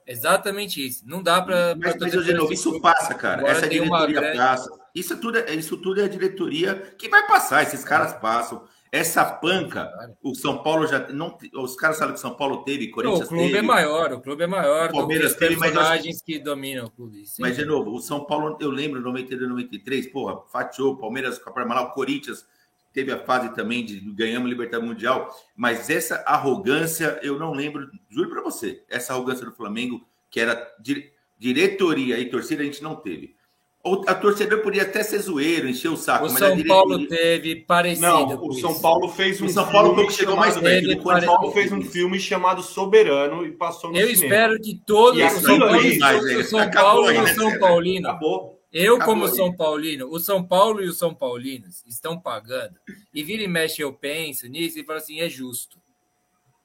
[0.07, 1.03] Exatamente isso.
[1.07, 1.75] Não dá para.
[1.77, 3.39] Mas, mas de novo, isso passa, cara.
[3.39, 4.71] Agora Essa diretoria grande- passa.
[4.95, 7.63] Isso tudo, é, isso tudo é a diretoria que vai passar.
[7.63, 8.65] Esses caras passam.
[8.93, 9.91] Essa panca,
[10.23, 11.37] o São Paulo já não.
[11.55, 13.59] Os caras sabem que São Paulo teve, Corinthians o clube teve.
[13.59, 17.27] é maior, o clube é maior O Palmeiras teve, mas personagens que dominam o clube.
[17.27, 17.43] Sim.
[17.43, 21.83] Mas, de novo, o São Paulo, eu lembro, 92, 93, porra, fatiou, Palmeiras com a
[21.83, 22.47] o Corinthians
[22.95, 28.31] teve a fase também de ganhamos Libertadores Mundial, mas essa arrogância, eu não lembro, juro
[28.31, 32.95] para você, essa arrogância do Flamengo, que era dire- diretoria e torcida, a gente não
[32.95, 33.35] teve.
[33.83, 36.69] Ou a torcedor podia até ser zoeiro, encher o saco, o São diretoria...
[36.69, 38.07] Paulo teve parecido.
[38.07, 38.81] Não, com o São isso.
[38.81, 40.87] Paulo fez um O São Paulo filme foi o que chegou mais chamado- perto.
[40.89, 44.25] O São Paulo fez um filme chamado Soberano e passou no Eu cinema.
[44.25, 47.35] espero que todos E o aquilo São Paulo, ali- o São Acabou Paulo e né,
[47.35, 47.59] São?
[47.59, 48.54] Paulino Acabou.
[48.77, 49.37] Eu, Acabou como aí.
[49.37, 52.75] São Paulino, o São Paulo e os São Paulinos estão pagando.
[53.15, 55.81] E vira e mexe, eu penso nisso e falo assim: é justo.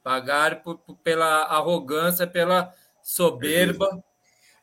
[0.03, 4.03] Pagar por- por- pela arrogância, pela soberba.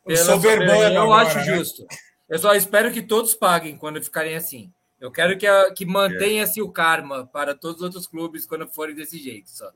[0.05, 0.99] O Pela soberbano soberania.
[0.99, 1.57] Eu agora, acho né?
[1.57, 1.87] justo.
[2.29, 4.73] Eu só espero que todos paguem quando ficarem assim.
[5.01, 8.95] Eu quero que, a- que mantenha-se o karma para todos os outros clubes quando forem
[8.97, 9.51] desse jeito.
[9.51, 9.71] Só.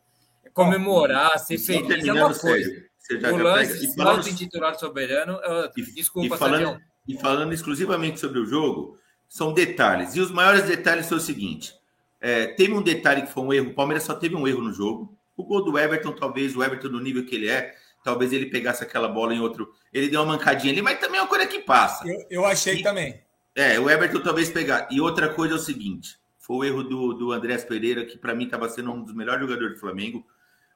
[0.55, 2.85] Comemorar, ser feliz é uma coisa.
[3.21, 3.85] já- O lance.
[3.87, 6.90] E falando- de titular soberano é Desculpa, e falando, Sérgio.
[7.13, 8.99] E falando exclusivamente sobre o jogo,
[9.29, 10.15] são detalhes.
[10.17, 11.75] E os maiores detalhes são o seguinte:
[12.21, 13.71] é, teve um detalhe que foi um erro.
[13.71, 15.17] O Palmeiras só teve um erro no jogo.
[15.37, 18.83] O gol do Everton, talvez o Everton, no nível que ele é, talvez ele pegasse
[18.83, 19.73] aquela bola em outro.
[19.93, 22.07] Ele deu uma mancadinha ali, mas também é uma coisa que passa.
[22.07, 23.21] Eu, eu achei também.
[23.55, 24.89] É, o Everton talvez pegar.
[24.91, 28.35] E outra coisa é o seguinte: foi o erro do, do Andrés Pereira, que para
[28.35, 30.27] mim estava sendo um dos melhores jogadores do Flamengo.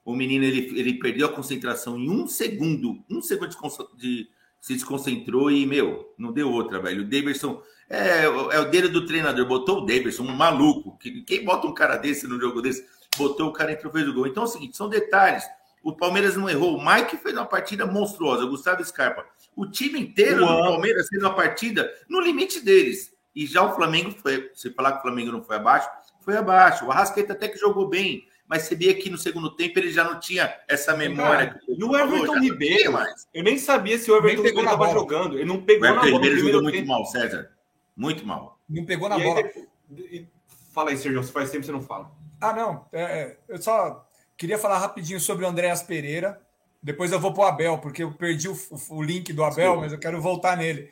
[0.05, 3.57] O menino ele, ele perdeu a concentração em um segundo, um segundo
[3.97, 4.29] de-
[4.65, 7.03] se desconcentrou e, meu, não deu outra, velho.
[7.03, 7.61] O Davidson
[7.91, 10.97] é, é o dedo do treinador, botou o Davidson, um maluco.
[10.97, 12.83] Que- Quem bota um cara desse no jogo desse?
[13.19, 14.27] Botou o cara entrou fez o gol.
[14.27, 15.45] Então é o seguinte: são detalhes.
[15.83, 16.79] O Palmeiras não errou.
[16.79, 19.27] O Mike fez uma partida monstruosa, o Gustavo Scarpa.
[19.55, 20.63] O time inteiro do Juan.
[20.63, 23.13] Palmeiras fez uma partida no limite deles.
[23.37, 24.51] E já o Flamengo foi.
[24.55, 25.91] Se falar que o Flamengo não foi abaixo,
[26.23, 26.87] foi abaixo.
[26.87, 30.05] O Arrascaeta até que jogou bem, mas você via que no segundo tempo ele já
[30.05, 31.47] não tinha essa memória.
[31.49, 32.93] Cara, que e o Everton Ribeiro?
[32.93, 33.27] mais.
[33.35, 35.35] Eu nem sabia se o Everton Ribeiro na estava jogando.
[35.37, 36.89] Ele não O pegou na Everton bola Ribeiro jogou muito tempo.
[36.89, 37.51] mal, César.
[37.97, 38.59] Muito mal.
[38.69, 39.51] Não pegou na E aí, bola.
[39.91, 40.27] e-
[40.73, 41.23] Fala aí, Sérgio.
[41.23, 42.11] Você faz tempo que você não fala.
[42.41, 42.87] Ah, não.
[42.93, 46.41] é, é, eu só queria falar rapidinho sobre o Andréas Pereira.
[46.83, 49.57] Depois eu vou para o Abel, porque eu perdi o, o- o link do Abel,
[49.57, 49.81] Desculpa.
[49.83, 50.91] mas eu quero voltar nele.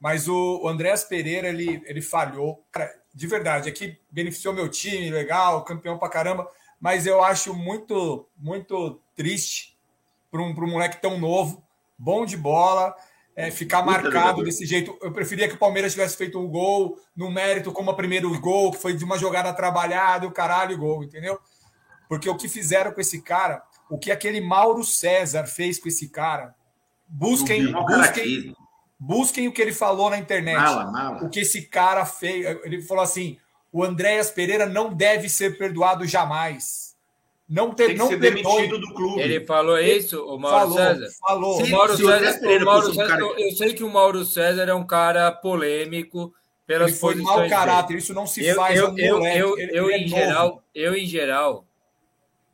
[0.00, 2.64] Mas o, o Andréas Pereira, ele, ele falhou.
[2.70, 6.48] Cara, de verdade, aqui beneficiou meu time, legal, campeão pra caramba.
[6.80, 9.78] Mas eu acho muito, muito triste
[10.30, 11.62] para um, pra um moleque tão novo,
[11.98, 12.94] bom de bola,
[13.36, 14.44] é, ficar Puta marcado jogador.
[14.44, 14.96] desse jeito.
[15.00, 18.72] Eu preferia que o Palmeiras tivesse feito um gol no mérito, como o primeiro gol,
[18.72, 21.38] que foi de uma jogada trabalhada, o caralho, gol, entendeu?
[22.08, 26.08] Porque o que fizeram com esse cara, o que aquele Mauro César fez com esse
[26.08, 26.54] cara,
[27.08, 28.54] busquem, busquem.
[28.98, 30.56] Busquem o que ele falou na internet.
[30.56, 31.24] Mala, mala.
[31.24, 32.46] O que esse cara fez.
[32.64, 33.38] Ele falou assim:
[33.74, 36.94] o Andréas Pereira não deve ser perdoado jamais.
[37.48, 38.42] Não, ter, Tem que não ser perdoe.
[38.42, 39.20] demitido do clube.
[39.20, 41.08] Ele falou isso, o Mauro Falou, César?
[41.20, 41.62] falou.
[41.62, 44.24] O Mauro Se o André César, o Mauro César- cara- eu sei que o Mauro
[44.24, 46.32] César é um cara polêmico
[46.66, 47.50] pelas Ele foi posições mau dele.
[47.50, 48.76] caráter, isso não se Eu, faz.
[48.78, 50.22] é eu, um eu, moleque, eu, ele- eu, ele é em novo.
[50.22, 51.66] geral, eu, em geral,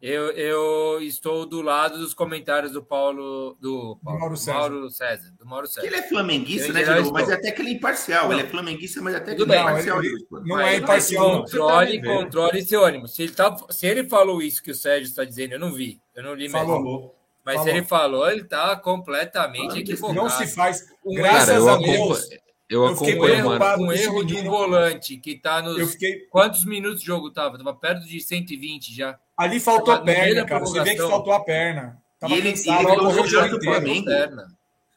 [0.03, 4.59] eu, eu estou do lado dos comentários do Paulo, do, Paulo, Mauro do César.
[4.59, 5.87] Mauro César, do Mauro César.
[5.87, 7.13] Ele é flamenguista, Eu né, Genovo?
[7.13, 7.39] Mas estou.
[7.39, 8.25] até que ele é imparcial.
[8.25, 8.33] Não.
[8.33, 10.03] Ele é flamenguista, mas até que ele é imparcial.
[10.05, 11.41] ele- não é vai, imparcial, não.
[11.43, 13.15] Controle, tá controle esse ônibus.
[13.15, 16.01] Se ele, tá, se ele falou isso que o Sérgio está dizendo, eu não vi,
[16.15, 16.59] eu não li mesmo.
[16.59, 16.77] Falou.
[16.77, 17.17] Falou.
[17.45, 17.71] Mas Falou.
[17.71, 20.15] se ele falou, ele está completamente Ah, equivocado.
[20.15, 20.83] Não se faz.
[21.05, 22.29] Um Graças Cara, eu a Deus.
[22.69, 25.79] eu eu fiquei Um preocupado um com esse erro de um volante que está nos.
[25.79, 26.21] Eu fiquei.
[26.31, 27.57] Quantos minutos de jogo tava?
[27.59, 29.19] Tava perto de 120 já.
[29.41, 30.61] Ali faltou meio perna, cara.
[30.61, 31.97] Você vê que faltou a perna.
[32.19, 33.75] Tava E ele- cansado, ele correu o jogo tanto o inteiro.
[33.81, 34.05] Flamengo.
[34.07, 34.47] Perna.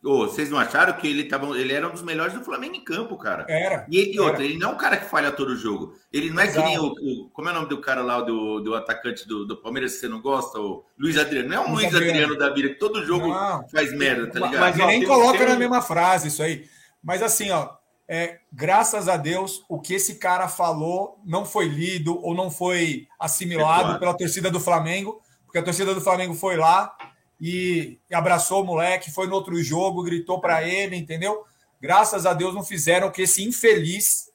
[0.06, 2.84] Ô, vocês não acharam que ele, tava, ele era um dos melhores do Flamengo em
[2.84, 3.46] campo, cara?
[3.48, 3.86] Era.
[3.89, 4.44] E, e outra, Era.
[4.44, 5.94] ele não é um cara que falha todo jogo.
[6.12, 6.60] Ele não é Exato.
[6.60, 9.46] que nem o, o- Como é o nome do cara lá, do, do atacante do,
[9.46, 10.60] do Palmeiras que você não gosta?
[10.60, 11.48] O Luiz Adriano.
[11.48, 12.38] Não é um Luiz Luiz, Adriano.
[12.38, 13.66] Da Bira que todo jogo Não.
[13.70, 14.62] faz merda, tá Mas, ligado?
[14.70, 16.66] Mas, e ó, nem tem- coloca tem na mesma frase isso aí.
[17.02, 17.70] Mas assim, ó,
[18.08, 23.08] é, graças a Deus, o que esse cara falou não foi lido ou não foi
[23.20, 26.95] assimilado pela torcida do Flamengo, porque a torcida do Flamengo foi lá
[27.39, 31.45] e, e abraçou o moleque, foi no outro jogo, gritou para ele, entendeu?
[31.80, 34.32] Graças a Deus não fizeram o que esse infeliz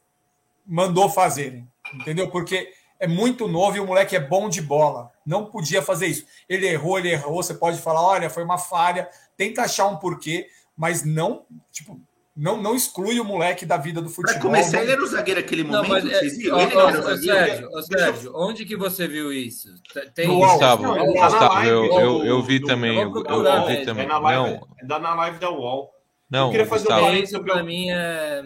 [0.66, 2.30] mandou fazerem, entendeu?
[2.30, 5.10] Porque é muito novo e o moleque é bom de bola.
[5.24, 6.26] Não podia fazer isso.
[6.48, 7.42] Ele errou, ele errou.
[7.42, 9.08] Você pode falar, olha, foi uma falha.
[9.36, 12.00] Tenta achar um porquê, mas não, tipo,
[12.39, 14.34] não, não exclui o moleque da vida do futebol.
[14.34, 16.16] Pra começar, Não- ele era o zagueiro naquele Não, momento, mas é,
[16.53, 17.20] ó, Ele não ó, era o zagueiro.
[17.26, 19.68] Sérgio, eu- Sérgio, onde que você viu isso?
[20.14, 20.39] Tem No.
[20.39, 22.95] Gustavo, Não, Não, na Gustavo, live eu, eu, eu vi do- também.
[23.01, 24.05] eu Eu, eu vi é, também.
[24.05, 25.93] É na live, Não, é da- na live da UOL.
[26.30, 28.45] não, Eu queria fazer Gustavo, uma- Isso pra mim é.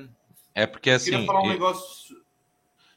[0.55, 1.11] é porque Eu assim.
[1.11, 2.17] queria falar um negócio.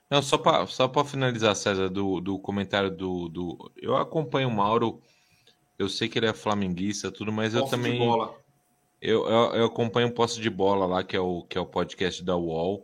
[0.09, 3.71] Não, só para só pra finalizar, César, do, do comentário do, do.
[3.75, 5.01] Eu acompanho o Mauro,
[5.79, 7.97] eu sei que ele é flamenguista, tudo, mas eu posse de também.
[7.99, 8.33] bola.
[9.07, 11.65] Eu, eu, eu acompanho o Posse de Bola lá, que é, o, que é o
[11.67, 12.83] podcast da UOL.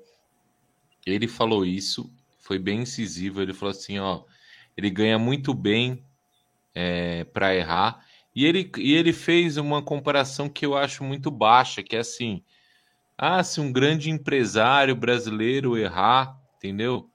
[1.03, 3.41] Ele falou isso, foi bem incisivo.
[3.41, 4.21] Ele falou assim: ó,
[4.77, 6.05] ele ganha muito bem
[6.75, 8.05] é, para errar.
[8.35, 12.43] E ele, e ele fez uma comparação que eu acho muito baixa, que é assim:
[13.17, 17.09] ah, se um grande empresário brasileiro errar, entendeu?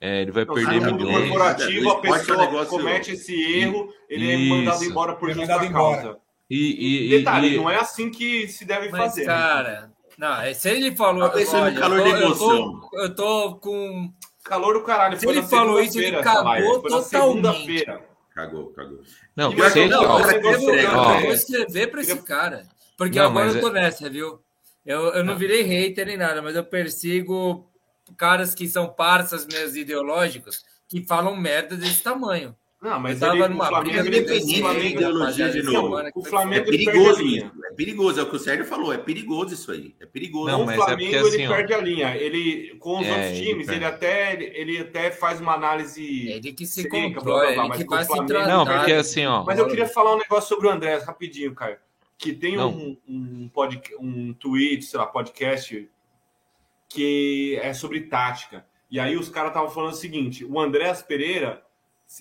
[0.00, 1.28] É, ele vai Não, perder no mundo milhões.
[1.28, 4.90] corporativo, a é pessoa comete esse erro, ele é mandado Isso.
[4.90, 6.21] embora por É justa embora.
[6.54, 9.22] E, e, Detalhe, e- não é assim que se deve Mas, fazer.
[9.22, 9.26] né?
[9.26, 11.22] cara, não, é- se ele falou.
[11.24, 12.80] Um olha, calor eu de tô- eu emoção.
[12.80, 14.12] tô- Eu tô com.
[14.44, 15.18] Calor do caralho.
[15.18, 17.84] Se ele falou isso, ele cagou totalmente.
[18.34, 19.00] Cagou, cagou.
[19.36, 20.08] Não, E sei, um- não, Eu
[20.60, 22.66] vou, eu vou escrever pra esse cara.
[22.98, 24.38] Porque Não, agora eu tô é- nessa, viu?
[24.84, 27.66] Eu, eu não virei hater nem nada, mas eu persigo
[28.16, 32.54] caras que são parças meus ideológicos que falam merda desse tamanho.
[32.82, 34.98] Não, mas Eu tava ele, numa o Flamengo, briga independente Flamengo,
[35.52, 35.94] de novo.
[35.94, 37.52] o É Flamengo ele perde a perigoso linha.
[37.54, 37.64] isso.
[37.64, 38.92] É perigoso, é o que o Sérgio falou.
[38.92, 39.94] É perigoso isso aí.
[40.00, 40.46] É perigoso.
[40.48, 41.56] Não, o mas é Flamengo porque assim, ele ó.
[41.56, 42.16] perde a linha.
[42.16, 43.78] Ele com os É, outros ele times, perde.
[43.78, 46.28] ele até ele até faz uma análise.
[46.28, 48.08] Ele que se Seca, blá, blá, controla, blá, ele mas que com o vai se
[48.08, 48.48] Flamengo- tratar.
[48.48, 49.44] Não, porque assim, ó.
[49.44, 51.76] Mas eu queria falar um negócio sobre o Andrés rapidinho, Caio.
[52.18, 52.68] Que tem Não.
[52.70, 55.88] um, um, pod, um tweet, sei lá, podcast
[56.88, 58.64] que é sobre tática.
[58.90, 61.62] E aí os caras estavam falando o seguinte: o Andrés Pereira,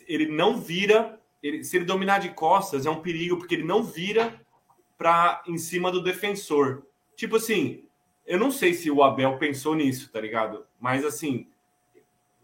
[0.07, 3.83] ele não vira, ele- se ele dominar de costas, é um perigo, porque ele não
[3.83, 4.39] vira
[4.97, 6.83] para em cima do defensor.
[7.15, 7.83] Tipo assim,
[8.25, 10.65] eu não sei se o Abel pensou nisso, tá ligado?
[10.79, 11.47] Mas assim,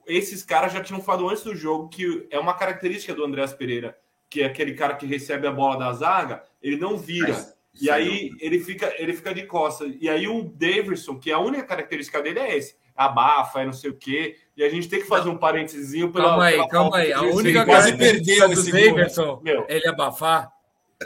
[0.06, 3.98] esses caras já tinham falado antes do jogo que é uma característica do Andrés Pereira,
[4.30, 7.30] que é aquele cara que recebe a bola da zaga, ele não vira.
[7.34, 9.96] Mas E aí ele fica, ele fica de costas.
[10.02, 13.92] E aí o Davidson, que a única característica dele é esse, abafa, é não sei
[13.92, 14.36] o quê.
[14.58, 17.14] E a gente tem que fazer um parênteses pela Calma aí, pela calma aí.
[17.14, 19.66] A única quase perdeu esse Meu.
[19.70, 20.52] ele abafar.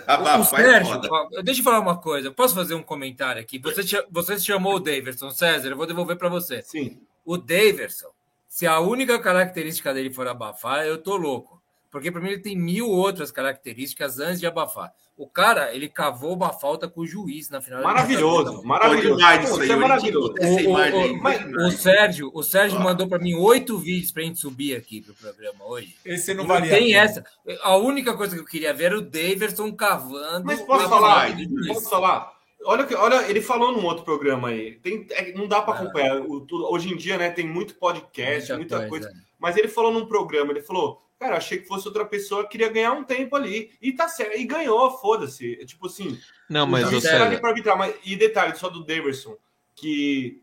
[0.08, 2.32] Abafar o é Sérgio, ó, deixa eu falar uma coisa.
[2.32, 3.60] Posso fazer um comentário aqui?
[3.60, 6.62] Você, você chamou o Davidson, César, eu vou devolver para você.
[6.62, 7.02] Sim.
[7.26, 8.08] O Davidson,
[8.48, 11.62] se a única característica dele for abafar, eu tô louco.
[11.92, 14.94] Porque para mim ele tem mil outras características antes de abafar.
[15.22, 17.82] O cara, ele cavou uma falta com o juiz na final.
[17.82, 19.20] da Maravilhoso, maravilhoso.
[19.20, 20.34] Pô, isso é eu maravilhoso.
[20.40, 21.72] O- o- imagem o-.
[21.72, 22.84] Sérgio, o Sérgio Ah.
[22.84, 25.96] mandou para mim oito vídeos para gente subir aqui pro programa hoje.
[26.04, 26.74] Esse não Não valia.
[26.74, 27.00] a tem pena.
[27.04, 27.26] essa.
[27.62, 30.44] A única coisa que eu queria ver era o Davidson cavando.
[30.46, 31.36] Mas posso a falar?
[31.68, 32.32] Posso falar?
[32.66, 34.74] Olha, que- olha, ele falou num outro programa aí.
[34.80, 36.20] Tem, é, não dá para acompanhar.
[36.20, 39.08] O- hoje em dia, né, tem muito podcast, Muita muita, coisa.
[39.08, 39.24] coisa.
[39.40, 42.94] Mas ele falou num programa, ele falou, cara, achei que fosse outra pessoa, queria ganhar
[42.94, 43.70] um tempo ali.
[43.80, 44.36] E tá certo.
[44.38, 45.54] E ganhou, foda-se.
[45.62, 46.18] É Tipo assim,
[46.50, 47.78] Não, mas o tá arbitrar.
[47.78, 49.38] Mas, e detalhe só do Daverson.
[49.76, 50.42] que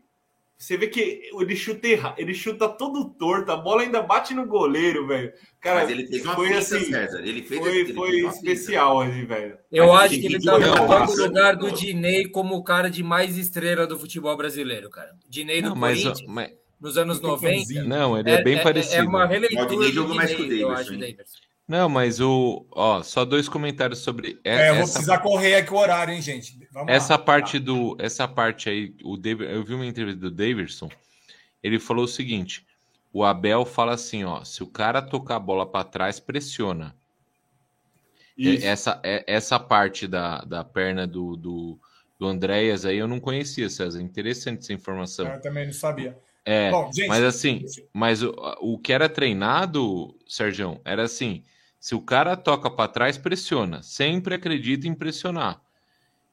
[0.57, 4.45] você vê que ele chuta erra, ele chuta todo torto, a bola ainda bate no
[4.45, 5.31] goleiro, velho.
[5.61, 7.19] Cara, Mas ele fez uma foi finta, assim, César.
[7.19, 9.57] Ele fez, foi, ele foi fez especial ali, velho.
[9.71, 12.63] Eu Mas acho esse que ele tá ocupando mas- o lugar do Dinei como o
[12.63, 15.11] cara de mais estrela do futebol brasileiro, cara.
[15.29, 17.83] Dinei do Não, mas, Corinthians, mas- nos anos 90.
[17.83, 18.95] não, ele é, bem parecido.
[18.95, 20.93] É uma releitura jogou mais que o eu acho.
[21.67, 22.65] Não, mas o.
[22.71, 26.13] Ó, só dois comentários sobre e- É, eu vou essa, precisar correr aqui o horário,
[26.13, 26.67] hein, gente?
[26.71, 27.19] Vamos essa lá.
[27.19, 27.95] parte do.
[27.99, 30.89] Essa parte aí, o David, eu vi uma entrevista do Davidson.
[31.61, 32.65] Ele falou o seguinte:
[33.13, 36.95] o Abel fala assim, ó, se o cara tocar a bola para trás, pressiona.
[38.35, 38.65] Isso.
[38.65, 41.79] É, Essa, é- essa parte da, da perna do, do,
[42.17, 44.01] do Andréas aí eu não conhecia, César.
[44.01, 45.27] Interessante essa informação.
[45.27, 46.17] Eu também não sabia.
[46.45, 51.43] É, Bom, gente, mas assim, mas o, o que era treinado, Sérgio, era assim:
[51.79, 53.83] se o cara toca para trás, pressiona.
[53.83, 55.61] Sempre acredita em pressionar.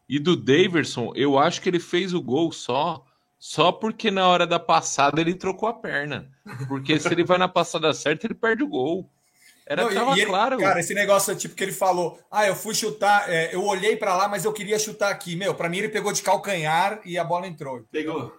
[0.09, 3.05] E do Daverson, eu acho que ele fez o gol só
[3.39, 6.31] só porque na hora da passada ele trocou a perna.
[6.69, 9.11] Porque se ele vai na passada certa, ele perde o gol.
[9.67, 10.59] Era Não, tava e ele- claro.
[10.59, 14.17] Cara, esse negócio tipo que ele falou, ah, eu fui chutar, é, eu olhei pra
[14.17, 15.35] lá, mas eu queria chutar aqui.
[15.37, 17.85] Meu, pra mim ele pegou de calcanhar e a bola entrou.
[17.91, 18.33] Pegou.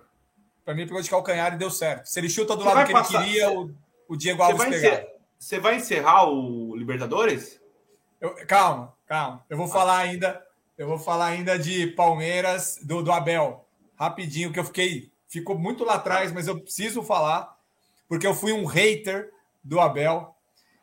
[0.68, 2.08] Pra mim ele pegou de calcanhar e deu certo.
[2.08, 3.74] Se ele chuta do Você lado que passar- ele queria, o,
[4.10, 4.96] o Diego Você Alves vai, pegava.
[4.96, 7.62] encer- você vai encerrar o Libertadores?
[8.20, 9.46] Eu- calma, calma.
[9.50, 10.46] Eu vou falar ainda,
[10.78, 13.66] eu vou falar ainda de Palmeiras do, do Abel.
[13.98, 15.10] Rapidinho, que eu fiquei.
[15.30, 17.56] Ficou muito lá atrás, mas eu preciso falar,
[18.10, 19.32] porque eu fui um hater
[19.64, 20.36] do Abel.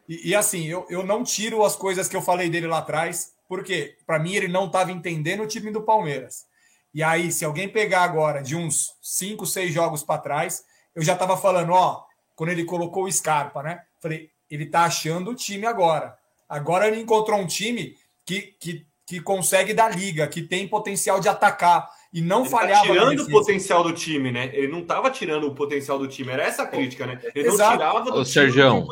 [0.09, 3.35] E, e, assim, eu, eu não tiro as coisas que eu falei dele lá atrás,
[3.47, 6.47] porque para mim ele não estava entendendo o time do Palmeiras.
[6.95, 10.62] E aí, se alguém pegar agora de uns cinco, seis jogos para trás,
[10.95, 12.05] eu já estava falando, ó,
[12.36, 13.82] quando ele colocou o Scarpa, né?
[14.01, 16.16] Falei, ele tá achando o time agora.
[16.49, 21.28] Agora ele encontrou um time que, que, que consegue dar liga, que tem potencial de
[21.28, 22.86] atacar e não Ele falhava.
[22.86, 24.51] tá tirando o potencial do time, né?
[24.53, 26.30] Ele não tava tirando o potencial do time.
[26.30, 27.20] Era essa a crítica, né?
[27.34, 27.72] Ele não Exato.
[27.72, 28.86] tirava do Ô, time Sergião.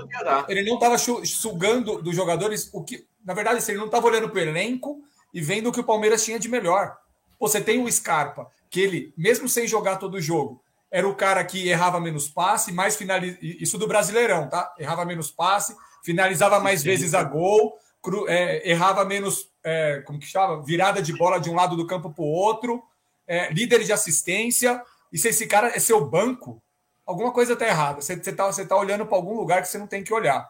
[0.49, 3.07] Ele não estava sugando dos jogadores o que.
[3.25, 5.01] Na verdade, assim, ele não estava olhando para o elenco
[5.33, 6.97] e vendo o que o Palmeiras tinha de melhor.
[7.43, 11.43] Você tem o Scarpa, que ele, mesmo sem jogar todo o jogo, era o cara
[11.45, 13.37] que errava menos passe, mais finaliza.
[13.41, 14.73] Isso do Brasileirão, tá?
[14.79, 15.75] Errava menos passe,
[16.05, 19.51] finalizava mais vezes a gol, cru- é, errava menos.
[19.65, 20.63] é, como que chama?
[20.63, 22.83] Virada de bola de um lado do campo para o outro,
[23.27, 24.83] é, líder de assistência.
[25.13, 26.63] E se esse cara é seu banco,
[27.07, 28.01] alguma coisa tá errada.
[28.01, 30.49] Você, você, tá, você tá olhando para algum lugar que você não tem que olhar.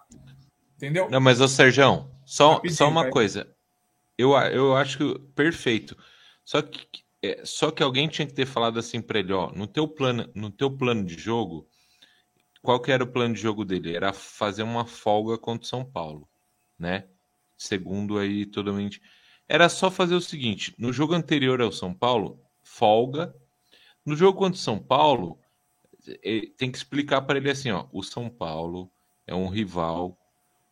[0.76, 1.09] Entendeu?
[1.09, 3.49] Não, mas, ô Sérgio, só, Rapidinho, só uma coisa.
[4.18, 5.97] Eu, eu acho que perfeito.
[6.45, 9.66] Só que, é, só que alguém tinha que ter falado assim pra ele, ó, no
[9.66, 11.68] teu plano, no teu plano de jogo,
[12.62, 13.97] qual que era o plano de jogo dele?
[13.97, 16.28] Era fazer uma folga contra o São Paulo,
[16.78, 17.09] né?
[17.57, 19.01] Segundo aí totalmente.
[19.49, 23.34] Era só fazer o seguinte: no jogo anterior ao São Paulo, folga.
[24.05, 25.38] No jogo contra o São Paulo,
[26.24, 28.90] eh, tem que explicar para ele assim, ó, o São Paulo
[29.26, 30.18] é um rival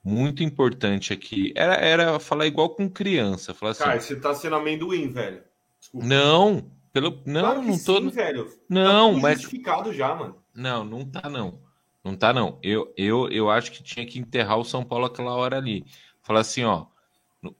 [0.03, 1.53] muito importante aqui.
[1.55, 5.45] Era, era falar igual com criança, falar assim, Cara, você tá sendo amendoim, velho.
[5.81, 6.07] Desculpa.
[6.07, 8.49] não, pelo não, Claro não tô, sim, velho.
[8.69, 10.37] não, tá mas justificado já, mano.
[10.55, 11.61] não, não tá não.
[12.03, 12.59] Não tá não.
[12.63, 15.85] Eu, eu, eu acho que tinha que enterrar o São Paulo aquela hora ali.
[16.23, 16.87] Falar assim, ó,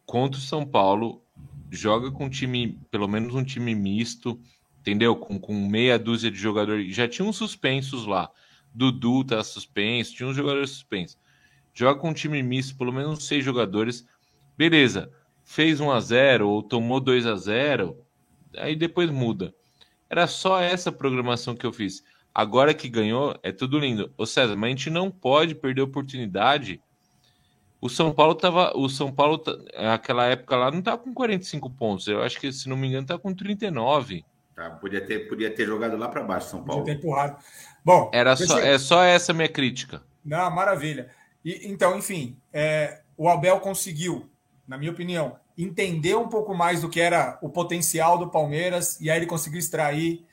[0.07, 1.23] contra o São Paulo,
[1.71, 4.41] joga com um time, pelo menos um time misto,
[4.81, 5.15] entendeu?
[5.15, 6.95] Com, com meia dúzia de jogadores.
[6.95, 8.31] Já tinha uns suspensos lá.
[8.75, 11.19] Dudu tá suspenso, tinha uns jogadores suspensos.
[11.75, 14.07] Joga com um time misto, pelo menos seis jogadores.
[14.57, 15.13] Beleza,
[15.45, 17.97] fez 1 a 0 ou tomou 2 a 0
[18.57, 19.55] aí depois muda.
[20.09, 22.03] Era só essa programação que eu fiz.
[22.35, 24.13] Agora que ganhou, é tudo lindo.
[24.17, 26.81] Ô César, mas a gente não pode perder a oportunidade.
[27.81, 28.77] O São Paulo tava.
[28.77, 32.07] O São Paulo, tá- naquela época lá, não tava com 45 pontos.
[32.07, 34.25] Eu acho que, se não me engano, tá com 39.
[34.55, 36.85] Tá, podia, ter, podia ter jogado lá para baixo, São Podia Paulo.
[36.85, 37.37] ter empurrado.
[37.85, 40.03] Bom, Era só, eu- é só essa minha crítica.
[40.25, 41.11] Não, maravilha.
[41.43, 44.31] E, então, enfim, é, o Abel conseguiu,
[44.69, 49.11] na minha opinião, entender um pouco mais do que era o potencial do Palmeiras, e
[49.11, 50.25] aí ele conseguiu extrair.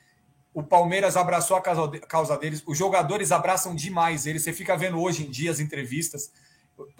[0.54, 4.38] O Palmeiras abraçou a causa, de- causa deles, os jogadores abraçam demais ele.
[4.38, 6.32] Você fica vendo hoje em dia as entrevistas.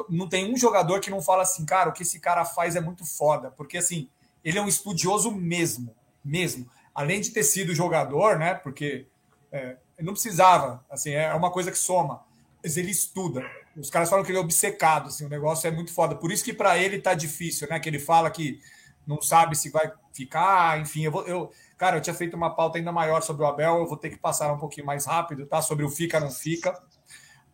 [0.08, 2.80] Não tem um jogador que não fala assim, cara, o que esse cara faz é
[2.80, 4.08] muito foda, porque assim,
[4.44, 5.94] ele é um estudioso mesmo,
[6.24, 6.68] mesmo.
[6.94, 8.54] Além de ter sido jogador, né?
[8.54, 9.06] Porque
[9.52, 12.26] é, não precisava, assim, é uma coisa que soma
[12.62, 13.42] mas ele estuda.
[13.78, 16.16] Os caras falam que ele é obcecado, assim, o negócio é muito foda.
[16.16, 17.78] Por isso que para ele tá difícil, né?
[17.78, 18.60] Que ele fala que
[19.06, 21.04] não sabe se vai ficar, enfim.
[21.04, 23.86] Eu, vou, eu, cara, eu tinha feito uma pauta ainda maior sobre o Abel, eu
[23.86, 25.62] vou ter que passar um pouquinho mais rápido, tá?
[25.62, 26.78] Sobre o fica não fica,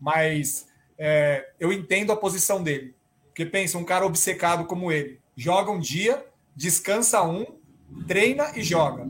[0.00, 0.66] mas
[0.98, 2.96] é, eu entendo a posição dele.
[3.26, 6.24] Porque pensa, um cara obcecado como ele, joga um dia,
[6.56, 7.46] descansa um,
[8.06, 9.06] treina e joga.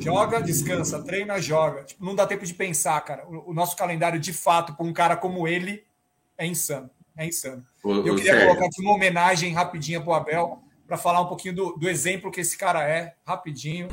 [0.00, 1.84] Joga, descansa, treina, joga.
[1.84, 3.26] Tipo, não dá tempo de pensar, cara.
[3.28, 5.84] O, o nosso calendário, de fato, para um cara como ele,
[6.40, 6.90] é insano.
[7.16, 7.62] É insano.
[7.84, 11.54] Ô, Eu queria Sérgio, colocar aqui uma homenagem rapidinha pro Abel, para falar um pouquinho
[11.54, 13.88] do, do exemplo que esse cara é, rapidinho.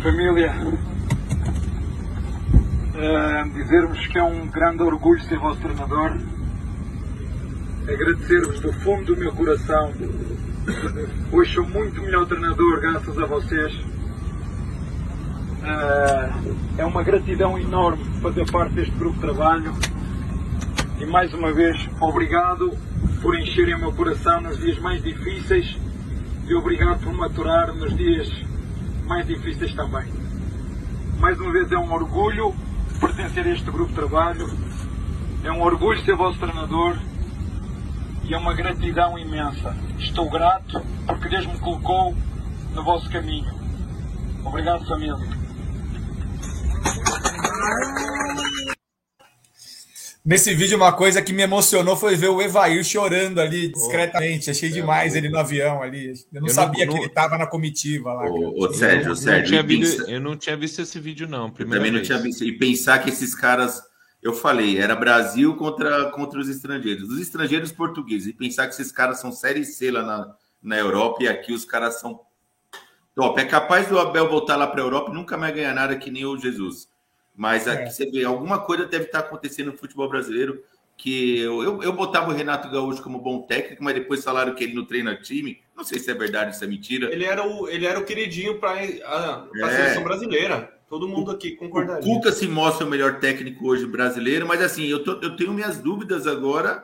[0.00, 0.54] Família,
[2.94, 6.16] eh, dizer-vos que é um grande orgulho ser vosso treinador,
[7.82, 9.92] agradecer-vos do fundo do meu coração.
[11.32, 13.74] Hoje sou muito melhor treinador graças a vocês.
[15.64, 16.30] Eh,
[16.78, 19.74] é uma gratidão enorme fazer parte deste grupo de trabalho
[20.98, 22.76] e mais uma vez obrigado
[23.20, 25.76] por encherem o meu coração nos dias mais difíceis
[26.46, 28.30] e obrigado por maturar nos dias
[29.06, 30.12] mais difíceis também.
[31.18, 32.54] Mais uma vez é um orgulho
[33.00, 34.48] pertencer a este grupo de trabalho,
[35.44, 36.96] é um orgulho ser vosso treinador
[38.24, 39.76] e é uma gratidão imensa.
[39.98, 42.14] Estou grato porque Deus me colocou
[42.74, 43.52] no vosso caminho.
[44.44, 45.16] Obrigado, família.
[50.26, 54.50] Nesse vídeo, uma coisa que me emocionou foi ver o Evair chorando ali discretamente.
[54.50, 56.08] Achei demais ele no avião ali.
[56.08, 58.28] Eu não Eu não- sabia que não- ele estava na comitiva lá.
[58.28, 60.98] ô, ô, Eu Sérgio, não- não Sérgio, e visto- pensa- eu não tinha visto esse
[60.98, 61.46] vídeo, não.
[61.46, 62.08] Eu Primeira também não vez.
[62.08, 62.42] tinha visto.
[62.44, 63.80] E pensar que esses caras,
[64.20, 67.08] eu falei, era Brasil contra, contra os estrangeiros.
[67.08, 68.26] Os estrangeiros portugueses.
[68.26, 71.64] E pensar que esses caras são série C lá na, na Europa e aqui os
[71.64, 72.18] caras são
[73.14, 73.40] top.
[73.40, 76.10] É capaz do Abel voltar lá para a Europa e nunca mais ganhar nada que
[76.10, 76.88] nem o Jesus.
[77.36, 77.90] Mas aqui É.
[77.90, 80.62] você vê, alguma coisa deve estar acontecendo no futebol brasileiro.
[80.98, 84.64] Que eu, eu, eu botava o Renato Gaúcho como bom técnico, mas depois falaram que
[84.64, 85.60] ele não treina time.
[85.76, 87.12] Não sei se é verdade, se é mentira.
[87.12, 89.70] Ele era o, ele era o queridinho para a É.
[89.76, 90.72] seleção brasileira.
[90.88, 92.02] Todo mundo aqui O concordaria.
[92.02, 95.76] Cuca se mostra o melhor técnico hoje brasileiro, mas assim, eu, tô- eu tenho minhas
[95.78, 96.82] dúvidas agora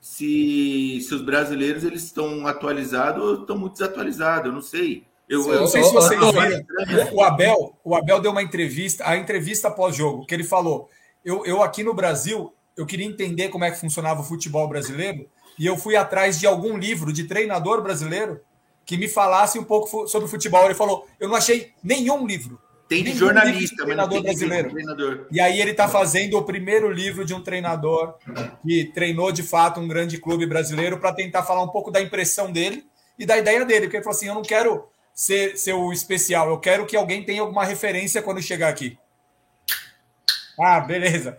[0.00, 5.04] se, se os brasileiros eles estão atualizados ou estão muito desatualizados, eu não sei.
[5.30, 7.14] Eu, Eu não sei se vocês viram.
[7.14, 10.90] O Abel, o Abel deu uma entrevista, a entrevista pós-jogo, que ele falou:
[11.24, 15.28] eu, eu aqui no Brasil, eu queria entender como é que funcionava o futebol brasileiro,
[15.56, 18.40] e eu fui atrás de algum livro de treinador brasileiro
[18.84, 20.64] que me falasse um pouco sobre futebol.
[20.64, 22.60] Ele falou: eu não achei nenhum livro.
[22.88, 24.70] tem de jornalista, livro de mas não tem treinador de brasileiro.
[24.70, 25.26] treinador.
[25.30, 28.16] E aí ele está fazendo o primeiro livro de um treinador
[28.66, 32.50] que treinou de fato um grande clube brasileiro para tentar falar um pouco da impressão
[32.50, 32.84] dele
[33.16, 34.88] e da ideia dele, porque ele falou assim: eu não quero
[35.20, 38.98] ser, ser o especial, eu quero que alguém tenha alguma referência quando chegar aqui.
[40.62, 41.36] Ah, beleza.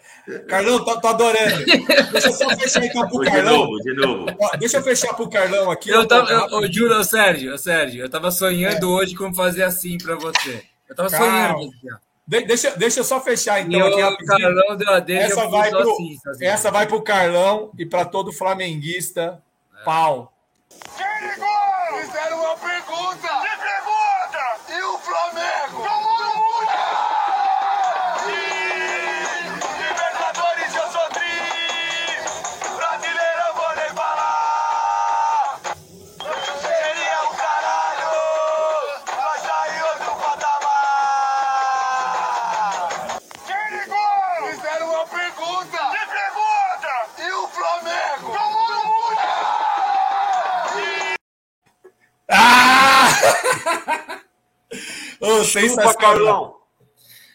[0.48, 1.64] Carlão, tô, tô adorando.
[2.12, 3.58] Deixa eu só fechar então pro Ô, De Carlão.
[3.58, 4.26] novo, de novo.
[4.60, 5.90] Deixa eu fechar pro Carlão aqui.
[5.90, 10.16] Eu tava, eu, eu juro, Sérgio, Sérgio, eu tava sonhando hoje como fazer assim pra
[10.16, 10.64] você.
[10.90, 11.54] Eu tava Calma.
[11.58, 11.72] sonhando.
[12.28, 14.40] De- deixa, deixa eu só fechar E então aqui rapidinho.
[14.40, 16.46] Carlão deu a deixa, Essa vai, pro, assim, assim.
[16.46, 19.42] essa vai pro Carlão e para todo flamenguista.
[19.84, 20.32] Pau.
[20.98, 22.02] Quem ligou?
[22.02, 23.28] Fizeram uma pergunta?
[55.46, 55.96] Sensacional.
[55.96, 56.62] Carlão.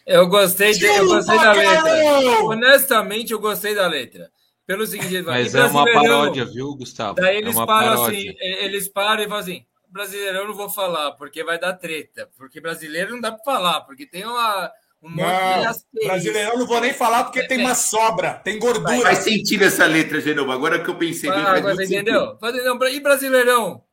[0.05, 2.41] Eu gostei, de, eu gostei da letra.
[2.43, 4.29] Honestamente, eu gostei da letra.
[4.65, 7.15] Pelo seguinte, Mas é uma paródia, viu, Gustavo?
[7.15, 8.17] Daí é eles uma param paródia.
[8.19, 11.73] assim, e- eles param e falam assim: brasileirão eu não vou falar, porque vai dar
[11.73, 12.29] treta.
[12.37, 14.71] Porque brasileiro não dá para falar, porque tem uma,
[15.01, 15.63] um monte de
[16.01, 18.99] Não, brasileirão eu não vou nem falar porque tem uma sobra, tem gordura.
[19.01, 20.51] Faz sentido essa letra, Genovo.
[20.51, 22.21] Agora que eu pensei bem, Ah, faz agora muito você entendeu?
[22.21, 22.39] sentido.
[22.39, 23.83] Faz- E brasileirão?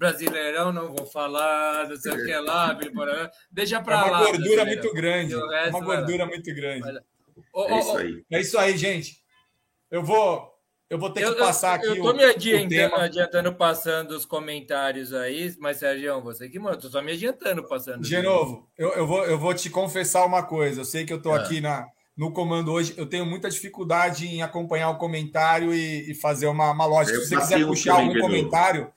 [0.00, 2.74] Brasileirão não vou falar, não sei o que lá,
[3.52, 4.24] deixa É pra uma lá.
[4.24, 5.34] gordura muito grande.
[5.34, 5.36] É
[5.68, 5.84] uma lá.
[5.84, 6.90] gordura muito grande.
[6.90, 7.00] Lá.
[7.52, 8.24] Ô, É isso aí.
[8.32, 9.18] É isso aí, gente.
[9.90, 10.48] Eu vou,
[10.88, 13.02] eu vou ter Eu, que passar eu, aqui eu tô o, me o adiantando, tema.
[13.02, 17.62] adiantando passando os comentários aí, mas Sérgio, você que manda, eu tô só me adiantando
[17.68, 18.00] passando.
[18.02, 20.80] De novo, eu, eu, vou, eu vou te confessar uma coisa.
[20.80, 21.40] Eu sei que eu estou Ah.
[21.42, 21.86] aqui na,
[22.16, 22.94] no comando hoje.
[22.96, 27.18] Eu tenho muita dificuldade em acompanhar o comentário e, e fazer uma, uma lógica.
[27.18, 28.90] Eu Se você quiser puxar algum comentário,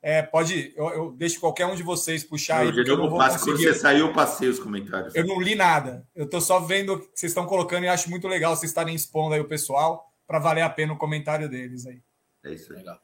[0.00, 0.72] é, pode.
[0.76, 3.18] Eu, eu deixo qualquer um de vocês puxar aí, eu não vou.
[3.18, 3.64] Quando conseguir.
[3.64, 5.14] você saiu, eu passei os comentários.
[5.14, 6.06] Eu não li nada.
[6.14, 8.94] Eu estou só vendo o que vocês estão colocando e acho muito legal vocês estarem
[8.94, 12.00] expondo aí o pessoal para valer a pena o comentário deles aí.
[12.44, 12.78] É isso aí.
[12.78, 13.00] Legal.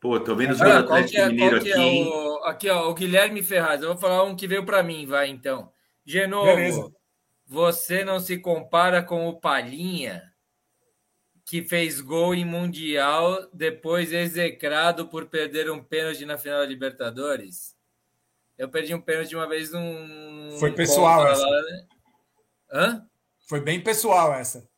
[0.00, 2.94] Pô, tô vendo os Olha, que Atlético é, Mineiro aqui, é o, aqui, ó, o
[2.94, 3.80] Guilherme Ferraz.
[3.80, 5.72] Eu vou falar um que veio para mim, vai então.
[6.04, 6.92] Genovo, Beleza.
[7.46, 10.22] você não se compara com o Palhinha,
[11.44, 17.74] que fez gol em Mundial, depois execrado por perder um pênalti na final da Libertadores?
[18.56, 20.56] Eu perdi um pênalti uma vez num.
[20.58, 21.46] Foi pessoal essa.
[21.46, 21.86] Lá, né?
[22.72, 23.06] Hã?
[23.46, 24.68] Foi bem pessoal essa.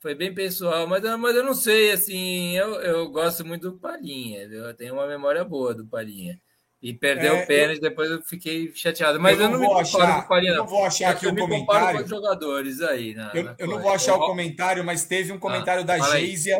[0.00, 4.44] Foi bem pessoal, mas, mas eu não sei, assim, eu, eu gosto muito do Palhinha,
[4.44, 6.40] eu tenho uma memória boa do Palhinha.
[6.82, 9.20] E perdeu É, o pênalti, depois eu fiquei chateado.
[9.20, 10.84] Mas Eu eu não não, vou me comparo achar- com o Palhinha, eu não vou
[10.86, 11.98] achar Eu aqui o comentário.
[11.98, 13.14] com os jogadores aí.
[13.14, 15.94] Na, Eu, na eu não vou achar o Eu- comentário, mas teve um comentário da
[15.94, 16.26] Ah, aí.
[16.26, 16.56] Geisia.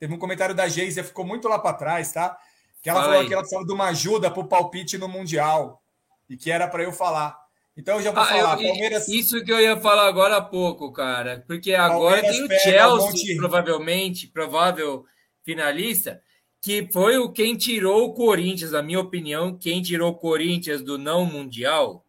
[0.00, 2.36] Teve um comentário da Geisia, ficou muito lá para trás, tá?
[2.82, 3.26] Que ela Fala falou aí.
[3.28, 5.82] que ela precisava de uma ajuda para o palpite no Mundial.
[6.28, 7.36] E que era para eu falar.
[7.76, 8.62] Então eu já vou Ah, falar.
[8.62, 9.08] eu- Palmeiras.
[9.08, 11.44] Isso que eu ia falar agora há pouco, cara.
[11.46, 15.04] Porque agora Palmeiras tem o Chelsea, Monte- provavelmente, provável
[15.42, 16.22] finalista,
[16.64, 20.96] que foi o quem tirou o Corinthians, na minha opinião, quem tirou o Corinthians do
[20.96, 22.02] não mundial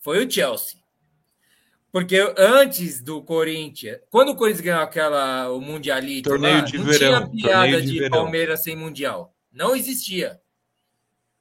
[0.00, 0.80] foi o Chelsea.
[1.92, 6.86] Porque antes do Corinthians, quando o Corinthians ganhou aquela o mundialito, Torneio lá, de não
[6.86, 8.10] verão, tinha piada de de.
[8.10, 9.32] Palmeiras sem mundial.
[9.52, 10.40] Não existia.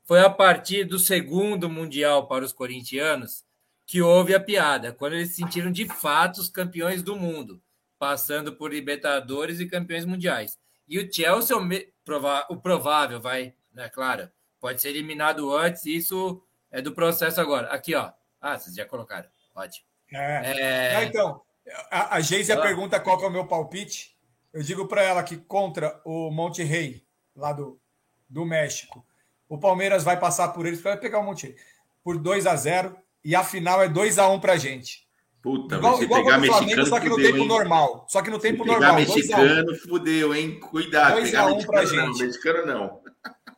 [0.03, 3.43] Foi a partir do segundo mundial para os corintianos
[3.87, 7.59] que houve a piada, quando eles se sentiram de fato os campeões do mundo,
[7.97, 10.59] passando por Libertadores e campeões mundiais.
[10.87, 13.89] E o Chelsea, é prova- o provável, vai, né?
[13.89, 14.29] Claro,
[14.59, 16.41] pode ser eliminado antes, isso
[16.71, 17.67] é do processo agora.
[17.67, 18.11] Aqui, ó.
[18.39, 19.29] Ah, vocês já colocaram.
[19.55, 19.85] Ótimo.
[20.13, 20.61] É.
[20.61, 21.41] É, Ah, então,
[21.89, 22.61] a, a Geisia Ah.
[22.61, 24.17] pergunta qual que é o meu palpite.
[24.53, 27.79] Eu digo para ela que contra o Monte Rei, lá do,
[28.29, 29.05] do México,
[29.47, 31.55] o Palmeiras vai passar por eles, vai pegar o Monte Rei,
[32.03, 35.07] por 2 a 0 e a final é 2 a 1 pra gente.
[35.41, 37.47] Puta, Igual, você igual pegar o Flamengo, mexicano, só que no fudeu, tempo hein?
[37.47, 38.05] normal.
[38.07, 38.95] Só que no tempo pegar normal.
[38.95, 40.59] 2 1 mexicano, fudeu, hein?
[40.59, 42.25] Cuidado, Dois pegar a um pra mexicano não, gente.
[42.27, 42.99] mexicano não.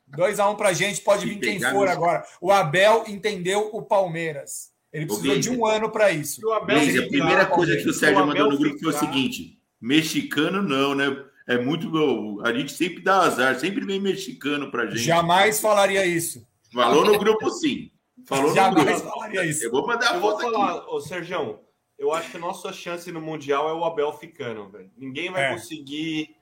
[0.07, 2.23] 2 a 1 pra gente, pode Se vir quem pegar for no- agora.
[2.39, 4.71] O Abel entendeu o Palmeiras.
[4.93, 6.39] Ele precisou de um ano para isso.
[6.47, 8.97] O Abel Mas a primeira coisa que o Sérgio Abel mandou no grupo foi o
[8.97, 11.17] seguinte: mexicano não, né?
[11.47, 12.39] É muito.
[12.45, 14.99] A gente sempre dá azar, sempre vem mexicano pra gente.
[14.99, 16.45] Jamais falaria isso.
[16.71, 17.89] Falou no grupo sim.
[18.25, 19.09] Falou no Jamais grupo.
[19.13, 19.65] falaria isso.
[19.65, 20.51] Eu vou mandar a Eu vou foto aqui.
[20.53, 21.59] falar, ô Sérgio,
[22.03, 24.89] eu acho que a nossa chance no Mundial é o Abel ficando, velho.
[24.97, 25.53] Ninguém vai É.
[25.53, 26.35] conseguir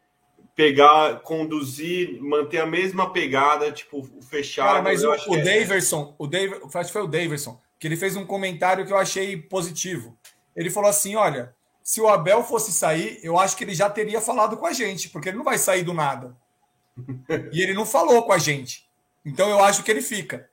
[0.56, 4.68] pegar, conduzir, manter a mesma pegada, tipo, fechado.
[4.68, 7.88] Cara, mas o, o que é- Daverson, o Daver, acho que foi o Daverson, que
[7.88, 10.18] ele fez um comentário que eu achei positivo.
[10.56, 14.20] Ele falou assim: olha, se o Abel fosse sair, eu acho que ele já teria
[14.20, 16.36] falado com a gente, porque ele não vai sair do nada.
[17.54, 18.90] E ele não falou com a gente.
[19.26, 20.50] Então eu acho que ele fica.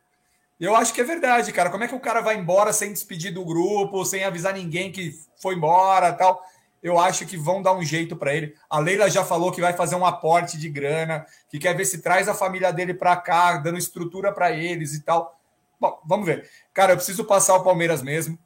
[0.61, 1.71] Eu acho que é verdade, cara.
[1.71, 5.13] Como é que o cara vai embora sem despedir do grupo, sem avisar ninguém que
[5.41, 6.43] foi embora tal?
[6.83, 8.55] Eu acho que vão dar um jeito para ele.
[8.69, 12.01] A Leila já falou que vai fazer um aporte de grana, que quer ver se
[12.01, 15.41] traz a família dele para cá, dando estrutura para eles e tal.
[15.81, 16.49] Bom, vamos ver.
[16.73, 18.39] Cara, eu preciso passar o Palmeiras mesmo.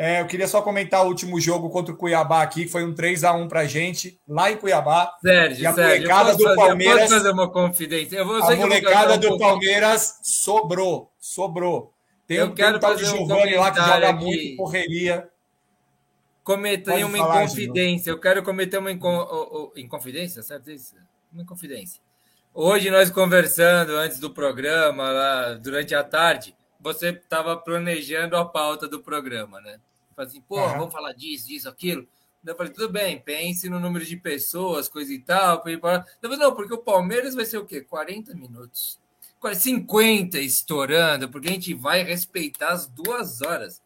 [0.00, 2.94] É, eu queria só comentar o último jogo contra o Cuiabá aqui, que foi um
[2.94, 5.12] 3 a 1 pra gente, lá em Cuiabá.
[5.20, 8.16] Sérgio, E a Sérgio, molecada do fazer, Palmeiras- posso fazer uma confidência.
[8.16, 11.92] Eu vou, A molecada um do pouco- Palmeiras sobrou, sobrou.
[12.28, 14.24] Tem, um- tem um tal de fazer um Giovanni lá que joga aqui.
[14.24, 15.28] muito correria.
[16.44, 18.10] cometer Pode uma falar, inconfidência.
[18.10, 19.14] Eu quero cometer uma incon...
[19.18, 20.94] o- o- inconfidência, certo isso?
[21.32, 22.00] Uma inconfidência.
[22.54, 28.88] Hoje nós conversando antes do programa, lá durante a tarde, você estava planejando a pauta
[28.88, 29.78] do programa, né?
[30.18, 30.78] Falei assim, pô, Aham.
[30.78, 32.06] vamos falar disso, disso, aquilo.
[32.44, 35.56] Eu falei, tudo bem, pense no número de pessoas, coisa e tal.
[35.66, 37.80] Eu falei, não, porque o Palmeiras vai ser o quê?
[37.82, 38.98] 40 minutos.
[39.38, 43.80] Quase 50 estourando, porque a gente vai respeitar as duas horas.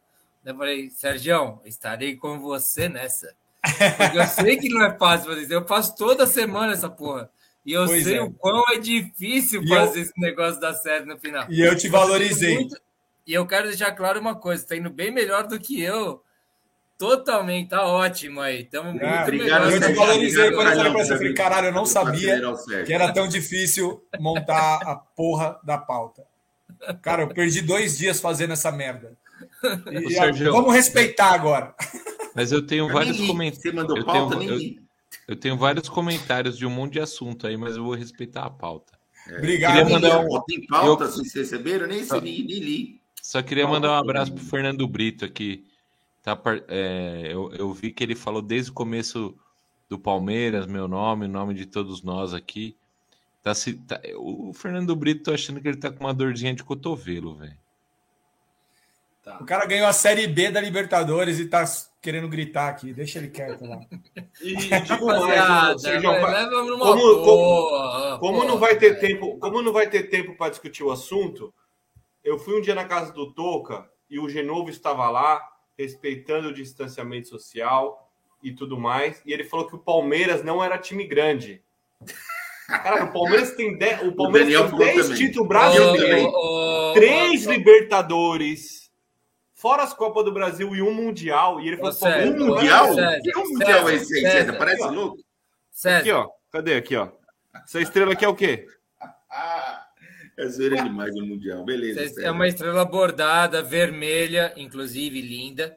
[0.44, 3.34] Eu falei, Sérgio, estarei com você nessa.
[3.62, 5.52] Porque eu sei que não é fácil fazer isso.
[5.52, 7.30] Eu faço toda semana essa porra.
[7.66, 8.22] E eu Pois sei é.
[8.22, 11.46] o quão é difícil E fazer eu- esse negócio dar certo no final.
[11.50, 12.54] E eu te valorizei.
[12.56, 12.76] Muito-
[13.26, 16.22] E eu quero deixar claro uma coisa: tá indo bem melhor do que eu.
[16.98, 18.62] Totalmente, tá ótimo aí.
[18.62, 19.78] Estamos muito Ah, obrigado, eu melhor.
[19.80, 19.96] te Sérgio.
[19.96, 21.12] valorizei quando eu falei Obrigado, pra você.
[21.12, 25.78] Eu falei, caralho, eu não Obrigado, sabia que era tão difícil montar a porra da
[25.78, 26.22] pauta.
[27.00, 29.16] Cara, eu perdi dois dias fazendo essa merda.
[29.90, 30.52] E, Sérgio.
[30.52, 31.74] vamos respeitar agora.
[32.36, 33.62] Mas eu tenho Eu vários comentários.
[33.62, 34.82] Você mandou eu pauta, tenho- nem li.
[35.28, 38.50] Eu tenho vários comentários de um monte de assunto aí, mas eu vou respeitar a
[38.50, 38.96] pauta.
[39.38, 39.72] Obrigado.
[39.76, 41.86] Queria mandar um- Tem pauta, vocês receberam?
[41.88, 43.01] Nem, nem, nem li.
[43.22, 45.64] Só queria mandar um abraço pro Fernando Brito aqui.
[46.22, 49.34] Tá, é, eu, eu vi que ele falou desde o começo
[49.88, 52.76] do Palmeiras, meu nome, o nome de todos nós aqui.
[53.42, 56.64] Tá, se- tá- o Fernando Brito, tô achando que ele tá com uma dorzinha de
[56.64, 57.56] cotovelo, velho.
[59.40, 61.64] O cara ganhou a Série B da Libertadores e tá
[62.00, 62.92] querendo gritar aqui.
[62.92, 63.80] Deixa ele quieto lá.
[64.40, 66.10] E, digo mais, Sérgio,
[66.64, 66.86] numa
[68.18, 71.54] como- não vai ter tempo, como não vai ter tempo para discutir o assunto,
[72.24, 75.40] eu fui um dia na casa do Toca e o Genovo estava lá,
[75.78, 78.10] respeitando o distanciamento social
[78.42, 81.62] e tudo mais, e ele falou que o Palmeiras não era time grande.
[82.66, 85.16] Cara, o Palmeiras tem 10, o Palmeiras Daniel tem falou 10 também.
[85.16, 86.32] títulos brasileiros.
[86.32, 88.90] Ô, ô, três Libertadores,
[89.54, 91.60] fora as Copas do Brasil e um Mundial.
[91.60, 91.92] E ele falou:
[92.26, 92.94] um Mundial?
[92.94, 94.52] César, que um Mundial é esse aí, César?
[94.54, 95.18] Parece aqui, louco.
[95.70, 95.98] César.
[95.98, 96.28] Aqui, ó.
[96.50, 96.74] Cadê?
[96.74, 97.08] Aqui, ó.
[97.64, 98.66] Essa estrela aqui é o quê?
[100.36, 101.64] É zoeira demais no Mundial.
[101.64, 102.22] Beleza.
[102.22, 105.76] É uma estrela bordada, vermelha, inclusive linda.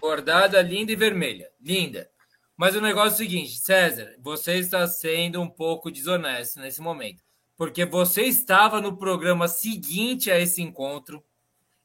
[0.00, 1.50] Bordada, linda e vermelha.
[1.60, 2.08] Linda.
[2.56, 7.22] Mas o negócio é o seguinte, César, você está sendo um pouco desonesto nesse momento.
[7.56, 11.22] Porque você estava no programa seguinte a esse encontro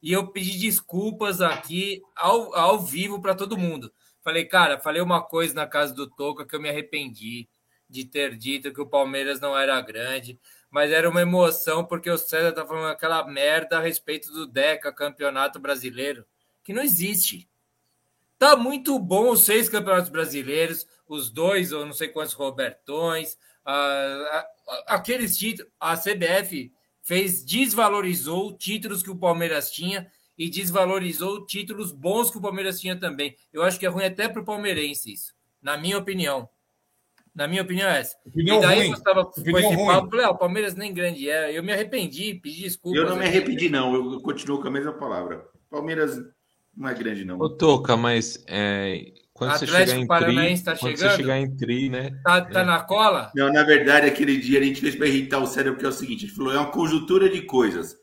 [0.02, 3.92] e eu pedi desculpas aqui ao, ao vivo para todo mundo.
[4.22, 7.48] Falei, cara, falei uma coisa na casa do Toca que eu me arrependi
[7.88, 10.38] de ter dito que o Palmeiras não era grande
[10.72, 14.90] mas era uma emoção porque o César tá falando aquela merda a respeito do Deca,
[14.90, 16.24] campeonato brasileiro,
[16.64, 17.46] que não existe.
[18.38, 23.36] Tá muito bom os seis campeonatos brasileiros, os dois ou não sei quantos Robertões,
[24.86, 26.72] aqueles títulos, a CBF
[27.02, 32.98] fez desvalorizou títulos que o Palmeiras tinha e desvalorizou títulos bons que o Palmeiras tinha
[32.98, 33.36] também.
[33.52, 36.48] Eu acho que é ruim até para o palmeirense isso, na minha opinião.
[37.34, 38.16] Na minha opinião, é essa.
[38.26, 38.88] Opinião e daí ruim.
[38.88, 41.56] eu estava com esse papo, falei, ah, o Palmeiras nem grande é.
[41.56, 42.98] Eu me arrependi, pedi desculpa.
[42.98, 43.94] Eu não me arrependi, não.
[43.94, 45.46] Eu continuo com a mesma palavra.
[45.70, 46.18] Palmeiras
[46.76, 47.38] não é grande, não.
[47.38, 51.10] Ô, Toca, mas é, quando Atlético você chegar em Paranaense tá quando chegando?
[51.10, 52.10] você chegar em tri, né?
[52.22, 52.64] Tá, tá é.
[52.64, 53.32] na cola?
[53.34, 55.92] Não, na verdade, aquele dia a gente fez para irritar o cérebro, porque é o
[55.92, 57.96] seguinte, a gente falou, é uma conjuntura de coisas.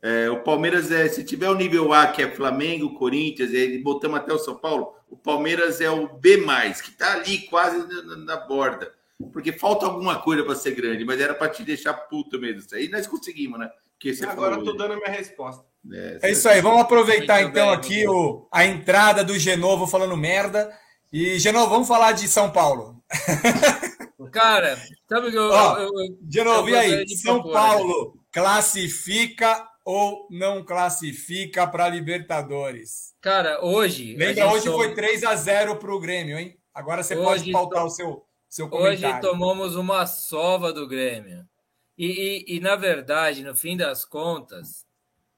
[0.00, 4.18] É, o Palmeiras, é, se tiver o nível A, que é Flamengo, Corinthians, e botamos
[4.18, 6.38] até o São Paulo, o Palmeiras é o B,
[6.82, 8.92] que está ali quase na, na, borda.
[9.32, 12.60] Porque falta alguma coisa para ser grande, mas era para te deixar puto mesmo.
[12.60, 13.70] Isso aí nós conseguimos, né?
[13.98, 15.64] Porque Agora eu tô dando a minha resposta.
[15.92, 19.86] É, é isso aí, vamos aproveitar Muito então bem, aqui o, a entrada do Genovo
[19.86, 20.70] falando merda.
[21.12, 23.02] E, Genovo, vamos falar de São Paulo.
[24.30, 24.78] Cara,
[25.08, 25.48] sabe que eu.
[25.50, 27.08] Ó, eu, eu Genovo, eu e aí?
[27.16, 33.14] São Paulo classifica ou não classifica para Libertadores?
[33.22, 34.14] Cara, hoje.
[34.16, 36.60] Lembra, hoje foi 3 a 0 para o Grêmio, hein?
[36.74, 39.16] Agora você hoje pode pautar o seu, seu comentário.
[39.16, 41.48] Hoje tomamos uma sova do Grêmio.
[41.96, 44.86] E, e, e, na verdade, no fim das contas,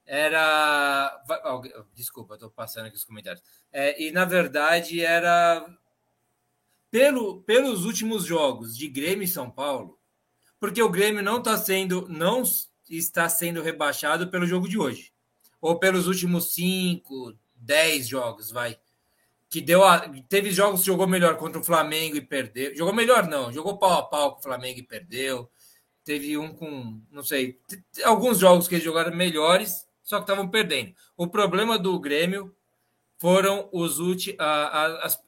[0.04, 1.16] era.
[1.94, 3.44] Desculpa, estou passando aqui os comentários.
[3.72, 5.64] É, e na verdade era.
[6.90, 9.96] Pelo, pelos últimos jogos de Grêmio e São Paulo,
[10.58, 12.08] porque o Grêmio não está sendo.
[12.08, 12.42] não
[12.96, 15.12] está sendo rebaixado pelo jogo de hoje.
[15.60, 18.78] Ou pelos últimos cinco, dez jogos, vai.
[19.48, 22.74] Que deu a, teve jogos que jogou melhor contra o Flamengo e perdeu.
[22.74, 23.52] Jogou melhor, não.
[23.52, 25.50] Jogou pau a pau com o Flamengo e perdeu.
[26.04, 27.60] Teve um com, não sei,
[28.04, 30.94] alguns jogos que eles jogaram melhores, só que estavam perdendo.
[31.16, 32.54] O problema do Grêmio
[33.18, 34.38] foram os últimos,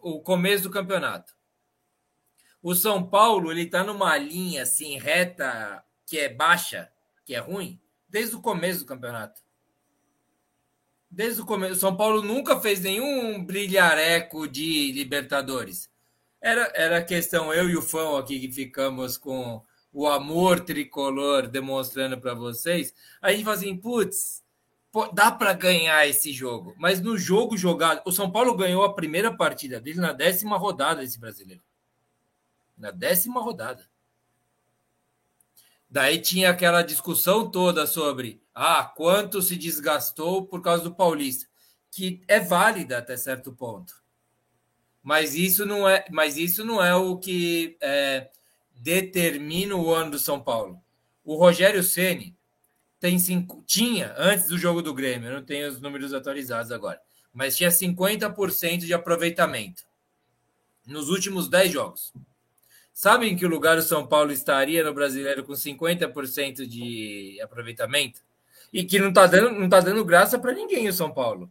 [0.01, 1.35] o começo do campeonato.
[2.63, 6.92] O São Paulo ele está numa linha assim reta que é baixa
[7.25, 9.41] que é ruim, desde o começo do campeonato.
[11.11, 11.81] Desde o começo.
[11.81, 15.91] São Paulo nunca fez nenhum brilhareco de Libertadores.
[16.41, 19.63] Era, era questão, eu e o Fão aqui que ficamos com
[19.93, 22.95] o amor tricolor demonstrando para vocês.
[23.21, 24.43] A gente fala assim, putz,
[25.13, 26.75] dá para ganhar esse jogo.
[26.79, 31.03] Mas no jogo jogado, o São Paulo ganhou a primeira partida dele na décima rodada
[31.03, 31.63] desse brasileiro.
[32.77, 33.87] Na décima rodada.
[35.93, 41.47] Daí tinha aquela discussão toda sobre ah, quanto se desgastou por causa do Paulista,
[41.91, 43.93] que é válida até certo ponto.
[45.03, 48.31] Mas isso não é, mas isso não é o que é,
[48.75, 50.83] determina o ano do São Paulo.
[51.23, 52.35] O Rogério Ceni
[52.99, 56.99] tem cinco, tinha antes do jogo do Grêmio, eu não tenho os números atualizados agora,
[57.35, 59.83] mas tinha 50% de aproveitamento
[60.87, 62.15] nos últimos 10 jogos.
[62.93, 68.21] Sabe em que lugar o São Paulo estaria no brasileiro com 50% de aproveitamento?
[68.73, 71.51] E que não está dando, não tá dando graça para ninguém o São Paulo.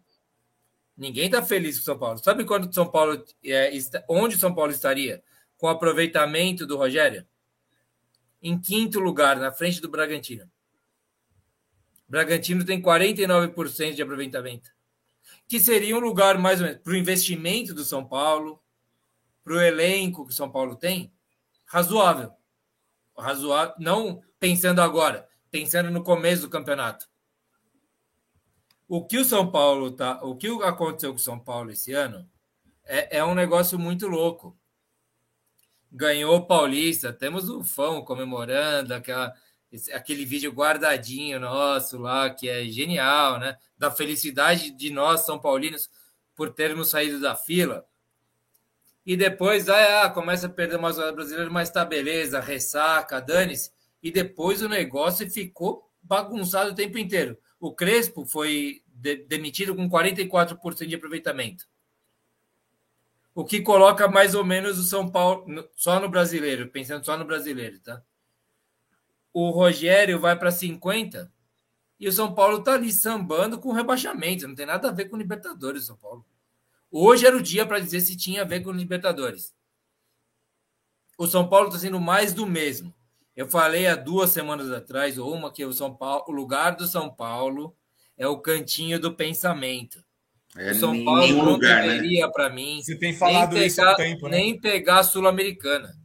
[0.95, 2.19] Ninguém está feliz com o São Paulo.
[2.19, 3.71] Sabe quando o São Paulo é,
[4.07, 5.23] onde o São Paulo estaria
[5.57, 7.25] com o aproveitamento do Rogério?
[8.41, 10.45] Em quinto lugar, na frente do Bragantino.
[12.07, 14.69] O Bragantino tem 49% de aproveitamento.
[15.47, 18.61] Que seria um lugar mais ou menos para o investimento do São Paulo,
[19.43, 21.11] para o elenco que o São Paulo tem,
[21.71, 22.33] razoável.
[23.17, 27.07] Razoável, não pensando agora, pensando no começo do campeonato.
[28.89, 32.29] O que o São Paulo tá, o que aconteceu com o São Paulo esse ano
[32.83, 34.57] é, é um negócio muito louco.
[35.89, 39.33] Ganhou o Paulista, temos o fã comemorando aquela,
[39.93, 43.57] aquele vídeo guardadinho nosso lá, que é genial, né?
[43.77, 45.89] Da felicidade de nós, São Paulinos,
[46.35, 47.85] por termos saído da fila
[49.05, 53.71] e depois ah, começa a perder umas brasileiras, mas tá beleza, ressaca, dane-se.
[54.01, 57.37] E depois o negócio ficou bagunçado o tempo inteiro.
[57.59, 61.67] O Crespo foi de, demitido com 44% de aproveitamento.
[63.33, 67.25] O que coloca mais ou menos o São Paulo só no brasileiro, pensando só no
[67.25, 68.01] brasileiro, tá?
[69.33, 71.31] O Rogério vai para 50
[71.99, 75.15] e o São Paulo tá ali sambando com rebaixamento, não tem nada a ver com
[75.15, 76.25] Libertadores, São Paulo.
[76.91, 79.53] Hoje era o dia para dizer se tinha a ver com Libertadores.
[81.17, 82.93] O São Paulo está sendo mais do mesmo.
[83.35, 86.85] Eu falei há duas semanas atrás, ou uma que o São Paulo, o lugar do
[86.85, 87.73] São Paulo
[88.17, 90.03] é o cantinho do pensamento.
[90.57, 91.93] É, o São Paulo não lugar, né?
[91.93, 92.33] deveria, né?
[92.33, 94.37] para mim, Você tem falado nem isso há tempo, né?
[94.37, 95.95] nem pegar a Sul-Americana.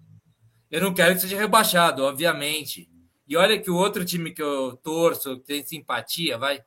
[0.71, 2.89] Eu não quero que seja rebaixado, obviamente.
[3.27, 6.63] E olha que o outro time que eu torço, que tem simpatia, vai,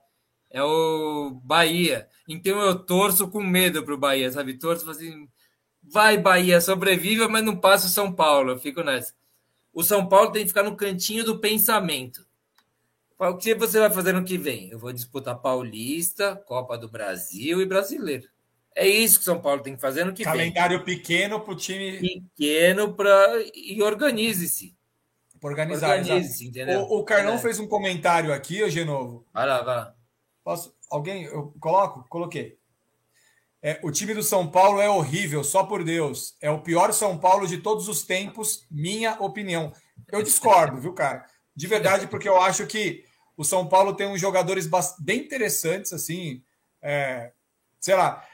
[0.49, 2.07] é o Bahia.
[2.29, 4.53] Então eu torço com medo pro Bahia, sabe?
[4.53, 5.27] Torço assim,
[5.81, 8.51] vai Bahia, sobreviva, mas não passa o São Paulo.
[8.51, 9.13] Eu fico nessa.
[9.73, 12.23] O São Paulo tem que ficar no cantinho do pensamento.
[13.17, 14.69] O que você vai fazer no que vem?
[14.69, 18.29] Eu vou disputar Paulista, Copa do Brasil e Brasileiro.
[18.75, 20.53] É isso que São Paulo tem que fazer no que Calendário vem.
[20.53, 21.99] Calendário pequeno para o time.
[21.99, 23.43] Pequeno para.
[23.53, 24.77] E organize-se.
[25.41, 25.97] Organizar.
[25.97, 26.81] Organize entendeu?
[26.81, 27.37] O, o Carlão é.
[27.39, 29.25] fez um comentário aqui, ô Genovo.
[29.33, 29.95] Vai lá, vai lá.
[30.43, 30.73] Posso?
[30.89, 31.23] Alguém?
[31.23, 32.05] Eu coloco?
[32.09, 32.57] Coloquei.
[33.61, 36.35] É, o time do São Paulo é horrível, só por Deus.
[36.41, 39.73] É o pior São Paulo de todos os tempos, minha opinião.
[40.09, 41.25] Eu discordo, viu, cara?
[41.55, 43.03] De verdade, porque eu acho que
[43.35, 46.41] o São Paulo tem uns jogadores bem interessantes, assim.
[46.81, 47.33] É,
[47.81, 48.25] sei lá,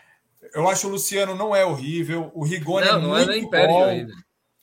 [0.53, 3.68] eu acho o Luciano não é horrível, o Rigoni não, é não é muito é
[3.68, 3.84] bom.
[3.84, 4.14] Ainda.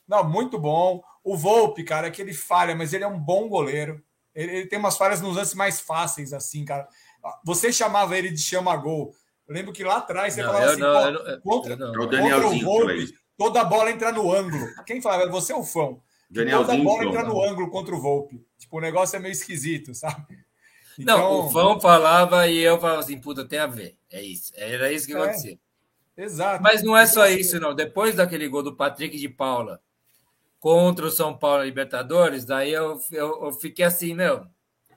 [0.06, 1.02] Não, muito bom.
[1.24, 4.02] O Volpe, cara, é que ele falha, mas ele é um bom goleiro.
[4.34, 6.88] Ele, ele, tem umas falhas nos lances mais fáceis, assim, cara.
[7.44, 9.14] Você chamava ele de chama-gol.
[9.46, 12.60] Eu lembro que lá atrás você não, falava assim, não, eu, contra, eu contra o
[12.60, 14.66] Volpe, toda a bola entra no ângulo.
[14.86, 15.30] Quem falava?
[15.30, 15.96] Você é o fã.
[16.32, 18.44] Toda a bola entra no ângulo contra o Volpe.
[18.58, 20.26] Tipo, o negócio é meio esquisito, sabe?
[20.98, 21.18] Então...
[21.18, 23.96] Não, o fã falava e eu falava assim, puta, tem a ver.
[24.10, 24.52] É isso.
[24.56, 25.16] Era isso que é.
[25.16, 25.58] acontecia.
[26.16, 26.62] Exato.
[26.62, 27.74] Mas não é só isso, não.
[27.74, 29.80] Depois daquele gol do Patrick de Paula,
[30.60, 34.46] contra o São Paulo Libertadores, daí eu, eu, eu, fiquei assim, meu,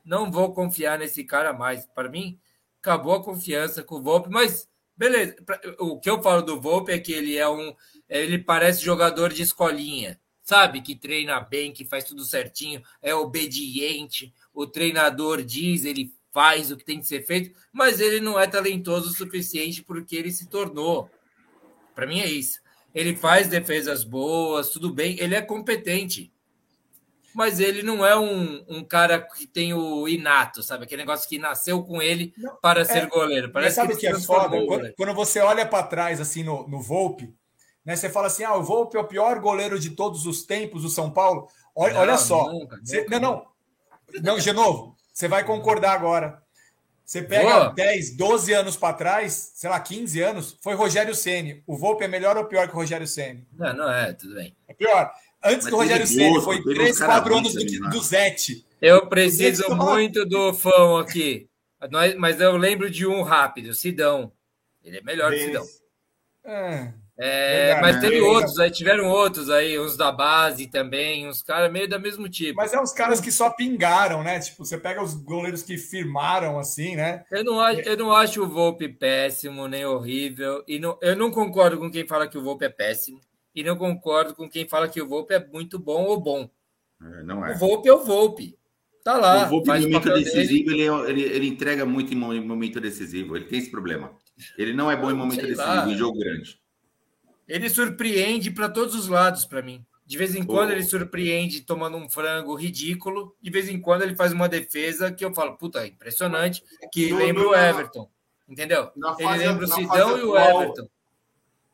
[0.05, 1.85] não vou confiar nesse cara mais.
[1.87, 2.39] Para mim,
[2.79, 5.35] acabou a confiança com o Volpe, mas beleza.
[5.79, 7.75] O que eu falo do Volpe é que ele é um.
[8.07, 10.81] Ele parece jogador de escolinha, sabe?
[10.81, 14.33] Que treina bem, que faz tudo certinho, é obediente.
[14.53, 18.45] O treinador diz, ele faz o que tem que ser feito, mas ele não é
[18.45, 21.09] talentoso o suficiente porque ele se tornou.
[21.95, 22.59] Para mim é isso.
[22.93, 26.31] Ele faz defesas boas, tudo bem, ele é competente.
[27.35, 30.85] Mas ele não é um, um cara que tem o inato, sabe?
[30.85, 33.51] Aquele negócio que nasceu com ele não, para é, ser goleiro.
[33.51, 34.57] Parece sabe o que, que é foda?
[34.65, 37.35] Quando, quando, você olha para trás, assim, no, no Volpe,
[37.83, 37.93] né?
[37.93, 40.89] Você fala assim: ah, o Volpe é o pior goleiro de todos os tempos do
[40.89, 41.49] São Paulo.
[41.75, 42.49] Olha, não, olha só.
[42.49, 43.55] Nunca, você, nunca, não, não.
[44.23, 46.41] Não, de novo, você vai concordar agora.
[47.05, 47.73] Você pega Boa.
[47.73, 51.61] 10, 12 anos para trás, sei lá, 15 anos, foi Rogério Ceni.
[51.67, 53.45] O Volpe é melhor ou pior que o Rogério Ceni?
[53.53, 54.55] Não, não é, tudo bem.
[54.67, 55.11] É pior.
[55.45, 58.65] Antes Mas do Rogério Ceni, foi 3, 4 anos do, do Zete.
[58.81, 61.47] Eu preciso muito do fã aqui.
[62.17, 64.31] Mas eu lembro de um rápido, Sidão.
[64.83, 65.65] Ele é melhor que o Sidão.
[66.45, 66.93] É.
[67.17, 71.87] É, mas teve outros aí, tiveram outros aí, uns da base também, uns caras meio
[71.87, 72.57] da mesmo tipo.
[72.57, 74.37] Mas é uns caras que só pingaram, né?
[74.39, 77.23] Tipo, você pega os goleiros que firmaram assim, né?
[77.31, 80.61] Eu não acho, eu não acho o Volpe péssimo, nem horrível.
[80.67, 83.21] E não, eu não concordo com quem fala que o Volpe é péssimo.
[83.55, 86.49] E não concordo com quem fala que o Volpe é muito bom ou bom.
[87.01, 87.53] É, não é.
[87.53, 88.57] O Volpe é o Volpe.
[89.03, 89.45] Tá lá.
[89.45, 93.35] O Volpe, em momento decisivo, ele, é ele, ele, entrega muito em momento decisivo.
[93.35, 94.11] Ele tem esse problema.
[94.57, 95.87] Ele não é bom em momento decisivo, lá.
[95.87, 96.59] em jogo grande.
[97.47, 99.85] Ele surpreende para todos os lados para mim.
[100.05, 100.73] De vez em quando oh.
[100.73, 103.35] ele surpreende tomando um frango ridículo.
[103.41, 107.09] De vez em quando ele faz uma defesa que eu falo, puta, é impressionante, que
[107.09, 108.09] no, lembra no, o Everton.
[108.47, 108.91] Entendeu?
[109.19, 110.87] Ele lembra o Sidão e o Everton.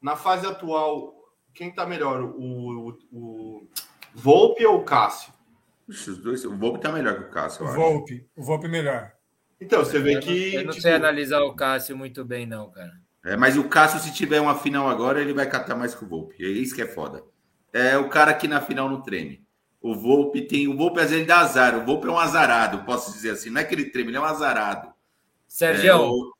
[0.01, 1.20] Na fase atual,
[1.53, 2.21] quem está melhor?
[2.21, 3.67] O, o, o,
[4.13, 5.33] Volpe ou o Cássio?
[5.87, 7.65] Os dois, o Volpe está melhor que o Cássio.
[7.65, 9.11] O Volpe, o Volpe melhor.
[9.59, 10.53] Então, você vê eu que.
[10.53, 10.81] Não, eu não tipo...
[10.81, 12.93] sei analisar o Cássio muito bem, não, cara.
[13.23, 16.07] É, mas o Cássio, se tiver uma final agora, ele vai catar mais que o
[16.07, 16.43] Volpe.
[16.43, 17.23] É isso que é foda.
[17.71, 19.45] É o cara que na final não treme.
[19.81, 20.67] O Volpe tem.
[20.67, 21.77] O Volpe às vezes dá azar.
[21.77, 23.49] O Volpe é um azarado, posso dizer assim.
[23.49, 24.91] Não é que ele treme, ele é um azarado.
[25.47, 26.31] Sérgio, é, o...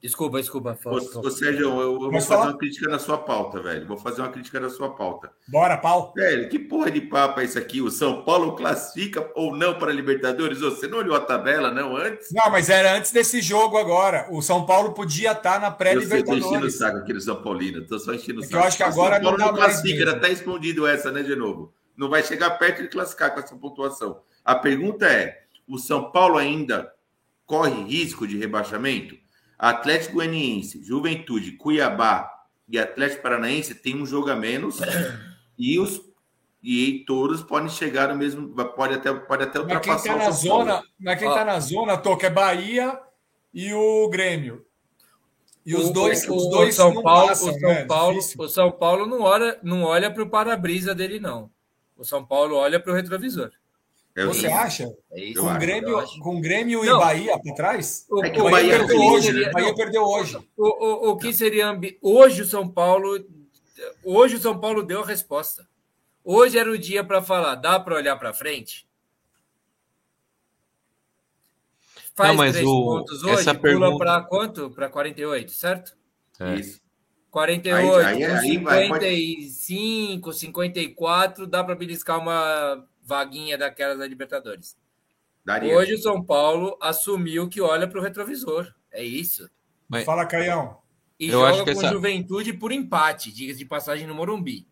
[0.00, 0.78] Desculpa, desculpa.
[0.86, 2.46] Ô, ô, Sérgio, eu, eu vou fazer falar?
[2.46, 3.86] uma crítica na sua pauta, velho.
[3.86, 5.30] Vou fazer uma crítica na sua pauta.
[5.46, 6.14] Bora, pau.
[6.16, 7.82] Velho, que porra de papo é isso aqui?
[7.82, 10.60] O São Paulo classifica ou não para a Libertadores?
[10.60, 12.32] Você não olhou a tabela, não, antes?
[12.32, 14.26] Não, mas era antes desse jogo agora.
[14.30, 16.42] O São Paulo podia estar na pré-Libertadores.
[16.42, 17.86] Eu enchendo o saco aqui no São Paulino.
[17.86, 18.56] Tô só enchendo o saco.
[18.56, 20.02] É eu acho que agora o São Paulo não, não classifica.
[20.02, 21.74] Era até escondido essa, né, de novo?
[21.94, 24.22] Não vai chegar perto de classificar com essa pontuação.
[24.42, 26.90] A pergunta é, o São Paulo ainda
[27.44, 29.25] corre risco de rebaixamento?
[29.58, 32.30] Atlético Goianiense, Juventude, Cuiabá
[32.68, 34.78] e Atlético Paranaense tem um jogo a menos
[35.58, 36.04] e os
[36.68, 40.18] e todos podem chegar no mesmo, pode até pode até Mas quem ultrapassar está o
[40.18, 40.64] na São Paulo.
[40.64, 43.00] zona, mas quem tá na zona, Toca, é Bahia
[43.54, 44.66] e o Grêmio.
[45.64, 47.84] E os O- dois, o, os o dois São não Paulo, passam, o São né?
[47.84, 48.40] Paulo, Difícil.
[48.42, 51.50] o São Paulo não olha, não olha para o para-brisa dele não.
[51.96, 53.50] O São Paulo olha para o retrovisor.
[54.16, 54.56] É o Você isso.
[54.56, 54.84] acha?
[55.12, 55.28] É.
[55.30, 56.98] Eu Com acho, Grêmio, eu com Grêmio e Não.
[56.98, 58.06] Bahia para trás?
[58.10, 59.32] O, É que o o Bahia perdeu hoje.
[59.32, 59.48] né?
[59.48, 60.36] O Bahia perdeu hoje.
[60.56, 60.66] O,
[61.08, 61.98] o, o que seria ambi...
[62.00, 63.22] hoje o São Paulo
[64.02, 65.68] hoje o São Paulo deu a resposta.
[66.24, 68.88] Hoje era o dia para falar, dá para olhar para frente?
[72.14, 74.70] Faz Não, mas três o- pontos hoje, essa pula pergunta- para quanto?
[74.70, 75.94] Para 48, certo?
[76.40, 76.54] É.
[76.54, 76.80] Isso.
[77.30, 79.04] 48, Aí- aí- com aí vai, pode-
[79.50, 84.76] 55, 54, dá para beliscar uma vaguinha daquelas da Libertadores.
[85.44, 85.74] Daria.
[85.76, 88.74] Hoje o São Paulo assumiu que olha para o retrovisor.
[88.90, 89.48] É isso.
[89.88, 90.78] Mas- Fala, Caião.
[91.18, 94.66] E Eu joga acho que com essa- juventude por empate, diga de passagem no Morumbi.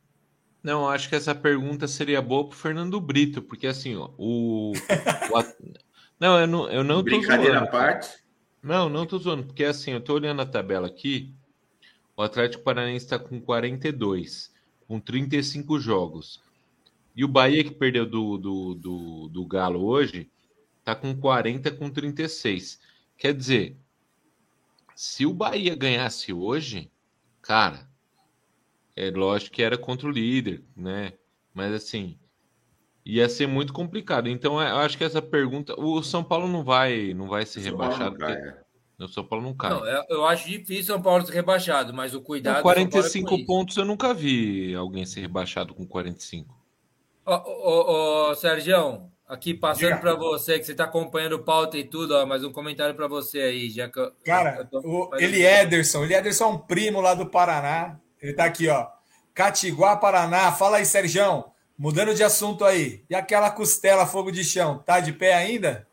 [0.62, 4.73] Não, acho que essa pergunta seria boa pro Fernando Brito, porque assim, ó, o,
[6.19, 8.09] Não, eu não, eu não tô Brincadeira à parte.
[8.62, 11.35] Não, não tô zoando, porque assim, eu tô olhando a tabela aqui,
[12.16, 14.52] o Atlético Paranaense tá com 42,
[14.89, 16.43] com 35 jogos.
[17.15, 20.31] E o Bahia, que perdeu do, do, do, do Galo hoje,
[20.85, 22.81] tá com 40 com 36.
[23.16, 23.77] Quer dizer,
[24.95, 26.91] se o Bahia ganhasse hoje,
[27.41, 27.89] cara,
[28.97, 31.12] é lógico que era contra o líder, né?
[31.53, 32.19] Mas assim,
[33.05, 34.28] ia ser muito complicado.
[34.28, 37.77] Então, eu acho que essa pergunta, o São Paulo não vai, não vai ser São
[37.77, 39.05] Paulo não rebaixado, porque é.
[39.05, 39.70] o São Paulo não cai.
[39.70, 42.57] Não, eu, acho difícil São Paulo ser rebaixado, mas o cuidado.
[42.57, 43.47] Com Paulo é 45 com isso.
[43.47, 46.64] pontos eu nunca vi alguém ser rebaixado com 45.
[47.26, 52.14] Ô, ô, ô, Sérgio, aqui passando para você, que você está acompanhando pauta e tudo,
[52.14, 55.42] ó, mais um comentário para você aí, já que eu, Cara, eu tô- o Eli
[55.44, 56.05] Ederson.
[56.05, 57.98] Eli Ederson é um primo lá do Paraná.
[58.20, 58.88] Ele tá aqui, ó.
[59.32, 60.52] Catiguá, Paraná.
[60.52, 61.51] Fala aí, Serjão.
[61.76, 63.02] Mudando de assunto aí.
[63.10, 65.88] E aquela costela fogo de chão, tá de pé ainda?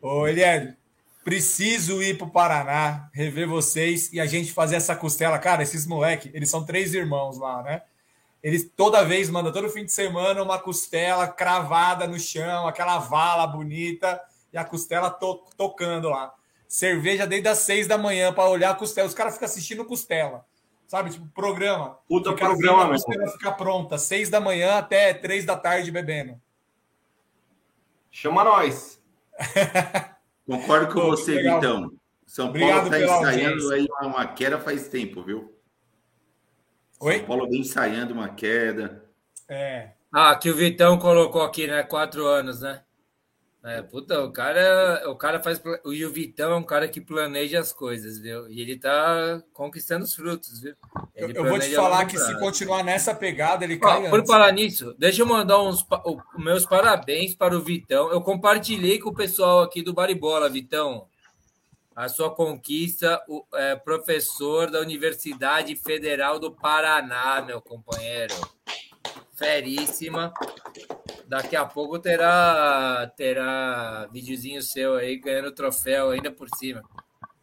[0.00, 0.76] Ô, Eliéder,
[1.22, 5.38] preciso ir pro Paraná, rever vocês e a gente fazer essa costela.
[5.38, 7.82] Cara, esses moleque, eles são três irmãos lá, né?
[8.42, 13.46] Eles toda vez mandam, todo fim de semana, uma costela cravada no chão, aquela vala
[13.46, 14.20] bonita
[14.52, 16.34] e a costela to- tocando lá.
[16.66, 19.06] Cerveja desde as seis da manhã para olhar a costela.
[19.06, 20.44] Os caras ficam assistindo costela.
[20.88, 21.10] Sabe?
[21.10, 21.98] Tipo, programa.
[22.08, 23.06] Puta Fica programa vendo a mesmo.
[23.06, 23.96] costela ficar pronta.
[23.98, 26.40] Seis da manhã até três da tarde bebendo.
[28.10, 29.00] Chama nós.
[30.46, 31.60] Concordo com Pô, você, legal.
[31.60, 31.92] Vitão.
[32.26, 33.74] São Obrigado Paulo está ensaiando audiência.
[33.76, 35.51] aí uma, uma queda faz tempo, viu?
[37.02, 37.18] Oi?
[37.18, 39.04] São Paulo vem ensaiando uma queda.
[39.48, 39.90] É.
[40.12, 41.82] Ah, que o Vitão colocou aqui, né?
[41.82, 42.82] Quatro anos, né?
[43.64, 45.60] É, puta, o cara, o cara faz.
[45.86, 48.48] E o Vitão é um cara que planeja as coisas, viu?
[48.48, 50.74] E ele tá conquistando os frutos, viu?
[51.14, 54.18] Eu, Ele eu vou te falar que se continuar nessa pegada, ele Ó, cai por
[54.18, 54.30] antes.
[54.30, 55.86] falar nisso, deixa eu mandar uns
[56.38, 58.10] meus parabéns para o Vitão.
[58.10, 61.06] Eu compartilhei com o pessoal aqui do Baribola, Vitão.
[61.94, 68.34] A sua conquista, o é, professor da Universidade Federal do Paraná, meu companheiro.
[69.34, 70.32] Feríssima.
[71.26, 76.82] Daqui a pouco terá terá videozinho seu aí ganhando troféu ainda por cima.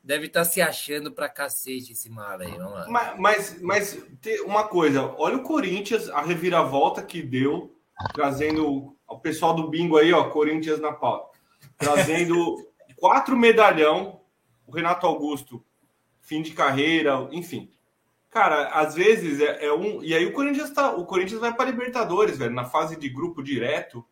[0.04, 2.86] Deve estar se achando pra cacete esse mala aí, vamos lá.
[2.90, 4.04] Mas, mas, mas
[4.46, 7.76] uma coisa, olha o Corinthians, a reviravolta que deu,
[8.14, 11.38] trazendo o pessoal do bingo aí, ó, Corinthians na pauta,
[11.78, 12.56] trazendo
[12.98, 14.19] quatro medalhão,
[14.70, 15.64] o Renato Augusto,
[16.22, 17.72] fim de carreira, enfim.
[18.30, 20.04] Cara, às vezes é, é um.
[20.04, 20.96] E aí o Corinthians tá.
[20.96, 24.06] O Corinthians vai para Libertadores, velho, na fase de grupo direto.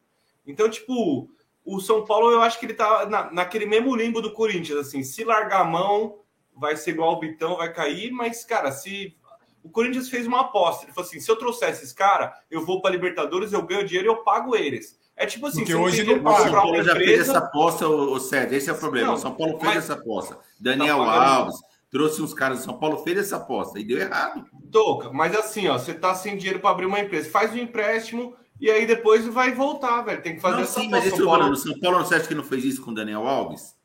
[0.46, 1.30] Então, tipo,
[1.64, 5.04] o São Paulo, eu acho que ele tá na, naquele mesmo limbo do Corinthians, assim,
[5.04, 6.20] se largar a mão,
[6.56, 9.16] vai ser igual o Bitão, vai cair, mas, cara, se.
[9.64, 10.86] O Corinthians fez uma aposta.
[10.86, 14.08] Ele falou assim: se eu trouxer esses caras, eu vou para Libertadores, eu ganho dinheiro
[14.08, 14.98] e eu pago eles.
[15.20, 16.38] É tipo assim, Porque você hoje não.
[16.38, 19.08] São Paulo já fez empresa, essa aposta, o, Sérgio, esse é o problema.
[19.08, 20.38] Não, o São Paulo fez mas- essa aposta.
[20.60, 21.28] Daniel Tá.
[21.36, 21.56] Alves
[21.90, 24.46] trouxe uns caras do São Paulo, fez essa aposta e deu errado.
[24.72, 28.36] Toca, mas assim, ó, você tá sem dinheiro para abrir uma empresa, faz um empréstimo
[28.62, 30.22] e aí depois vai voltar, velho.
[30.22, 31.08] Tem que fazer Não, essa sim, mas aposta.
[31.08, 32.92] esse São eu Paulo falando, o São Paulo, você acha que não fez isso com
[32.92, 33.76] o Daniel Alves?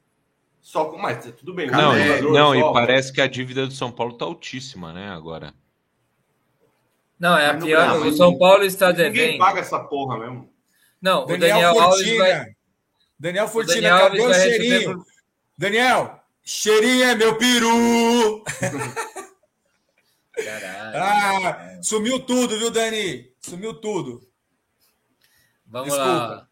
[0.61, 1.69] só com, mas tudo bem.
[1.71, 5.09] Não, jogador não, só, e parece que a dívida do São Paulo tá altíssima, né,
[5.11, 5.53] agora.
[7.19, 7.85] Não, é a Mas pior.
[7.89, 9.39] Brasil, O São Paulo está Ninguém devendo.
[9.39, 10.52] paga essa porra mesmo.
[11.03, 12.24] Não, o Daniel, Daniel Alves Furtina.
[12.24, 12.47] vai.
[13.19, 15.05] Daniel O Furtina, Daniel cadê Alves o cheirinho?
[15.59, 18.45] Daniel, cheirinho é meu peru!
[20.33, 20.97] Caralho.
[20.97, 23.31] Ah, sumiu tudo, viu, Dani?
[23.41, 24.27] Sumiu tudo.
[25.66, 26.11] Vamos desculpa.
[26.11, 26.49] lá.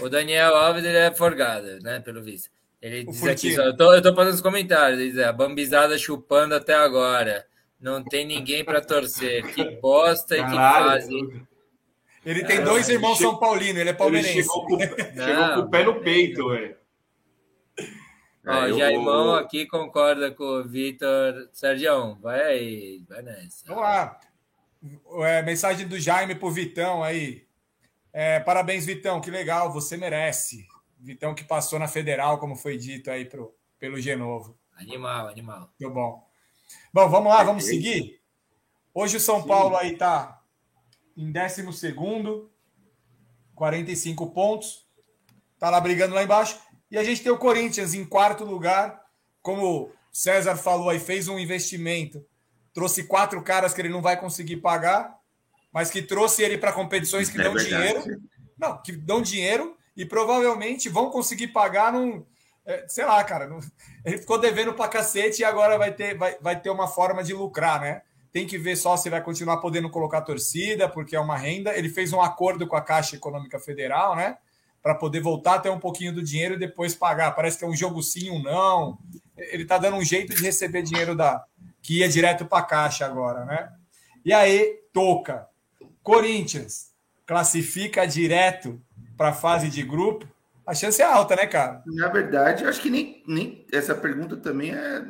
[0.00, 2.00] O Daniel Alves ele é forgado, né?
[2.00, 2.50] Pelo visto.
[2.82, 4.98] Ele O diz aqui, eu, tô, eu tô fazendo os comentários.
[5.00, 7.46] Ele diz, a bambizada chupando até agora.
[7.80, 9.54] Não tem ninguém para torcer.
[9.54, 11.46] Que bosta e que fase.
[12.24, 14.34] Ele tem É, dois ele irmãos che- São Paulino, ele é Ele palmeirense.
[14.42, 16.76] chegou com, chegou com o pé no peito, velho.
[18.46, 18.66] Ó,
[19.36, 21.48] É, aqui concorda com o Vitor.
[21.52, 23.66] Sérgio, vai aí, vai nessa.
[23.66, 24.18] Vamos lá.
[25.22, 27.46] É, mensagem do Jaime pro Vitão aí.
[28.12, 30.66] É, parabéns, Vitão, que legal, você merece.
[31.00, 34.58] Vitão que passou na Federal, como foi dito aí pro, pelo Genovo.
[34.76, 35.70] Animal, animal.
[35.80, 36.26] Muito bom.
[36.92, 38.20] Bom, vamos lá, vamos seguir.
[38.92, 40.40] Hoje o São Paulo aí tá
[41.16, 41.64] em 12
[43.54, 44.86] 45 pontos.
[45.58, 46.58] Tá lá brigando lá embaixo.
[46.90, 49.00] E a gente tem o Corinthians em quarto lugar.
[49.42, 52.24] Como o César falou aí, fez um investimento.
[52.72, 55.16] Trouxe quatro caras que ele não vai conseguir pagar,
[55.72, 58.00] mas que trouxe ele para competições que É dão verdade.
[58.02, 58.22] dinheiro.
[58.58, 62.24] Não, que dão dinheiro e provavelmente vão conseguir pagar num.
[62.66, 63.46] é, sei lá, cara.
[63.46, 63.60] não-
[64.04, 67.32] ele ficou devendo pra cacete e agora vai ter, vai, vai ter uma forma de
[67.34, 68.02] lucrar, né?
[68.34, 71.72] Tem que ver só se vai continuar podendo colocar torcida, porque é uma renda.
[71.78, 74.36] Ele fez um acordo com a Caixa Econômica Federal, né?
[74.82, 77.30] Para poder voltar a ter um pouquinho do dinheiro e depois pagar.
[77.30, 78.98] Parece que é um jogo sim, um não.
[79.38, 81.44] Ele tá dando um jeito de receber dinheiro da
[81.80, 83.72] que ia direto para a Caixa agora, né?
[84.24, 85.46] E aí, toca.
[86.02, 86.92] Corinthians
[87.24, 88.82] classifica direto
[89.16, 90.26] para a fase de grupo.
[90.66, 91.82] A chance é alta, né, cara?
[91.86, 95.02] Na verdade, eu acho que nem, nem essa pergunta também é.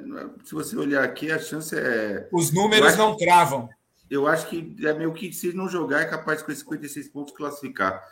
[0.45, 2.29] Se você olhar aqui, a chance é.
[2.33, 3.69] Os números acho- não cravam.
[4.11, 7.35] Eu acho que é meio que se não jogar, é capaz com esses 56 pontos
[7.35, 8.03] classificar.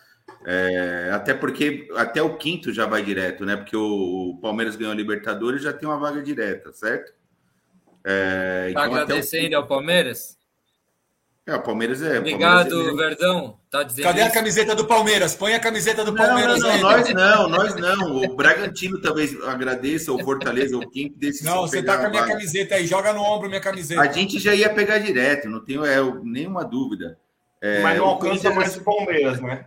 [0.47, 3.57] É, até porque até o quinto já vai direto, né?
[3.57, 7.13] Porque o, Palmeiras ganhou a Libertadores e já tem uma vaga direta, certo?
[8.05, 10.39] É, Tá então até o agradecendo ao Palmeiras?
[11.45, 12.17] É, o Palmeiras é.
[12.17, 13.59] o Obrigado, Palmeiras é- Verdão.
[13.69, 14.35] Tá dizendo Cadê a isso?
[14.35, 15.35] camiseta do Palmeiras?
[15.35, 16.81] Põe a camiseta do Não, não, Palmeiras não, aí.
[16.81, 18.17] nós não, nós não.
[18.19, 21.47] O Bragantino talvez agradeça, o Fortaleza, ou quem decide.
[21.47, 22.87] Não, você tá com a minha camiseta aí.
[22.87, 24.01] Joga no ombro minha camiseta.
[24.01, 27.19] A gente já ia pegar direto, não tenho é, nenhuma dúvida.
[27.61, 29.67] É, Mas não o alcança mais o Palmeiras, né?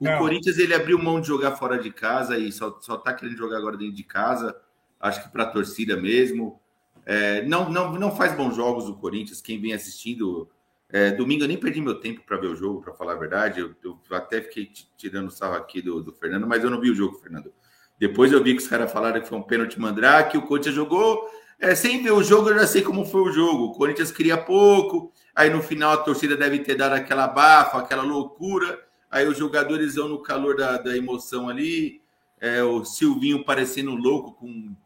[0.00, 0.18] O Não.
[0.18, 3.58] Corinthians ele abriu mão de jogar fora de casa e só, só tá querendo jogar
[3.58, 4.56] agora dentro de casa.
[4.98, 6.58] Acho que para a torcida mesmo.
[7.04, 9.42] É, não, não, não faz bons jogos o Corinthians.
[9.42, 10.48] Quem vem assistindo.
[10.94, 13.58] É, domingo eu nem perdi meu tempo para ver o jogo, para falar a verdade.
[13.58, 16.94] Eu, eu até fiquei tirando sarro aqui do, do Fernando, mas eu não vi o
[16.94, 17.52] jogo, Fernando.
[17.98, 21.28] Depois eu vi que os caras falaram que foi um pênalti mandrake, o Corinthians jogou.
[21.58, 23.64] É, sem ver o jogo, eu já sei como foi o jogo.
[23.64, 28.04] O Corinthians cria pouco, aí no final a torcida deve ter dado aquela bafa, aquela
[28.04, 28.80] loucura.
[29.10, 32.00] Aí os jogadores vão no calor da, da emoção ali.
[32.40, 34.76] É, o Silvinho parecendo louco com,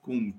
[0.00, 0.32] com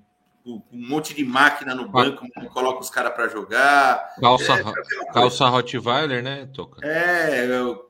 [0.44, 4.14] um monte de máquina no banco, não coloca os caras para jogar.
[4.20, 6.86] Calça, É, calça Rottweiler, né, Toca?
[6.86, 7.46] É,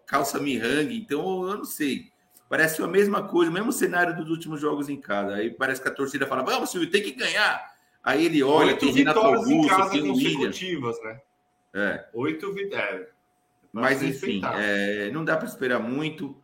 [0.07, 2.11] calça Mihang, então eu não sei.
[2.49, 5.35] Parece a mesma coisa, o mesmo cenário dos últimos jogos em casa.
[5.35, 7.65] Aí parece que a torcida fala: vamos, Silvio, tem que ganhar.
[8.03, 10.35] Aí ele olha, Oito tem Renato Augusto, tem o William.
[10.35, 11.21] consecutivas, né?
[11.73, 12.05] É.
[12.15, 13.07] Oito vitórias.
[13.73, 16.37] Mas enfim, é, não dá para esperar muito.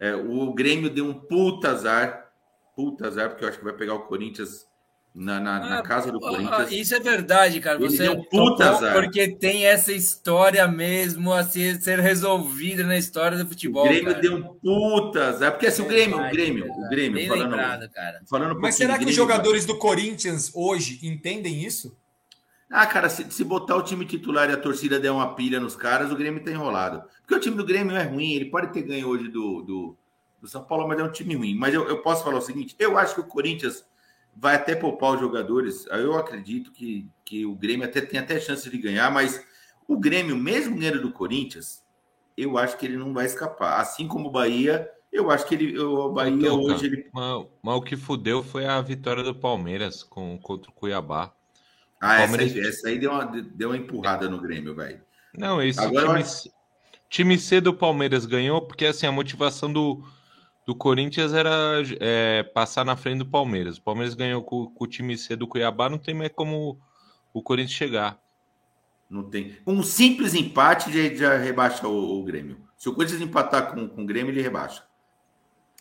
[0.00, 2.32] É, o Grêmio deu um puta azar,
[2.74, 4.66] puta azar, porque eu acho que vai pegar o Corinthians
[5.14, 6.70] na, na, na Ah, casa do Corinthians.
[6.72, 7.78] Isso é verdade, cara.
[7.78, 13.36] Você deu um puta porque tem essa história mesmo a ser, ser resolvida na história
[13.36, 13.84] do O futebol.
[13.84, 14.20] Grêmio cara.
[14.20, 17.90] deu um puta azar, porque assim, o Grêmio, o Grêmio, o Grêmio, Bem falando, lembrado,
[17.90, 18.20] cara.
[18.28, 21.94] falando um Mas será que os jogadores do Corinthians hoje entendem isso?
[22.70, 25.76] Ah, cara, se, se botar o time titular e a torcida der uma pilha nos
[25.76, 27.02] caras, o Grêmio tá enrolado.
[27.20, 29.96] Porque o time do Grêmio é ruim, ele pode ter ganho hoje do, do,
[30.40, 31.54] do São Paulo, mas é um time ruim.
[31.54, 33.84] Mas eu, eu posso falar o seguinte: eu acho que o Corinthians
[34.34, 35.86] vai até poupar os jogadores.
[35.86, 39.44] Eu acredito que, que o Grêmio até tem até chance de ganhar, mas
[39.86, 41.82] o Grêmio, mesmo ganhando do Corinthians,
[42.36, 43.80] eu acho que ele não vai escapar.
[43.80, 47.10] Assim como o Bahia, eu acho que ele, o Bahia Toca, hoje ele.
[47.12, 51.32] mas, mas o que fudeu foi a vitória do Palmeiras com, contra o Cuiabá.
[52.00, 55.00] Ah, essa Palmeiras- aí, essa aí deu, uma, deu uma empurrada no Grêmio, velho.
[55.36, 56.52] Não, esse Agora time,
[57.08, 60.02] time C do Palmeiras ganhou porque assim, a motivação do,
[60.66, 61.50] do Corinthians era
[62.00, 63.78] é, passar na frente do Palmeiras.
[63.78, 66.78] O Palmeiras ganhou com, com o time C do Cuiabá, não tem mais como
[67.32, 68.18] o Corinthians chegar.
[69.10, 69.56] Não tem.
[69.66, 72.58] Um simples empate já, já rebaixa o, o Grêmio.
[72.76, 74.84] Se o Corinthians empatar com, com o Grêmio, ele rebaixa.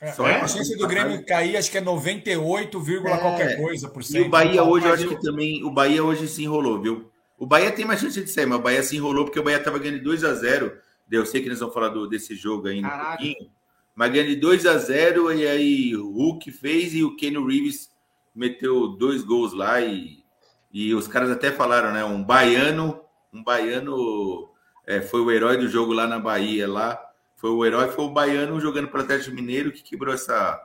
[0.02, 0.48] É, Só a é?
[0.48, 2.78] chance do Grêmio cair, acho que é 98,
[3.08, 3.18] É.
[3.18, 4.26] qualquer coisa por E cento.
[4.26, 5.64] o Bahia hoje, eu acho que também.
[5.64, 7.12] O Bahia hoje se enrolou, viu?
[7.38, 9.58] O Bahia tem mais chance de sair, mas o Bahia se enrolou porque o Bahia
[9.60, 10.76] estava ganhando de 2 a 0
[11.10, 13.50] Eu sei que eles vão falar do- desse jogo ainda um pouquinho.
[13.96, 17.92] Mas ganhando de 2 a 0 e aí o Hulk fez e o Kenny Reeves
[18.34, 20.24] meteu dois gols lá e,
[20.72, 22.04] e os caras até falaram, né?
[22.04, 23.02] Um baiano,
[23.34, 24.50] um baiano
[24.88, 27.00] é, foi o herói do jogo lá na Bahia lá.
[27.36, 30.60] Foi o herói, foi o baiano jogando para o Atlético Mineiro que quebrou essa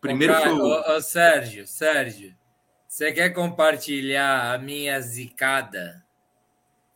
[0.00, 2.34] Primeiro cara, foi o- ô, ô, Sérgio, Sérgio,
[2.86, 6.04] você quer compartilhar a minha zicada?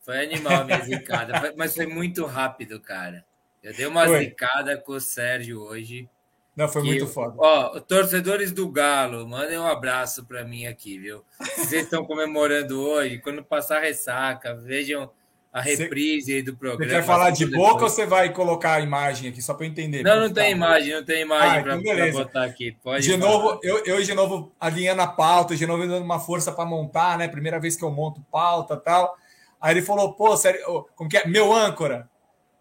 [0.01, 3.25] Foi animal a minha zicada, mas foi muito rápido, cara.
[3.63, 4.19] Eu dei uma Foi.
[4.25, 6.07] zicada com o Sérgio hoje.
[6.55, 7.33] Não, foi muito foda.
[7.37, 11.23] Ó, torcedores do Galo, mandem um abraço para mim aqui, viu?
[11.39, 15.09] Vocês estão comemorando hoje, quando passar ressaca, vejam
[15.51, 16.91] a Cê- reprise aí do Você programa.
[16.91, 19.69] quer falar de Tudo boca ou você vai colocar a imagem aqui, só para eu
[19.71, 20.03] entender?
[20.03, 20.41] Não, não Tá.
[20.41, 22.71] tem imagem, não tem imagem Ah, para então botar aqui.
[22.83, 23.31] Pode De falar.
[23.31, 27.17] novo, eu, eu de novo alinhando a pauta, de novo dando uma força para montar,
[27.17, 27.27] né?
[27.27, 29.15] Primeira vez que eu monto pauta e tal.
[29.59, 31.25] Aí ele falou, pô, sério, como que é?
[31.27, 32.09] Meu âncora,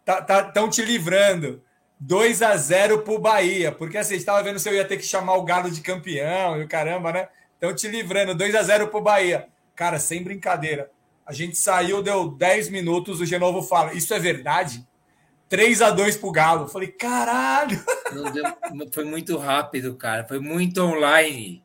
[0.05, 1.62] tá, tá, tão te livrando.
[1.99, 4.97] 2 a 0 pro Bahia, porque assim, a gente tava vendo se eu ia ter
[4.97, 7.29] que chamar o Galo de campeão e o caramba, né?
[7.55, 9.47] Estão te livrando, 2 a 0 pro Bahia.
[9.77, 10.91] Cara, sem brincadeira.
[11.24, 14.85] A gente saiu, deu 10 minutos, o Genovo fala, isso é verdade?
[15.49, 16.65] 3 a 2 pro Galo.
[16.65, 17.81] Eu falei, caralho!
[18.33, 20.27] Deu- foi muito rápido, cara.
[20.27, 21.62] Foi muito online.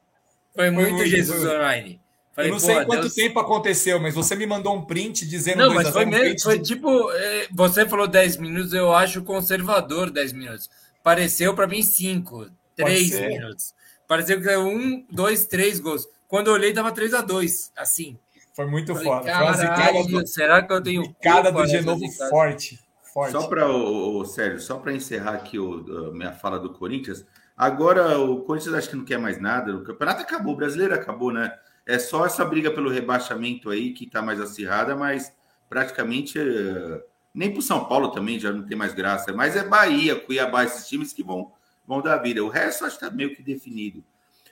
[0.54, 1.56] Foi muito, muito, Jesus foi.
[1.56, 2.02] online.
[2.38, 5.58] Falei, eu não sei quanto Deus- tempo aconteceu, mas você me mandou um print dizendo
[5.58, 6.40] Não, 2 mas a foi 0, um mesmo.
[6.42, 7.12] Foi tipo.
[7.12, 10.70] eh, Você falou 10 minutos, eu acho conservador 10 minutos.
[11.04, 13.28] Pareceu para mim 5, 3 ser.
[13.28, 13.74] minutos.
[14.08, 16.08] Pareceu que era um, dois, três gols.
[16.28, 18.18] Quando eu olhei, tava 3 a 2 assim.
[18.56, 19.22] Foi muito Falei, foda.
[19.24, 21.04] Foi Caralho, do, será que eu tenho.
[21.14, 22.80] culpa do Genovo forte.
[23.14, 23.32] forte.
[23.32, 27.26] Só para o Sérgio, só para encerrar aqui o, a minha fala do Corinthians.
[27.58, 29.76] Agora o Corinthians acho que não quer mais nada.
[29.76, 31.52] O campeonato acabou, o brasileiro acabou, né?
[31.88, 35.34] É só essa briga pelo rebaixamento aí que está mais acirrada, mas
[35.70, 37.02] praticamente eh,
[37.34, 39.32] nem para o São Paulo também já não tem mais graça.
[39.32, 41.52] Mas é Bahia, Cuiabá, esses times que vão,
[41.88, 42.44] vão dar vida.
[42.44, 44.04] O resto acho que está meio que definido.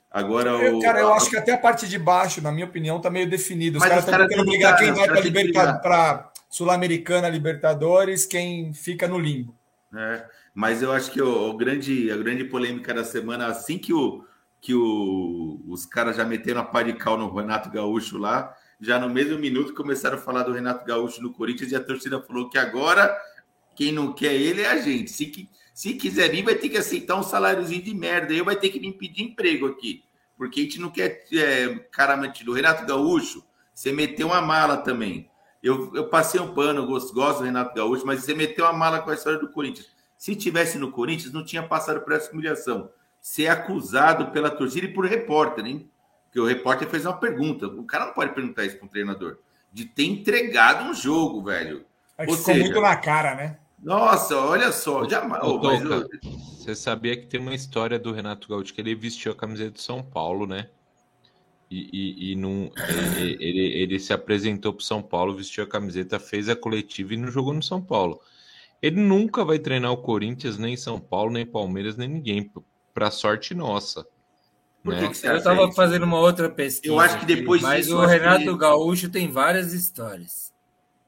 [0.10, 0.82] Agora Eu, o.
[0.82, 3.80] cara, eu acho que até a parte de baixo, na minha opinião, tá meio definido.
[3.80, 6.32] Os Mas caras estão caras tentando têm que brigar quem vai para liberta...
[6.49, 9.53] Sul-Americana, Libertadores, quem fica no limbo.
[9.94, 13.91] É, mas eu acho que o, o grande, a grande polêmica da semana, assim que,
[13.91, 14.24] o,
[14.65, 18.51] que o, os caras já meteram a pá de cal no Renato Gaúcho lá,
[18.81, 22.19] já no mesmo minuto começaram a falar do Renato Gaúcho no Corinthians e a torcida
[22.19, 23.15] falou que agora
[23.75, 25.11] quem não quer ele é a gente.
[25.11, 28.33] Se, se quiser vir, vai ter que aceitar um saláriozinho de merda.
[28.33, 30.03] Aí vai ter que me pedir emprego aqui.
[30.35, 32.49] Porque a gente não quer é, cara metido.
[32.49, 35.29] O Renato Gaúcho, você meteu uma mala também.
[35.61, 38.73] Eu, eu passei um pano, eu gosto, gosto do Renato Gaúcho, mas você meteu uma
[38.73, 39.87] mala com a história do Corinthians.
[40.17, 42.89] Se tivesse no Corinthians, não tinha passado por essa humilhação.
[43.26, 45.89] Ser acusado pela torcida e por repórter, hein?
[46.26, 47.65] Porque o repórter fez uma pergunta.
[47.65, 49.39] O cara não pode perguntar isso para um treinador.
[49.73, 51.84] De ter entregado um jogo, velho.
[52.19, 53.57] É que Ou ficou seja, muito na cara, né?
[53.81, 55.10] Nossa, olha só.
[55.10, 55.43] Jamais.
[55.43, 58.93] Ô, oh, mas Toca, Você sabia que tem uma história do Renato Gaúcho que ele
[58.93, 60.69] vestiu a camiseta do São Paulo, né?
[61.72, 62.69] E, e, e não,
[63.18, 67.18] ele, ele, ele se apresentou para São Paulo, vestiu a camiseta, fez a coletiva e
[67.18, 68.22] não jogou no São Paulo.
[68.84, 72.52] Ele nunca vai treinar o Corinthians, nem São Paulo, nem Palmeiras, nem ninguém,
[72.95, 74.07] para sorte nossa.
[74.84, 75.01] Por né?
[75.01, 75.73] que, que você Eu acha estava isso?
[75.73, 76.93] fazendo uma outra pesquisa.
[76.93, 79.73] Eu acho que aqui, depois Mas disso, o acho que Renato ele- Gaúcho tem várias
[79.73, 80.53] histórias.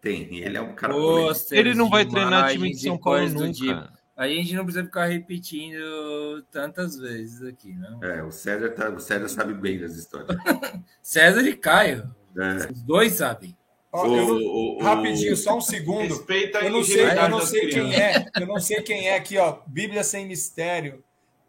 [0.01, 0.93] Tem, ele é um cara.
[0.93, 3.51] Posters, Ele não vai treinar time de São Paulo nunca.
[3.53, 3.97] tipo.
[4.15, 8.03] A gente não precisa ficar repetindo tantas vezes aqui, não.
[8.03, 10.27] É, o César, tá, o César sabe bem das histórias.
[11.01, 12.71] César e Caio, É.
[12.71, 13.55] os dois sabem.
[13.91, 16.01] Ó, O- eu o- o- rapidinho, só um segundo.
[16.15, 19.37] Respeita Eu não sei, eu não sei quem é, eu não sei quem é aqui,
[19.37, 19.59] ó.
[19.67, 21.03] Bíblia sem mistério.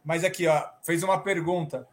[0.08, 1.86] Mas aqui, ó, fez uma pergunta,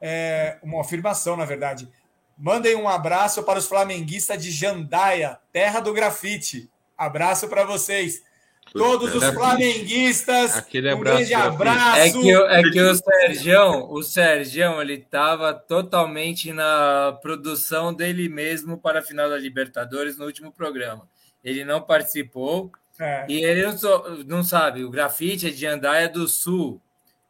[0.00, 1.88] é, uma afirmação, na verdade.
[2.36, 6.68] Mandem um abraço para os flamenguistas de Jandaia, terra do grafite.
[6.98, 8.22] Abraço para vocês.
[8.72, 11.54] Todos os flamenguistas, Aquele um abraço, grande grafite.
[11.54, 11.98] abraço.
[12.00, 18.28] É que, o- é que o Sergião, o Sergião, ele estava totalmente na produção dele
[18.28, 21.08] mesmo para a final da Libertadores no último programa.
[21.44, 26.28] Ele não participou É, e ele não, não sabe, o grafite é de Andaia do
[26.28, 26.80] Sul,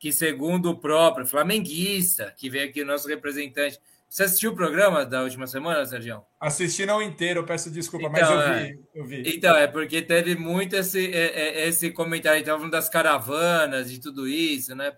[0.00, 3.78] que segundo o próprio flamenguista, que veio aqui o nosso representante.
[4.08, 6.24] Você assistiu o programa da última semana, Sergião?
[6.40, 8.62] assisti não inteiro, eu peço desculpa, Então, mas eu é.
[8.72, 9.22] vi, eu vi.
[9.36, 14.00] Então, é porque teve muito esse, é- é- esse comentário, então, falando das caravanas e
[14.00, 14.92] tudo isso, né?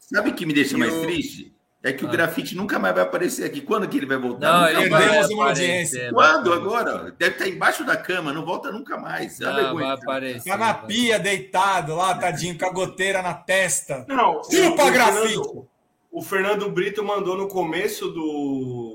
[0.00, 1.54] Sabe o que me deixa E mais o- triste?
[1.84, 2.12] É que o Ah.
[2.12, 3.60] grafite nunca mais vai aparecer aqui.
[3.60, 4.52] Quando que ele vai voltar?
[4.52, 6.12] Não, Nunca ele Perdemos uma audiência.
[6.12, 7.14] vai Quando agora?
[7.18, 9.40] Deve estar embaixo da cama, não volta nunca mais.
[9.40, 9.86] É Não, vergonha.
[9.86, 10.48] vai aparecer.
[10.48, 14.04] Tá na pia, deitado lá, tadinho, com a goteira na testa.
[14.08, 15.28] Não, Chupa, o, grafite!
[15.34, 15.68] Fernando,
[16.12, 18.92] o Fernando Brito mandou no começo do,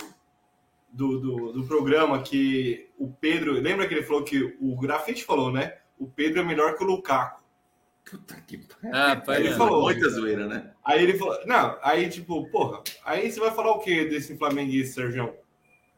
[0.90, 3.52] do, do, do programa que o Pedro.
[3.54, 5.74] Lembra que ele falou que o grafite falou, né?
[6.00, 7.42] O Pedro é melhor que o Lukaku.
[8.10, 8.92] Puta que pariu.
[8.94, 9.82] Ah, Ele falou.
[9.84, 10.72] Muita zoeira, né?
[10.86, 11.38] Aí ele falou.
[11.46, 15.34] Não, aí tipo, porra, aí você vai falar o que desse flamenguista, Sérgio?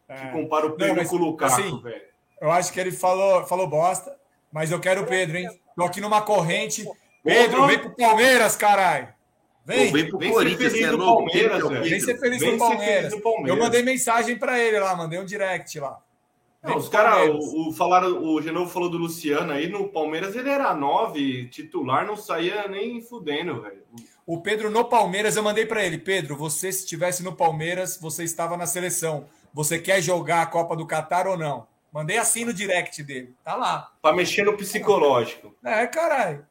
[0.08, 2.02] Que É, compara o Pedro mas, com o Lukaku, assim, velho.
[2.42, 4.16] eu acho que ele falou, falou bosta,
[4.52, 5.48] mas eu quero o Pedro, hein?
[5.76, 6.84] Tô aqui numa corrente.
[7.24, 9.10] Pedro, vem pro Palmeiras, caralho!
[9.66, 10.98] Vem, vem pro vem ser Corinthians, feliz você é.
[10.98, 11.84] Palmeiras, que é o velho.
[11.84, 13.14] Vem ser feliz Vem no ser feliz Palmeiras.
[13.14, 13.50] no Palmeiras.
[13.50, 16.00] Eu mandei mensagem para ele lá, mandei um direct lá.
[16.62, 20.50] Não, os caras, o, o, falaram, o Genovo falou do Luciano aí, no Palmeiras ele
[20.50, 23.84] era nove, titular, não saía nem fudendo, velho.
[24.26, 28.24] O Pedro no Palmeiras, eu mandei para ele, Pedro, você se estivesse no Palmeiras, você
[28.24, 29.28] estava na seleção.
[29.54, 31.66] Você quer jogar a Copa do Catar ou não?
[31.92, 33.36] Mandei assim no direct dele.
[33.44, 33.92] Tá lá.
[34.02, 35.56] Pra mexer no psicológico.
[35.64, 36.46] É, caralho.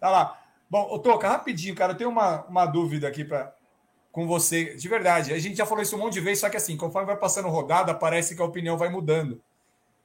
[0.00, 0.40] Tá lá.
[0.70, 3.54] Bom, ô Toca, rapidinho, cara, eu tenho uma, uma dúvida aqui pra,
[4.14, 4.76] com você.
[4.76, 7.08] De verdade, a gente já falou isso um monte de vezes, só que assim, conforme
[7.08, 9.42] vai passando rodada, parece que a opinião vai mudando.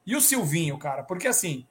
[0.04, 1.04] E o Silvinho, cara?
[1.04, 1.64] Porque assim,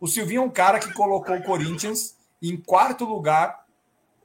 [0.00, 3.66] o Silvinho é um cara que colocou o Corinthians em quarto lugar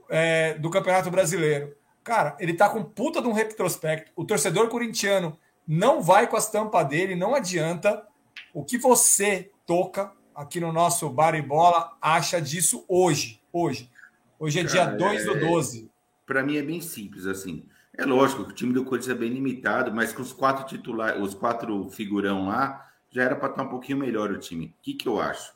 [0.09, 1.75] é, do Campeonato Brasileiro.
[2.05, 4.13] Cara, ele tá com puta de um retrospecto.
[4.15, 5.37] O torcedor corintiano
[5.67, 8.07] não vai com as tampas dele, não adianta.
[8.53, 13.41] O que você toca aqui no nosso Bar e Bola acha disso hoje?
[13.51, 13.91] Hoje.
[14.39, 15.96] Hoje é dia Cara, 2 do é- 12.
[16.27, 17.65] Para mim é bem simples assim.
[17.97, 21.19] É lógico que o time do Corinthians é bem limitado, mas com os quatro titulares,
[21.19, 24.67] os quatro figurão lá, já era para estar um pouquinho melhor o time.
[24.67, 25.53] O que, que eu acho?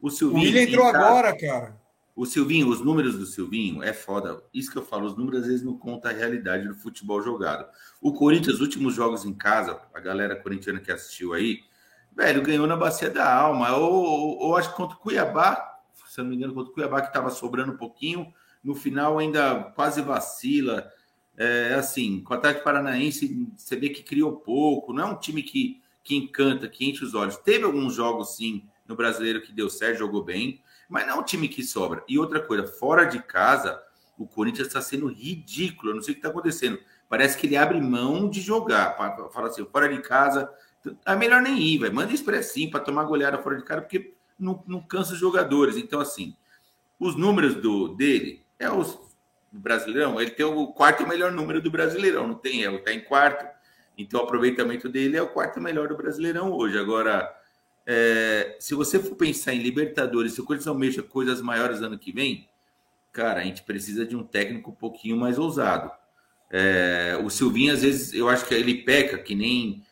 [0.00, 0.42] O O Silvinho.
[0.42, 1.80] William entrou tá- agora, cara.
[2.14, 4.42] O Silvinho, os números do Silvinho é foda.
[4.52, 7.64] Isso que eu falo, os números às vezes não contam a realidade do futebol jogado.
[8.02, 11.60] O Corinthians, os últimos jogos em casa, a galera corintiana que assistiu aí,
[12.14, 13.74] velho, ganhou na bacia da alma.
[13.76, 15.78] Ou, ou, ou acho que contra o Cuiabá,
[16.08, 19.18] se eu não me engano, contra o Cuiabá, que estava sobrando um pouquinho, no final
[19.18, 20.90] ainda quase vacila.
[21.36, 25.42] É assim, com o Atlético Paranaense, você vê que criou pouco, não é um time
[25.42, 27.36] que, que encanta, que enche os olhos.
[27.36, 31.22] Teve alguns jogos, sim, no brasileiro que deu certo, jogou bem, mas não é um
[31.22, 32.02] time que sobra.
[32.08, 33.80] E outra coisa, fora de casa,
[34.18, 35.90] o Corinthians está sendo ridículo.
[35.90, 36.78] Eu não sei o que está acontecendo.
[37.08, 38.96] Parece que ele abre mão de jogar.
[39.32, 40.50] Falar assim, fora de casa,
[41.06, 41.90] é melhor nem ir, vai.
[41.90, 45.76] Manda expressinho para tomar goleada fora de casa, porque não, não cansa os jogadores.
[45.76, 46.34] Então, assim,
[46.98, 50.20] os números do dele é do Brasileirão.
[50.20, 52.62] Ele tem o quarto melhor número do Brasileirão, não tem?
[52.62, 53.46] Ele está em quarto.
[53.96, 56.78] Então, o aproveitamento dele é o quarto melhor do Brasileirão hoje.
[56.78, 57.28] Agora,
[57.86, 62.12] é, se você for pensar em Libertadores, se o Corinthians almeja coisas maiores ano que
[62.12, 62.48] vem,
[63.12, 65.90] cara, a gente precisa de um técnico um pouquinho mais ousado.
[66.50, 69.82] É, o Silvinho, às vezes, eu acho que ele peca, que nem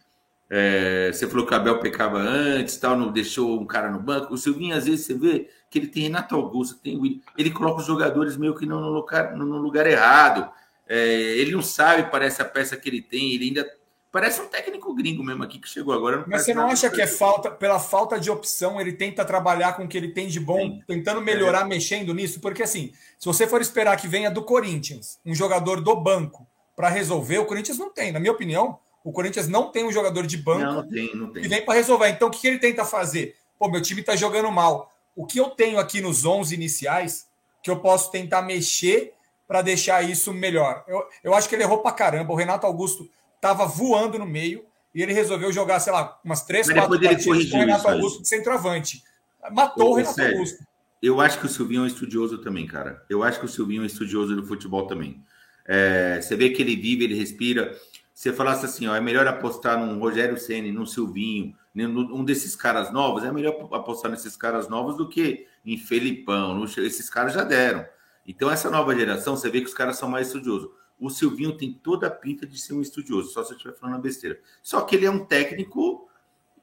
[0.48, 4.32] é, você falou que o Abel pecava antes, tal, não deixou um cara no banco.
[4.32, 7.50] O Silvinho, às vezes, você vê que ele tem Renato Augusto, tem o Willian, ele
[7.50, 10.50] coloca os jogadores meio que no, no lugar, no, lugar errado.
[10.88, 10.96] É,
[11.36, 13.68] ele não sabe, parece a peça que ele tem, ele ainda
[14.10, 16.24] parece um técnico gringo mesmo aqui que chegou agora.
[16.26, 19.84] Mas você não acha que é falta, pela falta de opção, ele tenta trabalhar com
[19.84, 20.82] o que ele tem de bom, Sim.
[20.86, 22.40] tentando melhorar, mexendo nisso?
[22.40, 26.46] Porque assim, se você for esperar que venha do Corinthians, um jogador do banco,
[26.76, 28.12] para resolver, o Corinthians não tem.
[28.12, 31.26] Na minha opinião, o Corinthians não tem um jogador de banco Não, não tem, não
[31.28, 31.48] que tem.
[31.48, 32.08] vem para resolver.
[32.08, 33.34] Então, o que, que ele tenta fazer?
[33.58, 34.92] Pô, meu time tá jogando mal.
[35.16, 37.26] O que eu tenho aqui nos 11 iniciais,
[37.62, 39.14] que eu posso tentar mexer
[39.48, 40.84] para deixar isso melhor?
[40.86, 42.32] Eu, eu acho que ele errou pra caramba.
[42.32, 43.08] O Renato Augusto
[43.40, 47.24] tava voando no meio e ele resolveu jogar, sei lá, umas três, Mas quatro partidas
[47.24, 47.88] com o Renato.
[47.88, 49.02] Augusto de centroavante.
[49.50, 50.36] Matou Ô, o Renato sério.
[50.36, 50.64] Augusto.
[51.02, 53.04] Eu acho que o Silvinho é um estudioso também, cara.
[53.08, 55.22] Eu acho que o Silvinho é um estudioso do futebol também.
[55.66, 57.76] É, você vê que ele vive, ele respira.
[58.16, 62.56] Você falasse assim, ó, é melhor apostar num Rogério Ceni, num Silvinho, num um desses
[62.56, 66.64] caras novos, é melhor apostar nesses caras novos do que em Felipão.
[66.64, 67.84] esses caras já deram.
[68.26, 70.70] Então, essa nova geração, você vê que os caras são mais estudiosos.
[70.98, 74.00] O Silvinho tem toda a pinta de ser um estudioso, só se eu estiver falando
[74.00, 74.40] besteira.
[74.62, 76.08] Só que ele é um técnico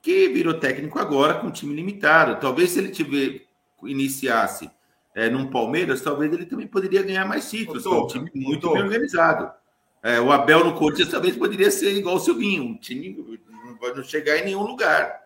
[0.02, 2.42] que virou técnico agora com um time limitado.
[2.42, 3.46] Talvez se ele tiver
[3.84, 4.72] iniciasse
[5.14, 7.86] é, num Palmeiras, talvez ele também poderia ganhar mais títulos.
[7.86, 9.62] É um time muito bem organizado.
[10.04, 13.94] É, o Abel no Corinthians talvez poderia ser igual o Silvinho, um time não vai
[13.96, 15.24] não chegar em nenhum lugar.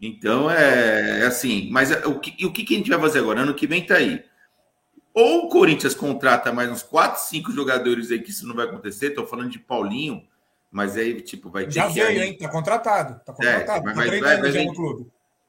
[0.00, 1.68] Então é, é assim.
[1.72, 3.40] Mas é, o que, e o que que a gente vai fazer agora?
[3.40, 4.22] Ano que vem tá aí.
[5.12, 9.06] Ou o Corinthians contrata mais uns 4, 5 jogadores aí, que isso não vai acontecer.
[9.08, 10.22] Estou falando de Paulinho,
[10.70, 12.36] mas aí, tipo, vai ter Já veio, aí- hein?
[12.38, 13.18] Tá contratado.
[13.24, 13.84] Tá contratado.
[13.84, 15.06] mas tá vai- treinando vai- já vai- no clube.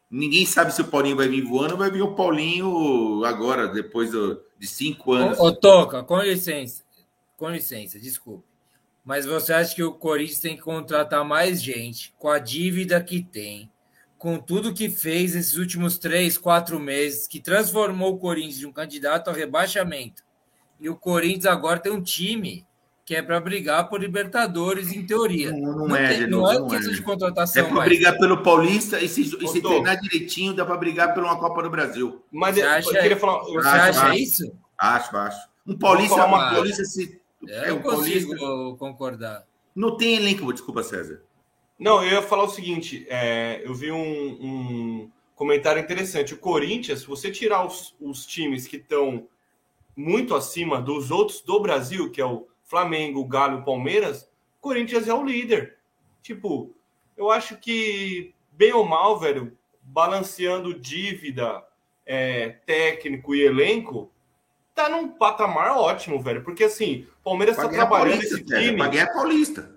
[0.10, 4.12] Ninguém sabe se o Paulinho vai vir voando ou vai vir o Paulinho agora, depois
[4.12, 5.38] do- de cinco anos.
[5.38, 6.87] Ô, ô, Toca, com licença.
[7.38, 8.44] Com licença, desculpe.
[9.06, 13.24] Mas você acha que o Corinthians tem que contratar mais gente com a dívida que
[13.24, 13.72] tem,
[14.18, 18.72] com tudo que fez esses últimos três, quatro meses, que transformou o Corinthians de um
[18.74, 20.24] candidato ao rebaixamento.
[20.80, 22.66] E o Corinthians agora tem um time
[23.06, 25.52] que é para brigar por Libertadores, em teoria.
[25.52, 26.96] Não, não é, tem- não novo, é não questão é.
[26.96, 30.66] de É contratação, para mas brigar pelo Paulista e se, e se treinar direitinho, dá
[30.66, 32.22] para brigar por uma Copa do Brasil.
[32.30, 33.40] Mas Você eu acha- queria falar.
[33.46, 33.70] você acho,
[34.00, 34.20] acha acho.
[34.20, 34.54] isso?
[34.78, 35.48] Acho, acho.
[35.66, 36.50] Um Paulista, falar uma.
[36.52, 37.22] Paulista se.
[37.42, 38.78] Eu é, não um consigo Paulista.
[38.78, 39.48] concordar.
[39.76, 41.22] Não tem elenco, desculpa, César.
[41.78, 46.34] Não, eu ia falar o seguinte: é, eu vi um, um comentário interessante.
[46.34, 49.28] O Corinthians, se você tirar os, os times que estão
[49.96, 54.24] muito acima dos outros do Brasil, que é o Flamengo, o Galo e o Palmeiras,
[54.24, 55.78] o Corinthians é o líder.
[56.22, 56.74] Tipo,
[57.16, 61.64] eu acho que, bem ou mal, velho, balanceando dívida,
[62.06, 64.12] é, técnico e elenco,
[64.78, 66.44] tá num patamar ótimo, velho.
[66.44, 68.78] Porque assim, o Palmeiras tá trabalhando Paulista, esse cara, time.
[68.78, 69.76] Pra ganhar Paulista.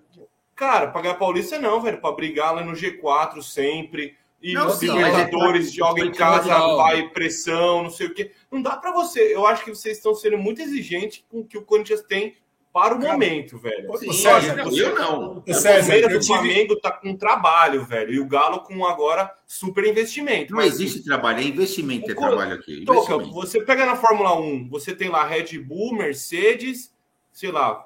[0.55, 2.01] Cara, pagar Paulista não, velho.
[2.03, 4.15] Pra brigar lá no G4 sempre.
[4.43, 8.33] E Não, Libertadores, mas é- joga em casa, vai pressão, não sei o quê.
[8.51, 9.35] Não dá pra você.
[9.35, 12.37] Eu acho que vocês estão sendo muito exigentes com o que o Corinthians tem
[12.73, 13.97] para o Cara, momento, velho.
[13.99, 15.43] Sim, César, eu, você- eu não.
[15.47, 18.13] O César, Palmeiras eu do tive- Flamengo tá com trabalho, velho.
[18.15, 20.53] E o Galo com agora super investimento.
[20.53, 22.85] Não Mas, existe trabalho, é investimento, é trabalho aqui.
[22.85, 26.93] Toca, você pega na Fórmula 1, você tem lá Red Bull, Mercedes,
[27.33, 27.85] sei lá,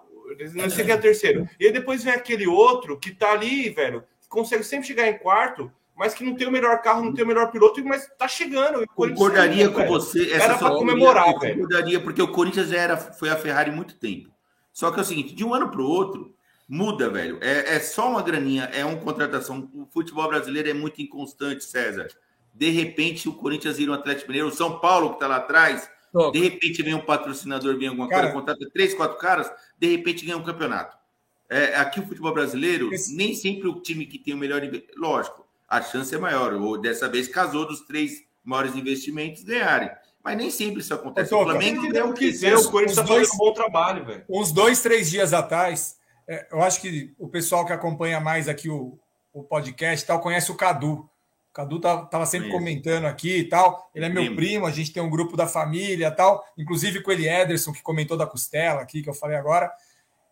[0.55, 1.49] não sei que é a terceira.
[1.59, 5.17] E aí depois vem aquele outro que tá ali, velho, que consegue sempre chegar em
[5.17, 8.27] quarto, mas que não tem o melhor carro, não tem o melhor piloto, mas tá
[8.29, 8.83] chegando.
[8.83, 9.89] E Concordaria com velho.
[9.89, 10.31] você.
[10.31, 11.55] Era Essa pra sua comemorar, velho.
[11.55, 14.34] Concordaria, porque o Corinthians já era, foi a Ferrari há muito tempo.
[14.75, 16.35] Só que é o seguinte, de um ano para o outro,
[16.69, 17.39] muda, velho.
[17.41, 19.71] É, é só uma graninha, é uma contratação.
[19.73, 22.09] O futebol brasileiro é muito inconstante, César.
[22.53, 25.89] De repente, o Corinthians vira um Atlético Mineiro, o São Paulo, que está lá atrás,
[26.13, 26.33] Toca.
[26.37, 30.25] de repente vem um patrocinador, vem alguma Cara- coisa, contrata três, quatro caras, de repente
[30.27, 30.97] ganha um campeonato.
[31.49, 34.61] É, aqui o futebol brasileiro, Esse- nem sempre o time que tem o melhor.
[34.97, 36.53] Lógico, a chance é maior.
[36.55, 39.89] Ou dessa vez casou dos três maiores investimentos ganharem.
[40.25, 41.35] Mas nem sempre isso acontece.
[41.35, 43.43] Ô, O Toca, Flamengo Se der o que quiser, o Corinthians os tá dois- fazendo
[43.43, 44.25] um bom trabalho, velho.
[44.29, 45.97] uns dois, três dias atrás,
[46.27, 48.99] é, eu acho que o pessoal que acompanha mais aqui o,
[49.33, 50.93] o podcast e tal conhece o Cadu.
[50.95, 51.09] O
[51.53, 52.59] Cadu tá- tava sempre Conheço.
[52.59, 53.91] comentando aqui e tal.
[53.95, 54.37] Ele é meu Primo.
[54.37, 57.83] primo, a gente tem um grupo da família e tal, inclusive com ele Ederson, que
[57.83, 59.71] comentou da costela aqui, que eu falei agora.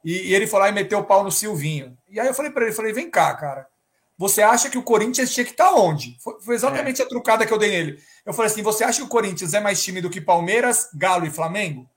[0.04, 1.96] E, e ele foi lá e meteu o pau no Silvinho.
[2.08, 3.68] E aí eu falei para ele, falei, vem cá, cara.
[4.18, 6.16] Você acha que o Corinthians tinha que estar onde?
[6.20, 7.98] Foi, foi exatamente a trucada que eu dei nele.
[8.24, 11.26] Eu falei assim: você acha que o Corinthians é mais time do que Palmeiras, Galo
[11.26, 11.88] e Flamengo?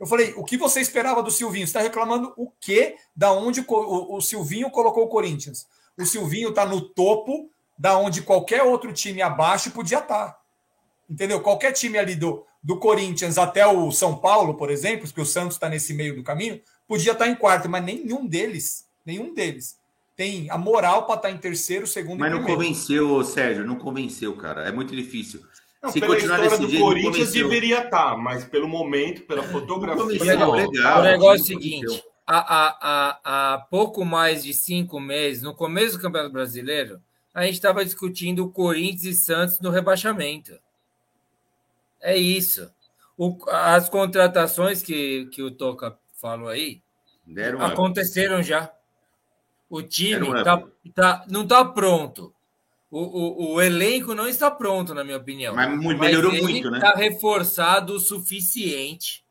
[0.00, 1.66] Eu falei, o que você esperava do Silvinho?
[1.66, 2.96] Você está reclamando o quê?
[3.14, 5.66] Da onde o, o- o Silvinho colocou o Corinthians?
[5.96, 7.48] O Silvinho está no topo
[7.78, 10.36] da onde qualquer outro time abaixo podia estar.
[11.08, 11.40] Entendeu?
[11.40, 15.54] Qualquer time ali do, do Corinthians até o São Paulo, por exemplo, porque o Santos
[15.56, 19.76] está nesse meio do caminho, podia estar em quarto, mas nenhum deles, nenhum deles
[20.16, 22.60] tem a moral para estar em terceiro, segundo Mas e não primeiro.
[22.62, 24.62] convenceu, Sérgio, não convenceu, cara.
[24.68, 25.42] É muito difícil.
[25.82, 29.42] Não, Se pela continuar história desse do jeito, Corinthians deveria estar, mas pelo momento, pela
[29.42, 30.36] fotografia.
[30.36, 31.00] Não, legal.
[31.00, 32.78] o negócio é o seguinte: há, há,
[33.24, 37.00] há, há pouco mais de cinco meses, no começo do Campeonato Brasileiro,
[37.34, 40.52] a gente estava discutindo o Corinthians e Santos no rebaixamento.
[42.00, 42.70] É isso.
[43.16, 46.80] O- as contratações que, que o Toca falou aí
[47.26, 48.70] Deram uma- aconteceram já.
[49.72, 50.90] O time Era um tá, up.
[50.94, 52.34] tá- não está pronto.
[52.90, 55.54] O, o, o elenco não está pronto, na minha opinião.
[55.54, 56.76] Mas melhorou ele muito, né?
[56.76, 59.24] Está reforçado o suficiente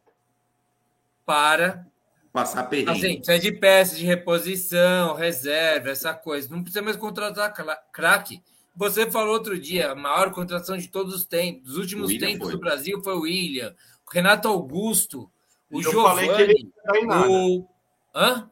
[1.23, 1.85] para
[2.33, 2.91] Passar perrengue.
[2.91, 6.49] Assim, precisa de peças de reposição, reserva, essa coisa.
[6.49, 7.53] Não precisa mais contratar
[7.91, 8.41] craque.
[8.75, 12.53] Você falou outro dia, a maior contratação de todos os tempos, dos últimos tempos foi.
[12.53, 13.75] do Brasil foi o William,
[14.07, 15.29] o Renato Augusto,
[15.69, 17.67] o Eu não o.
[18.15, 18.49] Hã?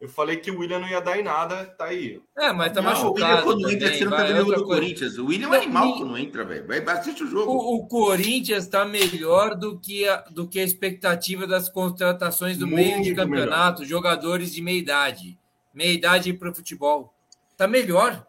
[0.00, 2.22] Eu falei que o William não ia dar em nada, tá aí.
[2.38, 3.42] É, mas tá Não, o William, machucado.
[3.42, 4.80] quando entra, também, você não tá vendo o jogo do coisa.
[4.80, 5.18] Corinthians.
[5.18, 6.66] O William é um Não, animal e- quando entra, velho.
[6.68, 7.50] Vai, assiste o jogo.
[7.52, 12.66] O, o Corinthians está melhor do que, a, do que a expectativa das contratações do
[12.68, 15.36] meio de Muito campeonato, jogadores de meia idade.
[15.74, 17.12] Meia idade para o futebol.
[17.50, 18.24] Está melhor.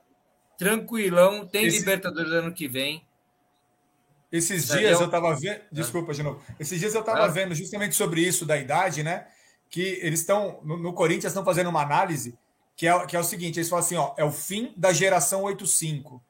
[0.57, 1.45] Tranquilão.
[1.47, 3.03] Tem Esse- Libertadores ano que vem.
[4.31, 4.87] Esses Entendeu?
[4.89, 5.61] dias eu estava vendo.
[5.71, 6.41] Desculpa, de novo.
[6.59, 7.27] Esses dias eu estava Ah.
[7.27, 9.25] vendo justamente sobre isso da idade, né?
[9.69, 10.59] Que eles estão.
[10.63, 12.37] No, no Corinthians estão fazendo uma análise
[12.75, 15.43] que é, que é o seguinte: eles falam assim, ó, é o fim da geração
[15.43, 16.21] 85.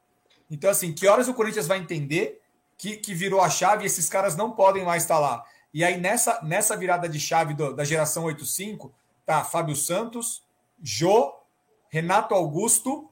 [0.51, 2.41] Então, assim, que horas o Corinthians vai entender
[2.77, 5.43] que, que virou a chave e esses caras não podem mais estar lá?
[5.73, 8.91] E aí, nessa, nessa virada de chave do- da geração 85,
[9.25, 10.41] tá Fábio Santos,
[10.81, 11.35] Jô,
[11.89, 13.07] Renato Augusto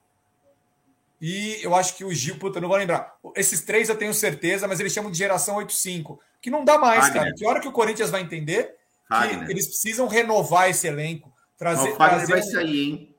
[1.22, 3.16] e eu acho que o Gil, puta, não vou lembrar.
[3.36, 6.20] Esses três eu tenho certeza, mas eles chamam de geração 85.
[6.42, 7.24] Que não dá mais, Fagner.
[7.24, 7.34] cara.
[7.36, 8.76] Que hora que o Corinthians vai entender
[9.10, 9.50] Fagner.
[9.50, 11.30] eles precisam renovar esse elenco?
[11.30, 13.16] Mas Trazer, o Fagner trazer vai um- sair, hein?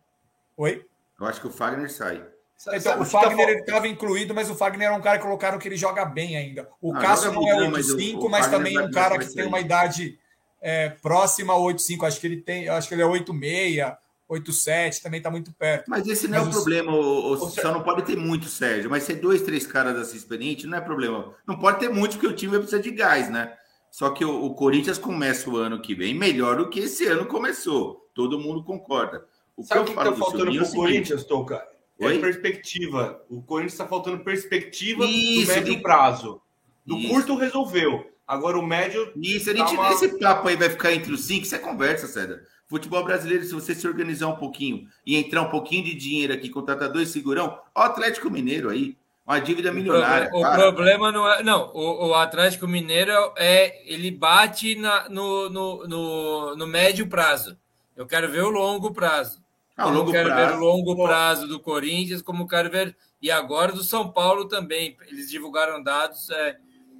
[0.57, 0.85] Oi?
[1.21, 2.17] Eu acho que o Fagner sai.
[2.61, 5.59] Então, Sabe o tá Fagner estava incluído, mas o Fagner é um cara que colocaram
[5.59, 6.69] que ele joga bem ainda.
[6.81, 8.81] O Ah, Cássio não é muito bem, mas o- 85, o mas Fagner também é
[8.83, 10.19] um cara que tem uma idade
[10.61, 12.05] é, próxima ao 85.
[12.05, 13.97] Acho que ele tem, acho que ele é 86,
[14.29, 15.85] 87, também está muito perto.
[15.89, 16.93] Mas esse não é Mas o o- problema.
[16.93, 18.91] O, o- o só não pode ter muito, Sérgio.
[18.91, 21.33] Mas ser dois, três caras assim experientes não é problema.
[21.47, 23.57] Não pode ter muito, porque o time vai precisar de gás, né?
[23.91, 27.27] Só que o, o Corinthians começa o ano que vem melhor do que esse ano
[27.27, 28.09] começou.
[28.15, 29.25] Todo mundo concorda.
[29.57, 31.67] O Sabe que, que tá do faltando Silvinho é pro o Corinthians, Toca?
[31.99, 32.19] É Oi?
[32.21, 33.21] perspectiva.
[33.29, 36.41] O Corinthians está faltando perspectiva Isso, do médio prazo.
[36.87, 37.09] Do Isso.
[37.09, 38.07] curto resolveu.
[38.27, 39.13] Agora o médio.
[39.41, 41.59] Se a gente Tá uma- esse papo aí vai ficar entre os cinco, isso é
[41.59, 42.41] conversa, César.
[42.69, 46.51] Futebol brasileiro, se você se organizar um pouquinho e entrar um pouquinho de dinheiro aqui,
[46.51, 48.97] contratar dois segurão, ó, o Atlético Mineiro aí,
[49.29, 50.31] uma dívida milionária.
[50.33, 50.57] O cara.
[50.57, 51.43] problema não é.
[51.43, 53.83] Não, o, o Atlético Mineiro é.
[53.85, 57.57] Ele bate na, no, no, no, no médio prazo.
[57.95, 59.43] Eu quero ver o longo prazo.
[59.77, 60.57] Ah, o Como longo quero ver prazo.
[60.57, 62.97] o longo prazo do Corinthians, como quero ver.
[63.21, 64.97] E agora do São Paulo também.
[65.09, 66.31] Eles divulgaram dados.
[66.31, 66.57] É,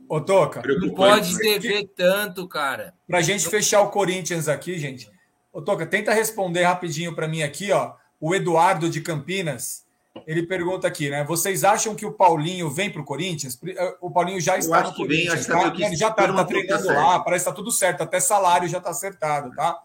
[0.09, 2.95] Ô, Toca, não pode dever tanto, cara.
[3.07, 5.11] pra gente fechar o Corinthians aqui, gente.
[5.53, 7.95] Ô, Toca, tenta responder rapidinho para mim aqui, ó.
[8.21, 9.85] O Eduardo de Campinas,
[10.27, 11.25] ele pergunta aqui, né?
[11.25, 13.57] Vocês acham que o Paulinho vem pro Corinthians?
[13.57, 15.59] Pri- eh, O Paulinho já está acho no que vem, Corinthians, acho que tá?
[15.63, 16.97] tá tudo- Ele já tá, todo tá tá treinando certo.
[16.99, 19.79] lá, parece que tá tudo certo, até salário já tá acertado, tá?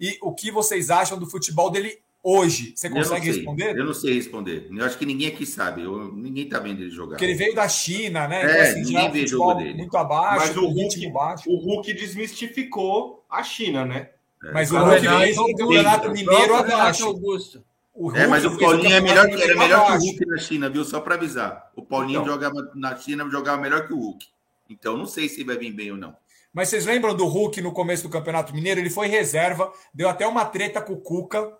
[0.00, 2.72] E o que vocês acham do futebol dele hoje?
[2.74, 3.76] Você Eu consegue sei, responder?
[3.78, 4.66] Eu não sei responder.
[4.70, 5.82] Eu acho que ninguém aqui sabe.
[5.82, 7.10] Eu- ninguém tá vendo ele jogar.
[7.10, 8.42] Porque ele veio da China, né?
[8.42, 9.74] É, já ninguém é um vê futebol jogo dele.
[9.74, 11.50] muito abaixo, Mas o Hulk, baixo.
[11.50, 14.08] o Hulk desmistificou a China, né?
[14.54, 17.04] Mas o O Hulk Renato veio no Augusto, Campeonato o Mineiro Renato abaixo.
[17.04, 17.64] Augusto.
[18.02, 19.98] O É, mas o Paulinho é melhor, que- era melhor que o.
[20.00, 20.84] Hulk na China, viu?
[20.84, 21.70] Só para avisar.
[21.76, 22.32] O Paulinho Então.
[22.32, 24.26] jogava na China, jogava melhor que o Hulk.
[24.70, 26.16] Então não sei se vai vir bem ou não.
[26.52, 28.80] Mas vocês lembram do Hulk no começo do Campeonato Mineiro?
[28.80, 31.52] Ele foi reserva, deu até uma treta com o Cuca,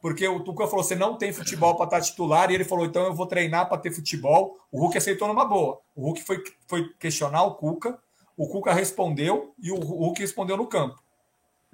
[0.00, 3.04] porque o Cuca falou: você não tem futebol para estar titular, e ele falou: então
[3.04, 4.56] eu vou treinar para ter futebol.
[4.72, 5.78] O Hulk aceitou numa boa.
[5.94, 7.98] O Hulk foi, foi questionar o Cuca,
[8.34, 11.01] o Cuca respondeu e o Hulk respondeu no campo.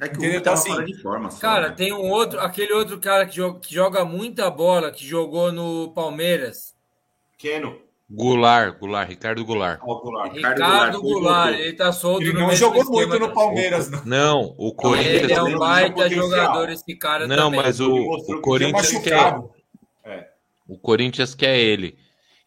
[0.01, 0.31] É que Entendeu?
[0.31, 1.31] o Hulk tava Então, assim, fora de forma.
[1.31, 1.75] Só, Cara, né?
[1.75, 5.91] tem um outro, aquele outro cara que joga, que joga muita bola, que jogou no
[5.93, 6.73] Palmeiras.
[7.37, 7.77] Keno,
[8.11, 9.81] Goulart, Goulart, Ricardo Goulart.
[9.83, 10.33] ao Goulart.
[10.33, 14.05] Ricardo Ricardo Goulart, Goulart, ele tá solto Ele não jogou muito no da- Palmeiras, não.
[14.05, 15.31] Não, o Ele Corinthians.
[15.33, 17.61] é um baita jogador, esse cara Não, também.
[17.61, 19.51] mas Ele o, o que tinha Corinthians quer, Machucado.
[20.69, 21.99] o Corinthians quer ele.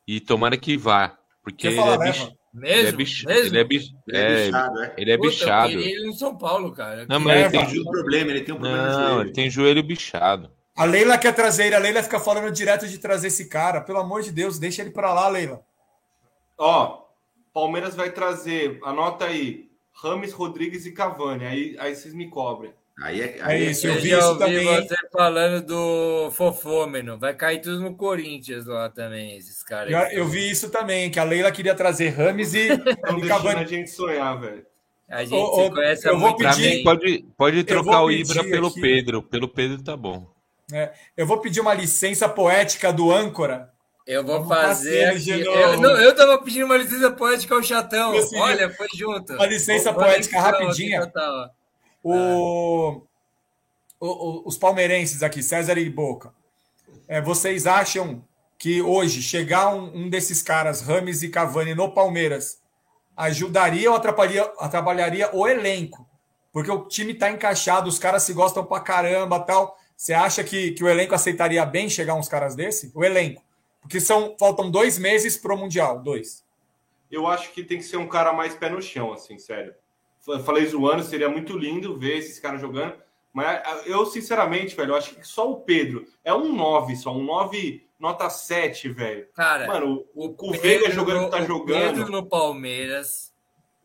[0.08, 1.18] E tomara que vá.
[1.44, 2.32] Porque ele é, leva.
[2.74, 2.88] Ele Mesmo?
[2.88, 3.28] é bicho.
[3.28, 3.56] mesmo?
[3.56, 3.94] Ele é bicho.
[4.08, 4.94] Ele é É, bichado, é.
[4.98, 5.70] ele é Puta, eu bichado.
[5.70, 7.06] queria ele no São Paulo, cara.
[7.08, 9.22] Não, mas ele tem, um problema, ele tem um problema não, joelho.
[9.22, 10.52] ele tem joelho bichado.
[10.76, 13.82] A Leila quer trazer ele, a Leila fica falando direto de trazer esse cara.
[13.82, 15.62] Pelo amor de Deus, deixa ele para lá, Leila.
[16.58, 17.06] Ó,
[17.54, 21.46] Palmeiras vai trazer, anota aí, Rames, Rodrigues e Cavani.
[21.46, 22.74] Aí, aí vocês me cobrem.
[23.02, 27.18] Aí é, É aí isso, eu Eu vi isso também, você falando do fofômeno.
[27.18, 29.92] Vai cair tudo no Corinthians lá também, esses caras.
[29.92, 30.16] Eu, aí.
[30.16, 33.62] eu vi isso também, que a Leila queria trazer Rames e, e deixando Cavani.
[33.64, 34.66] a gente sonhar, velho.
[35.10, 38.12] A gente Ô, se ô, conhece eu vou pedir- mim, pode, pode trocar vou o
[38.12, 38.82] Ibra pelo aqui.
[38.82, 39.22] Pedro.
[39.24, 40.26] Pelo Pedro tá bom.
[40.72, 43.70] É, eu vou pedir uma licença poética do âncora.
[44.08, 48.14] Eu vou Vamos fazer Eu, não, eu tava pedindo uma licença poética ao chatão.
[48.36, 49.34] Olha, foi junto.
[49.34, 51.02] Uma licença Vou- poética rapidinha.
[51.06, 51.50] total.
[52.04, 53.02] O,
[54.00, 56.34] o- o- os palmeirenses aqui, César e Boca.
[57.08, 58.24] É, vocês acham
[58.58, 62.60] que hoje chegar um, um desses caras, Rames e Cavani, no Palmeiras,
[63.16, 66.08] ajudaria ou atrapalharia, atrapalharia o elenco?
[66.52, 69.78] Porque o time está encaixado, os caras se gostam pra caramba tal.
[69.96, 72.92] Você acha que, que o elenco aceitaria bem chegar uns caras desse?
[72.96, 73.42] O elenco.
[73.82, 76.44] Porque são, faltam dois meses pro Mundial, dois.
[77.10, 79.74] Eu acho que tem que ser um cara mais pé no chão, assim, sério.
[80.28, 82.94] Eu Falei zoando, seria muito lindo ver esses caras jogando.
[83.34, 87.24] Mas eu, sinceramente, velho, eu acho que só o Pedro é um 9, só um
[87.24, 89.26] 9, nota 7, velho.
[89.34, 93.32] Cara, Mano, o, o Veiga jogando que tá o jogando Pedro no Palmeiras.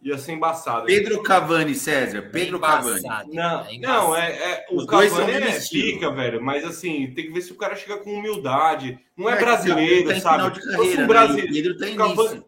[0.03, 0.87] ia ser embaçado.
[0.87, 2.23] Pedro Cavani, César.
[2.33, 2.99] Pedro Cavani.
[2.99, 4.15] Embaçado, Não, é não, embaçado.
[4.17, 7.41] é, é- o Os dois são Cavani é pica, velho, mas assim, tem que ver
[7.43, 8.99] se o cara chega com humildade.
[9.17, 10.51] Não é, É, brasileiro, tá sabe?
[10.51, 11.07] de Se fosse carreira, um né?
[11.07, 12.47] brasileiro, o Pedro tá Cavani- início.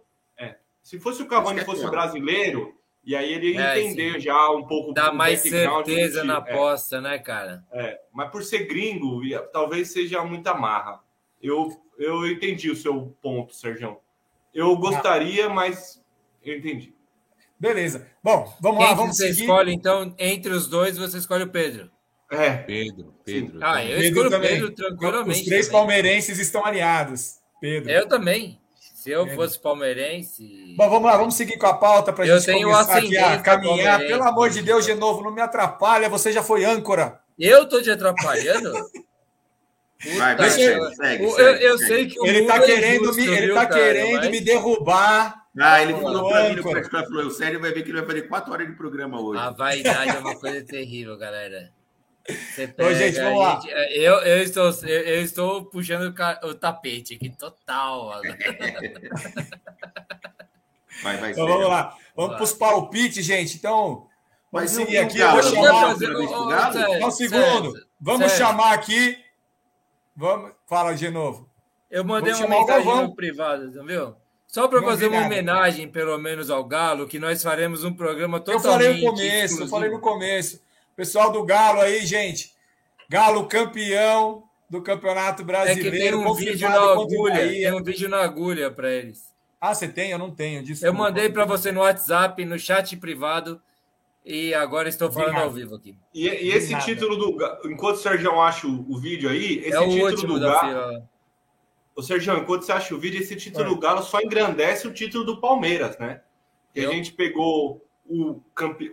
[0.83, 2.75] Se fosse o Cavani é fosse brasileiro,
[3.09, 4.21] e aí ele É, entender sim.
[4.21, 7.65] já um pouco Dá mais certeza na É, aposta, né, cara?
[7.73, 7.99] é.
[8.13, 11.01] Mas por ser gringo, ia- talvez seja muita marra.
[11.43, 13.97] Eu, eu entendi o seu ponto, Sérgio.
[14.55, 16.05] Eu gostaria, mas
[16.45, 16.95] eu entendi.
[17.59, 18.07] Beleza.
[18.23, 19.41] Bom, vamos lá, Quem que vamos você seguir.
[19.43, 21.91] escolhe, então, entre os dois, você escolhe o Pedro.
[22.31, 23.59] É, Pedro, Pedro.
[23.63, 24.41] Ah, eu Pedro escolho o.
[24.43, 25.41] Pedro tranquilamente.
[25.41, 25.81] Os três também.
[25.81, 27.37] palmeirenses estão alinhados.
[27.61, 27.91] Pedro.
[27.91, 28.58] Eu também.
[28.99, 30.75] Se eu fosse palmeirense.
[30.77, 33.17] Bom, vamos lá, vamos seguir com a pauta para a Eu gente tenho começar aqui
[33.17, 34.01] a caminhar.
[34.01, 37.21] Pelo amor de Deus, de novo, não me atrapalha, você já foi âncora.
[37.39, 38.73] Eu tô te atrapalhando?
[40.17, 41.89] Vai, Puta, vai, segue, eu- segue, eu, segue, eu segue.
[41.93, 44.17] sei que o Ele mundo tá é querendo, injusto, me, ele viu, tá cara, querendo
[44.17, 45.45] mas- me derrubar.
[45.61, 48.07] Ah, ele falou pra mim no particular, falou, o Sérgio vai ver que ele vai
[48.07, 49.41] fazer quatro horas de programa hoje.
[49.41, 51.71] A vaidade é uma coisa terrível, galera.
[52.29, 53.61] Você Ô, gente, pega, vamos lá.
[53.61, 58.21] gente- eu, eu, estou, eu, eu estou puxando o, tapete aqui, total.
[61.03, 61.57] Vai, vai, Então segue.
[61.59, 61.97] vamos lá.
[62.17, 63.57] Vamos para os palpites, gente.
[63.57, 64.07] Então,
[64.51, 65.19] vamos o- seguir aqui.
[65.19, 65.39] Galo?
[65.39, 65.87] Eu vou vai chamar.
[66.73, 67.73] fazer- um segundo.
[68.01, 69.17] Vamos chamar aqui.
[70.17, 70.53] Vamos.
[70.67, 71.49] Fala de novo.
[71.91, 72.85] Eu mandei Vamos uma mensagem
[73.77, 74.15] não viu?
[74.47, 75.27] Só para fazer uma nada.
[75.27, 78.65] homenagem, pelo menos, ao Galo, que nós faremos um programa totalmente.
[78.67, 79.65] Eu falei no começo, exclusivo.
[79.65, 80.61] eu falei no começo.
[80.99, 82.53] Pessoal do Galo aí, gente.
[83.09, 85.89] Galo campeão do Campeonato Brasileiro.
[85.89, 87.37] É que tem um vídeo na agulha.
[87.37, 89.33] Tem um vídeo na agulha para eles.
[89.61, 90.11] Ah, você tem?
[90.11, 90.61] Eu não tenho.
[90.61, 90.89] Desculpa.
[90.89, 93.63] Eu mandei para você no WhatsApp, no chat privado.
[94.27, 95.97] E agora estou falando ao vivo aqui.
[96.13, 97.71] E, e esse título do.
[97.71, 101.09] Enquanto o Sérgio acha o, o, vídeo aí, esse é o título do Galo.
[101.95, 103.69] Ô, Sérgio, enquanto você acha o vídeo, esse título é.
[103.69, 106.23] do Galo só engrandece o título do Palmeiras, né?
[106.75, 108.43] Que a gente pegou o,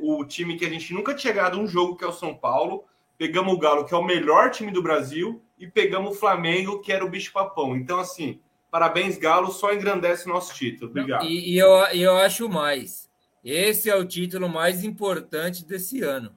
[0.02, 2.86] o time que a gente nunca tinha chegado um jogo, que é o São Paulo.
[3.18, 6.92] Pegamos o Galo, que é o melhor time do Brasil, e pegamos o Flamengo, que
[6.92, 7.76] era o bicho-papão.
[7.76, 8.40] Então, assim,
[8.70, 10.92] parabéns, Galo, só engrandece o nosso título.
[10.92, 11.26] Obrigado.
[11.26, 13.10] E, e eu, eu acho mais.
[13.44, 16.36] Esse é o título mais importante desse ano.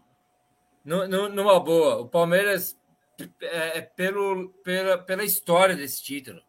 [0.84, 2.78] No, no, numa boa, o Palmeiras
[3.40, 6.40] é, é pelo, pela, pela história desse título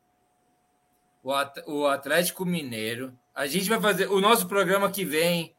[1.68, 3.14] o Atlético Mineiro.
[3.34, 5.56] A gente vai fazer o nosso programa que vem,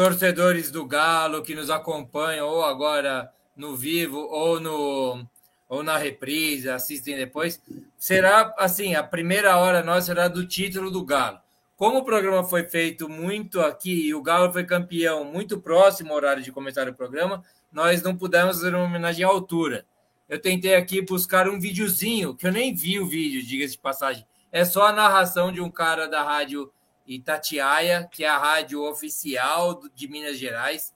[0.00, 5.26] torcedores do Galo que nos acompanham, ou agora no vivo, ou no
[5.68, 7.62] ou na reprise, assistem depois,
[7.98, 11.38] será assim, a primeira hora nossa será do título do Galo.
[11.76, 16.16] Como o programa foi feito muito aqui e o Galo foi campeão muito próximo ao
[16.16, 19.84] horário de começar o programa, nós não pudemos fazer uma homenagem à altura.
[20.30, 24.26] Eu tentei aqui buscar um videozinho, que eu nem vi o vídeo, diga-se de passagem,
[24.50, 26.72] é só a narração de um cara da rádio
[27.14, 30.94] Itatiaia, que é a rádio oficial de Minas Gerais,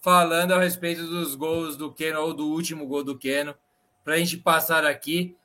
[0.00, 3.54] falando a respeito dos gols do Keno ou do último gol do Keno,
[4.04, 5.36] para a gente passar aqui,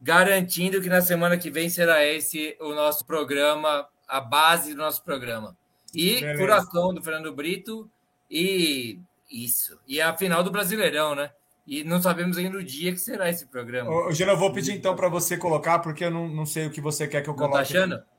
[0.00, 5.04] garantindo que na semana que vem será esse o nosso programa, a base do nosso
[5.04, 5.54] programa.
[5.94, 6.38] E Beleza.
[6.38, 7.90] Furacão do Fernando Brito
[8.30, 8.98] e
[9.30, 9.78] isso.
[9.86, 11.30] E a final do Brasileirão, né?
[11.66, 13.90] E não sabemos ainda o dia que será esse programa.
[13.90, 16.70] Ô, Gino, eu vou pedir então para você colocar, porque eu não, não sei o
[16.70, 17.54] que você quer que eu coloque.
[17.54, 18.15] Não tá achando?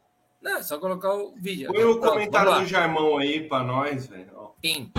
[0.47, 1.71] É só colocar o vídeo.
[1.71, 4.25] Põe o comentário do Jaimão aí para nós, velho.
[4.63, 4.89] Sim.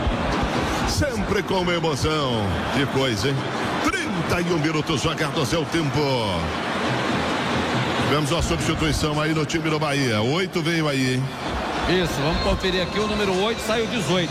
[0.88, 2.42] Sempre com emoção.
[2.76, 3.34] Que coisa, hein?
[4.28, 5.98] 31 minutos jogados é o tempo.
[8.04, 10.20] Tivemos uma substituição aí no time do Bahia.
[10.20, 11.22] Oito veio aí, hein?
[12.02, 12.98] Isso, vamos conferir aqui.
[13.00, 14.30] O número 8 saiu 18.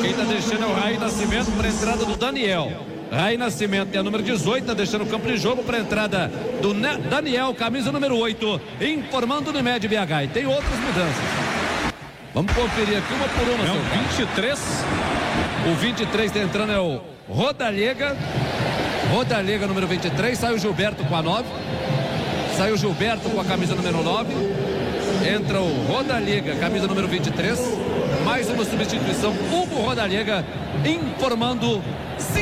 [0.00, 2.72] Quem está deixando é o Raí Nascimento para a entrada do Daniel.
[3.10, 6.30] Rai Nascimento é a número 18, tá deixando o campo de jogo para a entrada
[6.62, 6.72] do
[7.08, 10.24] Daniel, camisa número 8, informando no Med BH.
[10.24, 11.50] E tem outras mudanças.
[12.32, 13.66] Vamos conferir aqui uma por uma.
[13.66, 14.84] É o 23.
[15.72, 18.16] O 23 está entrando é o Rodalega.
[19.12, 20.38] Rodalega número 23.
[20.38, 21.44] Sai o Gilberto com a 9.
[22.56, 24.32] Sai o Gilberto com a camisa número 9.
[25.28, 27.58] Entra o Rodalega, camisa número 23.
[28.30, 29.32] Mais uma substituição.
[29.50, 30.44] Hugo Rodalega
[30.84, 31.82] informando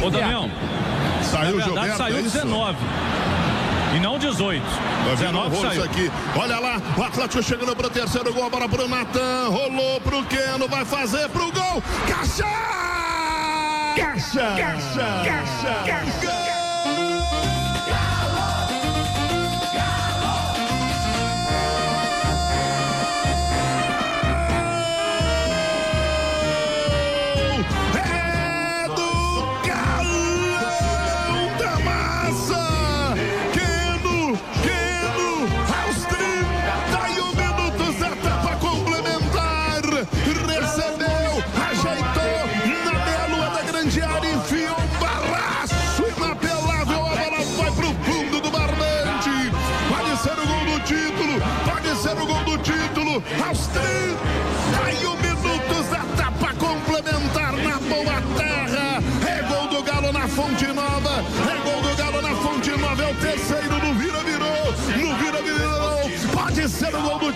[0.02, 0.50] Ô, Damião.
[1.22, 2.76] Saiu o Gilberto, saiu 19.
[3.90, 4.62] É e não 18.
[5.06, 5.72] Vai 19 saiu.
[5.72, 6.12] Isso aqui.
[6.36, 10.68] Olha lá, o Atlético chegando para o terceiro gol, para pro Natan, rolou pro Keno,
[10.68, 11.82] vai fazer pro gol.
[12.06, 12.44] Caixa!
[13.96, 14.40] Caixa!
[14.58, 15.22] Caixa!
[15.24, 15.84] Caixa!
[15.86, 16.26] Caixa!
[16.26, 16.57] Gol!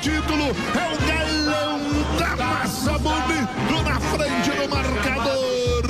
[0.03, 1.79] Título, é o galão
[2.19, 5.83] da massa bonito na frente do marcador.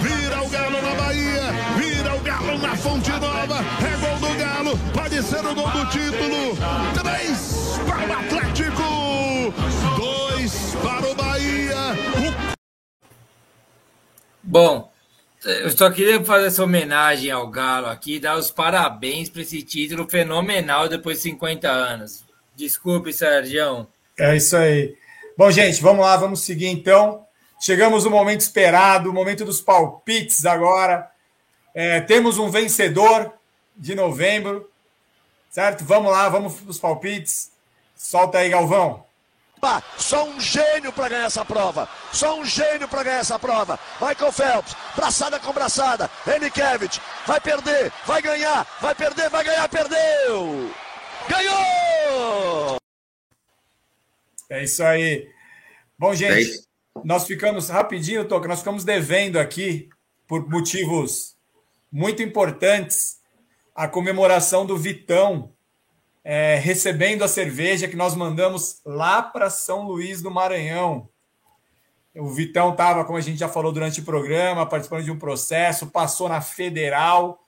[0.00, 4.78] Vira o Galo na Bahia, vira o Galo na Fonte Nova, é gol do Galo,
[4.94, 6.56] pode ser o gol do título.
[6.98, 9.52] Três para o Atlético.
[9.98, 11.76] Dois para o Bahia.
[14.42, 14.90] Bom,
[15.44, 20.08] eu só queria fazer essa homenagem ao Galo aqui, dar os parabéns para esse título
[20.08, 22.31] fenomenal depois de 50 anos.
[22.54, 23.86] Desculpe, Sérgio.
[24.18, 24.96] É isso aí.
[25.36, 27.26] Bom, gente, vamos lá, vamos seguir então.
[27.60, 31.10] Chegamos no momento esperado, o momento dos palpites agora.
[31.74, 33.32] É, temos um vencedor
[33.76, 34.70] de novembro,
[35.50, 35.84] certo?
[35.84, 37.50] Vamos lá, vamos para os palpites.
[37.96, 39.04] Solta aí, Galvão.
[39.96, 41.88] Só um gênio para ganhar essa prova.
[42.12, 43.78] Só um gênio para ganhar essa prova.
[44.00, 46.10] Michael Phelps, braçada com braçada.
[46.26, 50.68] Enikevich, vai perder, vai ganhar, vai perder, vai ganhar, perdeu!
[51.28, 51.91] Ganhou!
[54.50, 55.28] É isso aí.
[55.98, 56.62] Bom, gente,
[57.04, 59.88] nós ficamos rapidinho, Toca, nós ficamos devendo aqui,
[60.26, 61.36] por motivos
[61.90, 63.18] muito importantes,
[63.74, 65.52] a comemoração do Vitão
[66.24, 71.08] é, recebendo a cerveja que nós mandamos lá para São Luís do Maranhão.
[72.14, 75.86] O Vitão estava, como a gente já falou durante o programa, participando de um processo,
[75.86, 77.42] passou na federal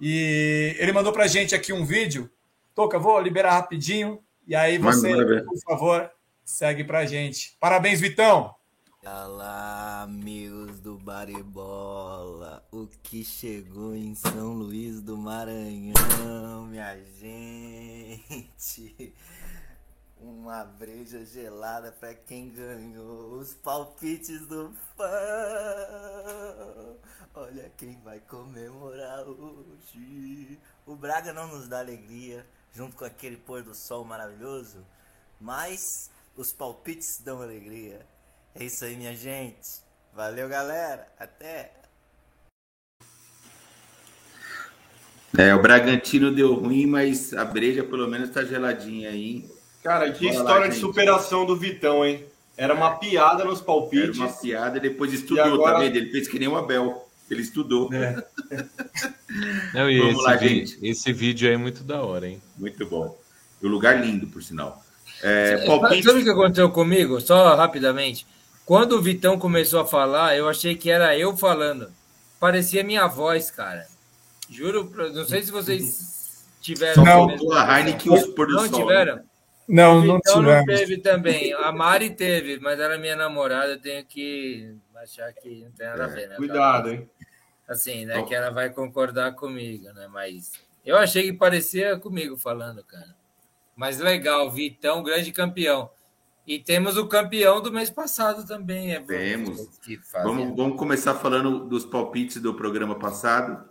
[0.00, 2.30] e ele mandou para a gente aqui um vídeo.
[2.74, 6.10] Toca, vou liberar rapidinho e aí você, por favor,
[6.44, 7.56] segue para a gente.
[7.58, 8.54] Parabéns, Vitão!
[9.04, 12.62] Olá, amigos do Baribola.
[12.70, 19.14] O que chegou em São Luís do Maranhão, minha gente?
[20.20, 25.06] Uma breja gelada para quem ganhou os palpites do fã.
[27.34, 30.58] Olha quem vai comemorar hoje.
[30.86, 34.84] O Braga não nos dá alegria, junto com aquele pôr do sol maravilhoso,
[35.40, 38.06] mas os palpites dão alegria.
[38.54, 39.82] É isso aí, minha gente.
[40.12, 41.06] Valeu, galera.
[41.18, 41.72] Até.
[45.38, 49.48] É, o Bragantino deu ruim, mas a breja pelo menos tá geladinha aí.
[49.82, 52.26] Cara, que Bora história lá, de superação do Vitão, hein?
[52.56, 54.18] Era uma piada nos palpites.
[54.18, 55.78] Era uma piada e depois estudou, agora...
[55.78, 55.96] vendo?
[55.96, 57.08] Ele fez que nem o Abel.
[57.30, 57.88] Ele estudou.
[57.94, 58.22] É.
[59.72, 60.78] Não, e Vamos esse, lá, gente.
[60.82, 62.42] esse vídeo aí é muito da hora, hein?
[62.58, 63.16] Muito bom.
[63.62, 64.82] E o lugar lindo, por sinal.
[65.22, 66.02] É, palpite...
[66.02, 67.20] Sabe o que aconteceu comigo?
[67.20, 68.26] Só rapidamente.
[68.66, 71.90] Quando o Vitão começou a falar, eu achei que era eu falando.
[72.40, 73.86] Parecia minha voz, cara.
[74.48, 77.04] Juro, não sei se vocês tiveram.
[77.04, 78.80] Não, a Heineken os pôr do Não sol.
[78.80, 79.20] tiveram?
[79.68, 80.66] Não, não então tivemos.
[80.66, 81.52] não teve também.
[81.52, 83.72] A Mari teve, mas era minha namorada.
[83.72, 86.36] Eu tenho que achar que não tem nada a ver, né?
[86.36, 87.08] Cuidado, hein?
[87.70, 88.20] Assim, né?
[88.24, 90.08] Que ela vai concordar comigo, né?
[90.08, 93.14] Mas eu achei que parecia comigo falando, cara.
[93.76, 95.88] Mas legal, Vitão, grande campeão.
[96.44, 98.92] E temos o campeão do mês passado também.
[98.92, 99.68] É temos.
[100.24, 103.64] Vamos, vamos começar falando dos palpites do programa passado,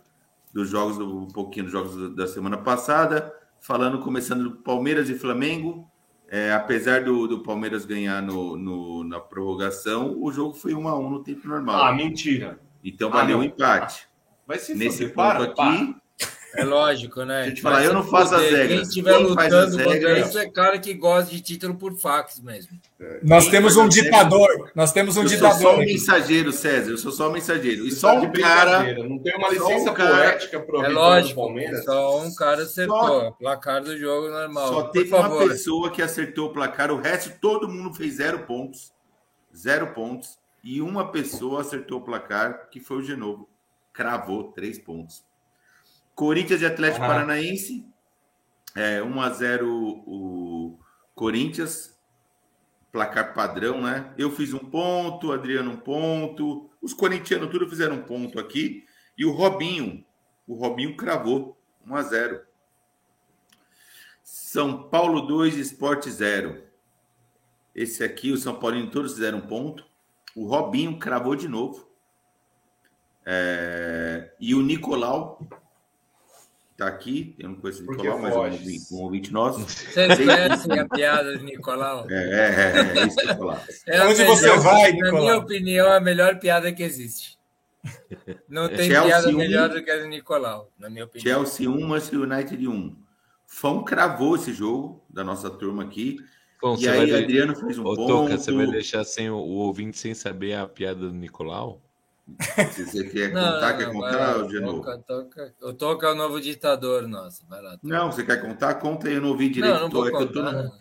[0.50, 3.30] dos jogos, do, um pouquinho dos jogos da semana passada.
[3.60, 5.86] Falando, começando do Palmeiras e Flamengo.
[6.26, 10.98] É, apesar do, do Palmeiras ganhar no, no, na prorrogação, o jogo foi 1 a
[10.98, 11.84] 1 no tempo normal.
[11.84, 12.58] Ah, mentira.
[12.84, 14.08] Então valeu o um empate.
[14.46, 16.00] Vai se Nesse ponto Para, aqui, para.
[16.56, 17.42] É lógico, né?
[17.42, 18.88] A gente fala, eu não faço as Quem regras.
[18.88, 21.96] estiver Quem faz as lutando contra regras- isso é cara que gosta de título por
[21.96, 22.76] fax mesmo.
[23.22, 24.72] Nós Quem temos um ditador.
[24.74, 25.60] Nós temos um eu sou ditador.
[25.62, 26.90] só um mensageiro, César.
[26.90, 27.86] Eu sou só um mensageiro.
[27.86, 28.82] E só tá um cara.
[29.04, 31.84] Não tem uma licença um cara- poética pro É lógico, Palmeiras.
[31.84, 32.98] só um cara acertou.
[33.06, 34.68] Só- Placar do jogo normal.
[34.68, 38.40] Só por teve uma pessoa que acertou o placar, o resto todo mundo fez zero
[38.40, 38.92] pontos.
[39.56, 40.39] Zero pontos.
[40.62, 43.48] E uma pessoa acertou o placar, que foi o Genovo.
[43.92, 45.24] Cravou três pontos.
[46.14, 47.08] Corinthians e Atlético Ah.
[47.08, 47.86] Paranaense.
[48.76, 49.68] É, 1 a 0
[50.06, 50.78] o
[51.14, 51.98] Corinthians.
[52.92, 54.12] Placar padrão, né?
[54.18, 56.68] Eu fiz um ponto, Adriano um ponto.
[56.82, 58.84] Os corintianos tudo fizeram um ponto aqui.
[59.16, 60.04] E o Robinho,
[60.46, 61.56] o Robinho cravou
[61.86, 62.40] 1 a 0.
[64.22, 66.62] São Paulo 2, Esporte 0.
[67.74, 69.89] Esse aqui, o São Paulino, todos fizeram um ponto.
[70.36, 71.88] O Robinho cravou de novo.
[73.26, 75.40] É, E o Nicolau
[76.76, 77.34] tá aqui.
[77.38, 78.38] Eu não conheço o Nicolau, mas é
[78.92, 79.60] um um ouvinte nosso.
[79.60, 82.06] Vocês conhecem a piada do Nicolau?
[82.10, 83.66] É, é, é, é isso que eu falar.
[83.86, 85.20] É Onde você melhor- vai, Na Nicolau?
[85.22, 87.38] minha opinião, é a melhor piada que existe.
[88.48, 89.36] Não tem Chelsea piada um.
[89.36, 91.22] melhor do que a do Nicolau, na minha opinião.
[91.44, 92.96] Chelsea 1, Manchester United 1.
[93.46, 96.18] Fão cravou esse jogo da nossa turma aqui.
[96.62, 98.06] Bom, e aí, vai Adriano fez um Ô, ponto.
[98.06, 101.80] Toca, você vai deixar sem o, o ouvinte sem saber a piada do Nicolau?
[102.76, 104.82] Você quer Não, contar, não, quer não, contar, lá, de novo?
[104.82, 105.54] toca, toca.
[105.62, 107.44] O Toca é o novo ditador nosso.
[107.48, 107.72] Vai lá.
[107.72, 107.80] Toca.
[107.82, 108.74] Não, você quer contar?
[108.74, 109.74] Conta aí, eu não ouvi direito.
[109.74, 110.52] Não, não vou é que eu, tô contar.
[110.52, 110.72] na-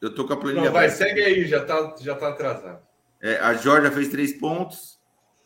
[0.00, 1.04] eu tô com a planilha Não, vai, aberta.
[1.04, 2.82] segue aí, já tá, já tá atrasado.
[3.20, 5.00] É, a Georgia fez três pontos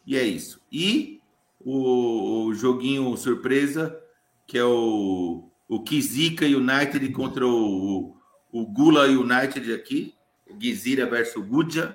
[0.06, 0.60] e é isso.
[0.72, 1.20] E
[1.60, 3.98] o, o joguinho surpresa,
[4.46, 8.15] que é o, o Kizika United contra o,
[8.58, 10.14] o Gula United aqui,
[10.48, 11.94] o Gizira versus Gudja,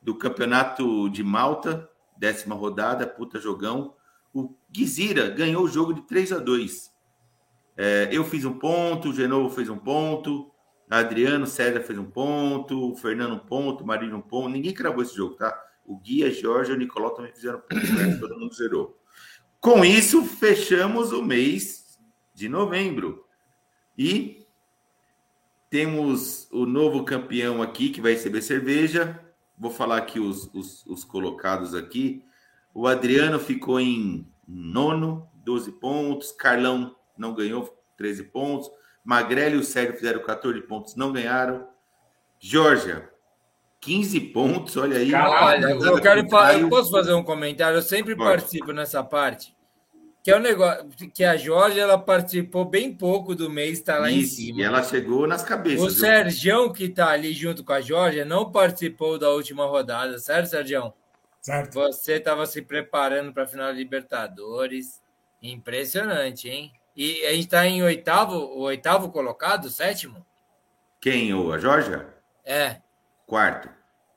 [0.00, 3.96] do campeonato de Malta, décima rodada, puta jogão.
[4.32, 6.92] O Gizira ganhou o jogo de 3 a 2
[7.76, 10.48] É, eu fiz um ponto, o Genovo fez um ponto,
[10.88, 14.50] Adriano César fez um ponto, o Fernando um ponto, o Marinho um ponto.
[14.50, 15.60] Ninguém cravou esse jogo, tá?
[15.84, 18.14] O Guia, Jorge e o Nicolau também fizeram ponto, né?
[18.20, 18.96] todo mundo zerou.
[19.60, 21.98] Com isso, fechamos o mês
[22.32, 23.26] de novembro.
[23.96, 24.47] E
[25.70, 29.18] temos o novo campeão aqui que vai receber cerveja.
[29.56, 32.24] Vou falar aqui os, os, os colocados aqui.
[32.72, 36.32] O Adriano ficou em nono, 12 pontos.
[36.32, 38.70] Carlão não ganhou, 13 pontos.
[39.04, 41.66] Magrelo e o Sérgio fizeram 14 pontos, não ganharam.
[42.38, 43.10] Georgia,
[43.80, 45.12] 15 pontos, olha aí.
[45.14, 47.78] Olha, eu quero falar, eu posso fazer um comentário?
[47.78, 48.28] Eu sempre Pode.
[48.28, 49.56] participo nessa parte.
[50.22, 53.98] Que é o um negócio que a Jorge ela participou bem pouco do mês, está
[53.98, 54.60] lá Isso, em cima.
[54.60, 55.80] E ela chegou nas cabeças.
[55.80, 60.50] O Sergião, que está ali junto com a Jorge, não participou da última rodada, certo,
[60.50, 60.92] Sergião?
[61.40, 61.74] Certo.
[61.74, 65.00] Você estava se preparando para a final da Libertadores.
[65.40, 66.72] Impressionante, hein?
[66.96, 70.26] E a gente está em oitavo, o oitavo colocado, sétimo?
[71.00, 71.32] Quem?
[71.32, 72.08] O, a Georgia?
[72.44, 72.78] É.
[73.24, 73.70] Quarto.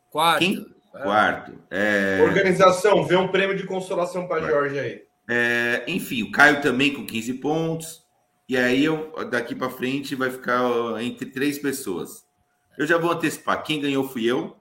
[0.09, 0.39] Quarto.
[0.39, 0.65] Quem?
[0.91, 1.63] Quarto.
[1.69, 2.19] É...
[2.21, 5.03] Organização, vê um prêmio de consolação para a Georgia aí.
[5.33, 8.03] É, enfim, o Caio também com 15 pontos.
[8.49, 10.61] E aí, eu, daqui para frente, vai ficar
[11.01, 12.25] entre três pessoas.
[12.77, 13.63] Eu já vou antecipar.
[13.63, 14.57] Quem ganhou fui eu.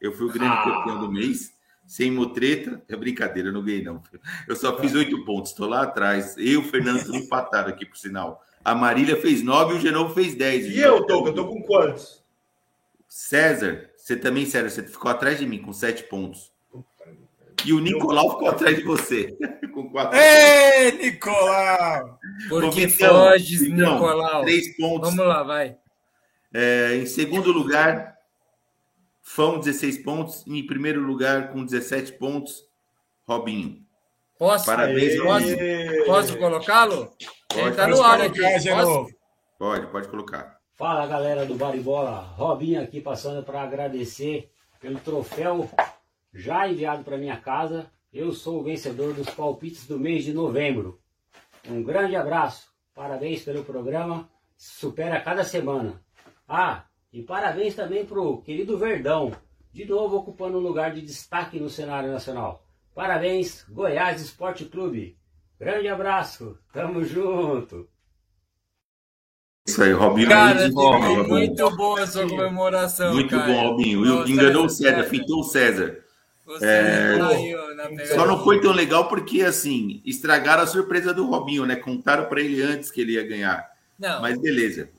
[0.00, 0.62] Eu fui o grande ah.
[0.62, 1.52] campeão do mês.
[1.86, 2.82] Sem mutreta.
[2.88, 4.02] É brincadeira, eu não ganhei, não.
[4.48, 5.50] Eu só fiz oito pontos.
[5.50, 6.38] Estou lá atrás.
[6.38, 8.42] Eu e o Fernando empatados aqui, por sinal.
[8.64, 10.64] A Marília fez nove e o Genovo fez dez.
[10.64, 11.36] E eu, Douglas?
[11.36, 12.24] Eu tô com quantos?
[13.06, 16.53] César, você também, César, você ficou atrás de mim com sete pontos.
[17.64, 19.36] E o Nicolau ficou atrás de você.
[19.72, 22.18] com quatro Ei, Nicolau!
[22.48, 24.42] Porque então, foges, então, Nicolau.
[24.42, 25.10] Três pontos.
[25.10, 25.76] Vamos lá, vai.
[26.52, 28.14] É, em segundo lugar,
[29.26, 30.46] Fão, 16 pontos.
[30.46, 32.62] Em primeiro lugar, com 17 pontos,
[33.26, 33.82] Robinho.
[34.38, 34.66] Posso?
[34.66, 35.46] Parabéns, Posso,
[36.06, 37.12] posso colocá-lo?
[37.56, 38.40] Ele está no ar aqui.
[38.40, 39.14] Posso?
[39.58, 40.58] Pode, pode colocar.
[40.74, 44.50] Fala galera do Baribola, Robinho aqui passando para agradecer
[44.80, 45.70] pelo troféu
[46.34, 47.86] já enviado para minha casa.
[48.12, 51.00] Eu sou o vencedor dos palpites do mês de novembro.
[51.68, 56.00] Um grande abraço, parabéns pelo programa, supera cada semana.
[56.46, 59.32] Ah, e parabéns também para o querido Verdão,
[59.72, 62.66] de novo ocupando um lugar de destaque no cenário nacional.
[62.94, 65.16] Parabéns, Goiás Esporte Clube.
[65.58, 67.88] Grande abraço, tamo junto.
[69.66, 70.28] Isso aí, Robinho.
[70.28, 73.14] Cara, muito, bom, muito boa a sua comemoração.
[73.14, 73.46] Muito cara.
[73.46, 74.04] bom, Robinho.
[74.04, 76.03] Nossa, Enganou o César, fintou o César.
[76.60, 77.16] É...
[78.14, 81.76] Só não foi tão legal porque, assim, estragaram a surpresa do Robinho, né?
[81.76, 83.74] Contaram para ele antes que ele ia ganhar.
[83.98, 84.20] Não.
[84.20, 84.90] Mas beleza.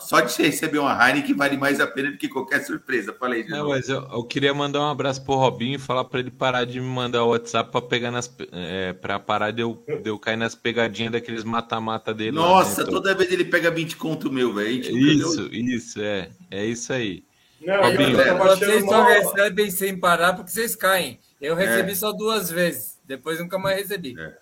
[0.00, 3.14] Só de receber uma Heineken vale mais a pena do que qualquer surpresa.
[3.18, 6.20] Falei de Não, mas eu, eu, queria mandar um abraço pro Robinho e falar para
[6.20, 9.82] ele parar de me mandar o WhatsApp para pegar nas é, para parar de eu,
[10.02, 12.32] de eu cair nas pegadinhas daqueles mata-mata dele.
[12.32, 12.92] Nossa, lá, né?
[12.92, 14.80] toda vez ele pega 20 conto meu, velho.
[14.80, 16.28] Isso, isso, é.
[16.50, 17.22] É isso aí.
[17.60, 21.18] Não, Robinho, vocês só recebem sem parar porque vocês caem.
[21.40, 21.94] Eu recebi é.
[21.94, 22.98] só duas vezes.
[23.04, 24.14] Depois nunca mais recebi.
[24.18, 24.36] É.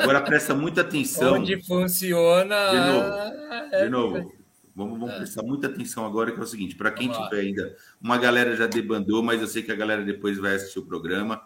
[0.00, 1.34] Agora presta muita atenção.
[1.34, 2.70] Onde funciona.
[2.70, 3.84] De novo.
[3.84, 4.40] De novo.
[4.74, 7.76] Vamos, vamos prestar muita atenção agora, que é o seguinte: para quem tiver ainda.
[8.00, 11.42] Uma galera já debandou, mas eu sei que a galera depois vai assistir o programa.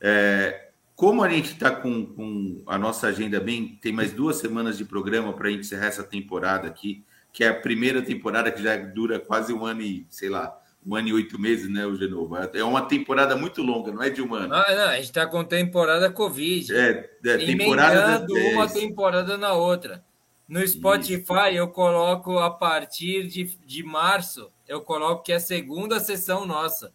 [0.00, 4.76] É, como a gente está com, com, a nossa agenda bem, tem mais duas semanas
[4.76, 8.62] de programa para a gente encerrar essa temporada aqui, que é a primeira temporada que
[8.62, 11.94] já dura quase um ano e, sei lá, um ano e oito meses, né, o
[11.94, 12.36] Genovo?
[12.36, 14.54] É uma temporada muito longa, não é de um ano.
[14.54, 16.74] Ah, não, a gente está com temporada Covid.
[16.74, 20.04] É, é temporada uma temporada na outra.
[20.48, 21.58] No Spotify Isso.
[21.58, 26.92] eu coloco a partir de, de março, eu coloco que é a segunda sessão nossa.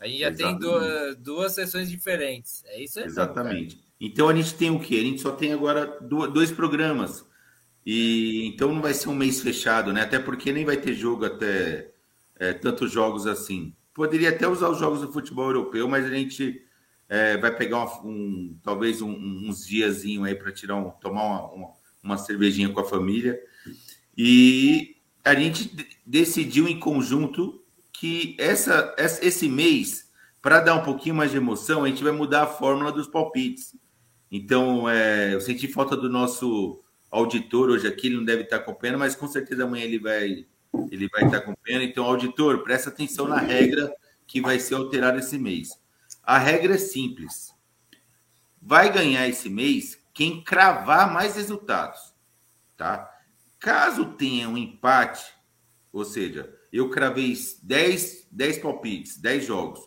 [0.00, 0.60] A gente já Exatamente.
[0.60, 2.64] tem duas, duas sessões diferentes.
[2.66, 3.04] É isso aí.
[3.04, 3.80] Exatamente.
[4.00, 4.96] então a gente tem o quê?
[4.96, 7.25] A gente só tem agora dois programas.
[7.86, 10.02] E então não vai ser um mês fechado, né?
[10.02, 11.92] Até porque nem vai ter jogo até
[12.34, 13.72] é, tantos jogos assim.
[13.94, 16.66] Poderia até usar os jogos do futebol europeu, mas a gente
[17.08, 21.52] é, vai pegar uma, um, talvez um, uns diazinho aí para tirar um, tomar uma,
[21.52, 21.68] uma,
[22.02, 23.40] uma, cervejinha com a família.
[24.18, 25.70] E a gente
[26.04, 30.10] decidiu em conjunto que essa, esse mês,
[30.42, 33.76] para dar um pouquinho mais de emoção, a gente vai mudar a fórmula dos palpites.
[34.30, 38.98] Então, é, eu senti falta do nosso auditor hoje aqui, ele não deve estar acompanhando,
[38.98, 40.46] mas com certeza amanhã ele vai
[40.90, 41.82] ele vai estar acompanhando.
[41.82, 43.94] Então, auditor, presta atenção na regra
[44.26, 45.70] que vai ser alterada esse mês.
[46.22, 47.54] A regra é simples.
[48.60, 52.14] Vai ganhar esse mês quem cravar mais resultados,
[52.76, 53.10] tá?
[53.58, 55.24] Caso tenha um empate,
[55.92, 59.80] ou seja, eu cravei 10, 10 palpites, 10 jogos,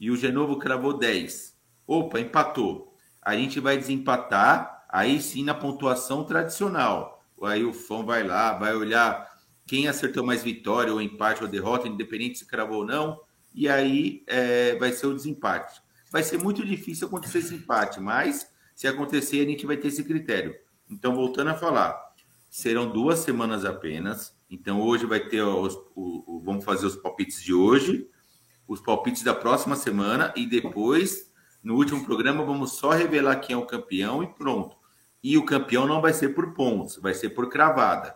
[0.00, 1.54] e o Genovo cravou 10.
[1.86, 2.96] Opa, empatou.
[3.20, 7.20] A gente vai desempatar, aí sim na pontuação tradicional.
[7.42, 9.28] Aí o fã vai lá, vai olhar
[9.66, 13.20] quem acertou mais vitória, ou empate, ou derrota, independente se cravou ou não,
[13.52, 15.82] e aí é, vai ser o desempate.
[16.12, 20.04] Vai ser muito difícil acontecer esse empate, mas se acontecer, a gente vai ter esse
[20.04, 20.54] critério.
[20.88, 22.00] Então, voltando a falar,
[22.48, 24.38] serão duas semanas apenas.
[24.48, 28.08] Então, hoje vai ter os, o, o, vamos fazer os palpites de hoje,
[28.68, 31.32] os palpites da próxima semana, e depois,
[31.64, 34.83] no último programa, vamos só revelar quem é o campeão e pronto.
[35.24, 38.14] E o campeão não vai ser por pontos, vai ser por cravada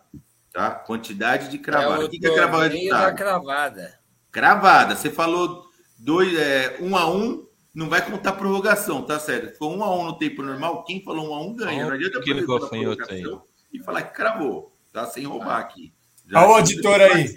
[0.52, 0.70] Tá?
[0.70, 2.02] Quantidade de cravada.
[2.02, 4.00] É o o que, que é cravada de da cravada.
[4.30, 4.96] Cravada.
[4.96, 5.64] Você falou
[5.98, 9.56] dois, é, um a um, não vai contar prorrogação, tá certo?
[9.56, 11.84] For um a um no tempo normal, quem falou um a um ganha.
[11.86, 15.06] Não adianta que fazer ficou prorrogação e falar que cravou, tá?
[15.06, 15.92] Sem roubar aqui.
[16.34, 17.36] Olha o auditor aí.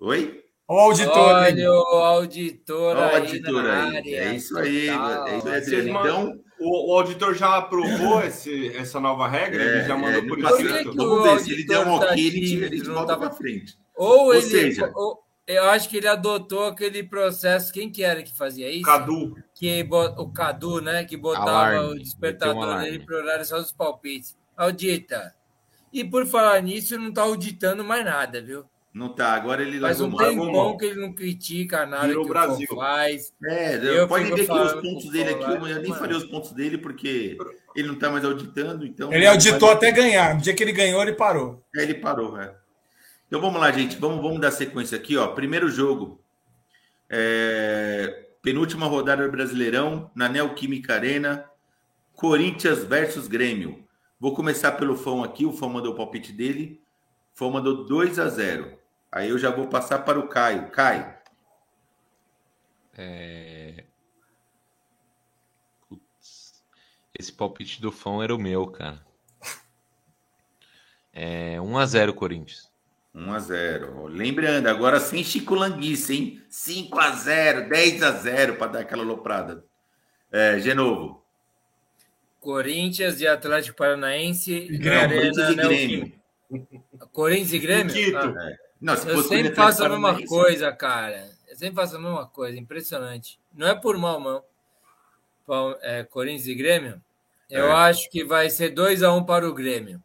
[0.00, 0.44] Oi?
[0.68, 1.52] Olha o auditor aí.
[1.52, 3.96] Olha o auditor Olha o aí auditor na aí.
[3.96, 4.16] área.
[4.16, 6.00] É isso aí, é isso aí, Adriano.
[6.00, 9.62] Então, o, o auditor já aprovou esse, essa nova regra?
[9.62, 10.94] É, ele já mandou é, por escrito?
[10.94, 13.30] vamos o ver, se ele der um tá ok, ele tímido, tira, não volta pra
[13.30, 13.78] frente.
[13.96, 14.42] Ou, Ou ele.
[14.42, 17.70] seja- ou- eu acho que ele adotou aquele processo.
[17.72, 18.82] Quem que era que fazia isso?
[18.84, 19.36] Cadu.
[19.54, 19.86] Que
[20.16, 21.04] o Cadu, né?
[21.04, 21.78] Que botava Alarme.
[21.92, 24.34] o despertador dele para horário só dos palpites.
[24.56, 25.34] Audita.
[25.92, 28.64] E por falar nisso, não tá auditando mais nada, viu?
[28.94, 30.46] Não tá, agora ele Faz um largou mão.
[30.46, 32.68] tempão que ele não critica nada Virou que o Brasil.
[32.76, 33.34] Faz.
[33.44, 35.94] É, Eu pode ver que os pontos dele aqui, eu nem mano.
[35.96, 37.36] falei os pontos dele porque
[37.74, 39.12] ele não tá mais auditando, então...
[39.12, 40.36] Ele auditou até ganhar.
[40.36, 41.60] No dia que ele ganhou, ele parou.
[41.74, 42.54] É, ele parou, é.
[43.26, 43.96] Então vamos lá, gente.
[43.96, 45.26] Vamos, vamos dar sequência aqui, ó.
[45.26, 46.20] Primeiro jogo.
[47.10, 51.44] É, Penúltima rodada do Brasileirão, na Neoquímica Arena.
[52.12, 53.84] Corinthians versus Grêmio.
[54.20, 55.44] Vou começar pelo Fão aqui.
[55.44, 56.80] O Fão mandou o palpite dele.
[57.34, 58.83] O Fão mandou 2 a 0
[59.14, 60.72] Aí eu já vou passar para o Caio.
[60.72, 61.14] Caio.
[62.98, 63.84] É...
[65.88, 66.60] Putz.
[67.16, 69.06] Esse palpite do Fão era o meu, cara.
[71.12, 72.68] É 1x0 Corinthians.
[73.14, 76.42] 1 a 0 Lembrando, agora sem Chico Languice, hein?
[76.48, 79.64] 5 a 0 10 a 0 para dar aquela loprada.
[80.32, 81.24] É, Genovo.
[82.40, 86.18] Corinthians e Atlético Paranaense e Grêmio, Arena Corinthians e Neoquímica.
[87.12, 87.94] Corinthians e Grêmio?
[87.94, 88.16] Quito.
[88.18, 88.63] Ah, É.
[88.80, 91.30] Não, se Eu fosse sempre faço a mesma Paranaense, coisa, cara.
[91.48, 93.38] Eu sempre faço a mesma coisa, impressionante.
[93.54, 94.42] Não é por mal, não.
[95.46, 97.02] Pal- é, Corinthians e Grêmio,
[97.50, 97.72] eu É.
[97.72, 100.02] acho que vai ser 2x1 para o Grêmio.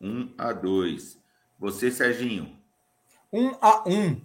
[0.00, 1.18] 1 a 2
[1.58, 2.56] Você, Serginho.
[3.32, 4.20] 1 a 1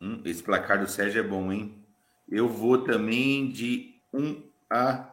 [0.00, 1.84] Hum, esse placar do Sérgio é bom, hein?
[2.28, 5.10] Eu vou também de 1 a.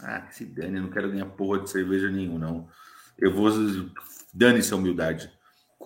[0.00, 2.68] Ah, que se dane, eu não quero ganhar porra de cerveja nenhum, não.
[3.18, 3.50] Eu vou.
[4.32, 5.33] Dane-se a humildade.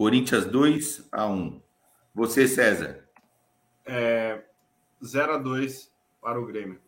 [0.03, 1.61] Corinthians 2 a 1
[2.15, 3.01] Você, César.
[3.85, 4.39] É,
[5.05, 5.91] 0 a 2
[6.23, 6.79] para o Grêmio.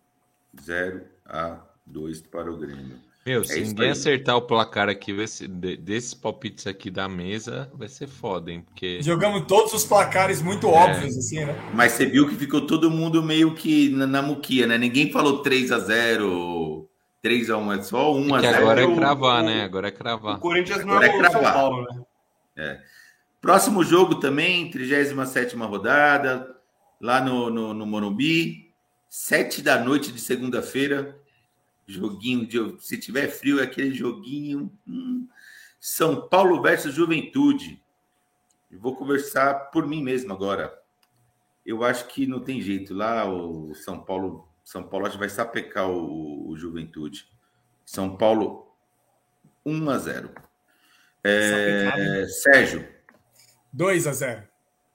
[0.63, 2.99] 0 a 2 para o Grêmio.
[3.27, 3.91] Meu, É se ninguém aí.
[3.91, 8.53] acertar o placar aqui vai ser- de- desses palpites aqui da mesa, vai ser foda,
[8.53, 8.63] hein?
[8.65, 11.55] Porque Jogamos todos os placares muito óbvios, assim, né?
[11.75, 14.79] Mas você viu que ficou todo mundo meio que na, na muquia, né?
[14.79, 16.89] Ninguém falou 3 a 0
[17.21, 19.65] 3 a 1 é só 1 a que 0 agora é o- cravar, o- né?
[19.65, 20.37] Agora é cravar.
[20.37, 21.53] O Corinthians não Agora é é o São cravar.
[21.55, 21.87] Paulo,
[22.57, 22.83] né?
[23.41, 26.57] Próximo jogo também, 37 rodada,
[27.01, 28.75] lá no, no, no Morumbi,
[29.09, 31.19] 7 da noite de segunda-feira.
[31.87, 32.77] Joguinho de.
[32.81, 34.71] Se tiver frio, é aquele joguinho.
[34.87, 35.27] hum.
[35.81, 37.83] São Paulo versus Juventude.
[38.71, 40.79] Eu vou conversar por mim mesmo agora.
[41.65, 42.95] Eu acho que não tem jeito.
[42.95, 44.47] Lá o São Paulo.
[44.63, 47.27] São Paulo acho que vai sapecar o, o Juventude.
[47.85, 48.71] São Paulo
[49.65, 50.31] 1 a 0.
[51.25, 52.29] É, Sapecado.
[52.29, 53.00] Sérgio.
[53.73, 54.49] 2 a 0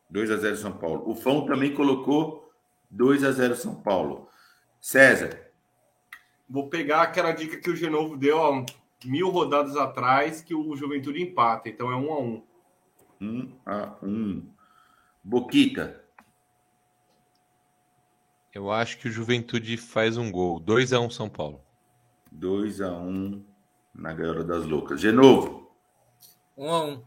[0.10, 1.10] 2 a 0 São Paulo.
[1.10, 2.52] O Fão também colocou
[2.90, 4.30] 2 a 0 São Paulo.
[4.80, 5.46] César,
[6.48, 8.66] Vou pegar aquela dica que o Genovo deu há
[9.04, 11.68] mil rodadas atrás, que o Juventude empata.
[11.70, 12.44] Então é 1 a 1
[13.22, 14.50] 1 a 1.
[15.24, 16.04] Boquita,
[18.54, 20.62] Eu acho que o Juventude faz um gol.
[20.62, 21.60] 2x1 São Paulo.
[22.32, 23.44] 2 a 1
[23.94, 25.02] na Gaiola das Loucas.
[25.02, 25.72] Genovo.
[26.58, 27.02] 1x1.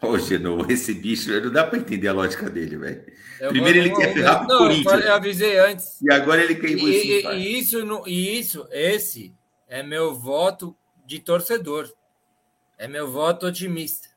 [0.00, 3.04] Ô, Genovo, esse bicho, não dá para entender a lógica dele, velho.
[3.48, 5.04] Primeiro ele quer 1 a 1 ferrar com o Não, eu Corinthians.
[5.04, 6.02] eu avisei antes.
[6.02, 7.36] E agora ele queimou E, esse e- empate.
[7.36, 9.34] e isso, e isso, esse
[9.68, 11.90] é meu voto de torcedor.
[12.76, 14.08] É meu voto otimista.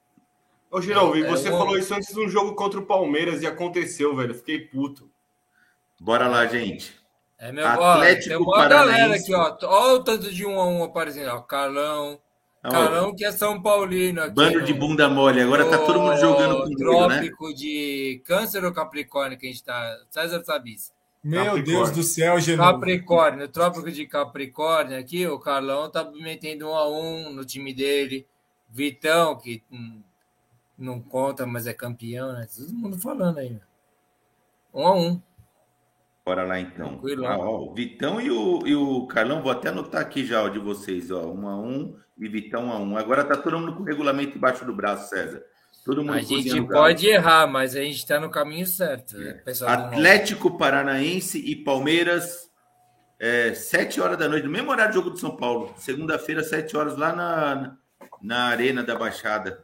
[0.69, 2.85] Ô, Genovo, e É, você é um- falou isso antes de um jogo contra o
[2.85, 4.33] Palmeiras e aconteceu, velho.
[4.35, 5.09] Fiquei puto.
[5.99, 6.95] Bora lá, gente.
[7.37, 9.23] É meu Atlético ó, tem uma galera Paranaense.
[9.23, 9.57] aqui, ó.
[9.67, 11.41] Olha o tanto de um a um aparecendo, ó.
[11.41, 12.19] Carlão.
[12.63, 14.35] Ó, Carlão que é São Paulino aqui.
[14.35, 15.41] Bando de bunda mole.
[15.41, 17.17] Agora tá todo mundo jogando com no tudo, né?
[17.19, 19.97] Trópico de Câncer ou Capricórnio que a gente tá.
[20.09, 20.91] César sabe isso.
[21.23, 21.61] Meu.
[21.61, 22.71] Deus do céu, Genovo.
[22.73, 28.27] Capricórnio, Trópico de Capricórnio aqui, o Carlão tá metendo um a um no time dele.
[28.69, 30.01] Vitão, que hum,
[30.77, 32.47] não conta, mas é campeão, né?
[32.55, 33.49] Todo mundo falando aí.
[33.51, 33.61] né?
[34.73, 35.21] Um a um.
[36.25, 36.89] Bora lá então.
[36.89, 37.43] Tranquilo, Ah, né?
[37.43, 40.59] ó, o Vitão e o, e o Carlão, vou até anotar aqui já o de
[40.59, 41.25] vocês, ó.
[41.25, 42.97] Um a um e Vitão a um.
[42.97, 45.41] Agora tá todo mundo com o regulamento embaixo do braço, César.
[45.83, 46.67] Todo mundo A gente galo.
[46.67, 49.17] pode errar, mas a gente tá no caminho certo.
[49.17, 52.49] né, pessoal do Atlético Paranaense e Palmeiras,
[53.19, 55.73] é, 7 horas da noite, no mesmo horário do jogo de São Paulo.
[55.77, 57.77] Segunda-feira, 7 horas, lá na,
[58.21, 59.63] na Arena da Baixada.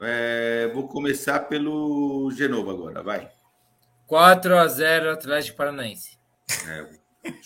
[0.00, 3.28] É, vou começar pelo Genovo agora, vai.
[4.06, 6.18] 4 a 0 Atlético Paranaense.
[6.66, 6.86] É,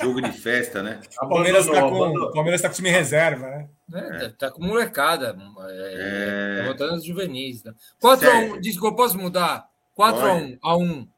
[0.01, 1.01] jogo de festa, né?
[1.23, 3.69] O Palmeiras está com, o Palmeiras tá com time reserva, né?
[3.95, 5.37] É, tá, tá com molecada.
[5.69, 6.61] É, É.
[6.61, 7.63] Tá voltando os juvenis.
[7.63, 7.75] Né?
[8.01, 8.61] 4 a 1 Sério?
[8.61, 9.69] Desculpa, posso mudar?
[9.95, 10.59] 4 a 1 Pode.
[10.63, 11.09] a 1 Um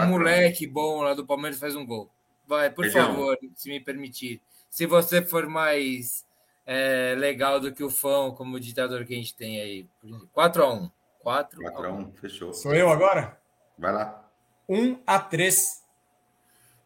[0.00, 0.08] a um.
[0.08, 2.10] moleque bom lá do Palmeiras faz um gol.
[2.46, 3.06] Vai, por Feijão.
[3.06, 4.40] favor, se me permitir.
[4.68, 6.26] Se você for mais
[6.66, 9.88] é, legal do que o fã, como o ditador que a gente tem aí.
[10.32, 12.52] 4 a 1 4 4 a 1 fechou.
[12.52, 13.38] Sou eu agora?
[13.78, 14.28] Vai lá.
[14.68, 15.83] 1 a 3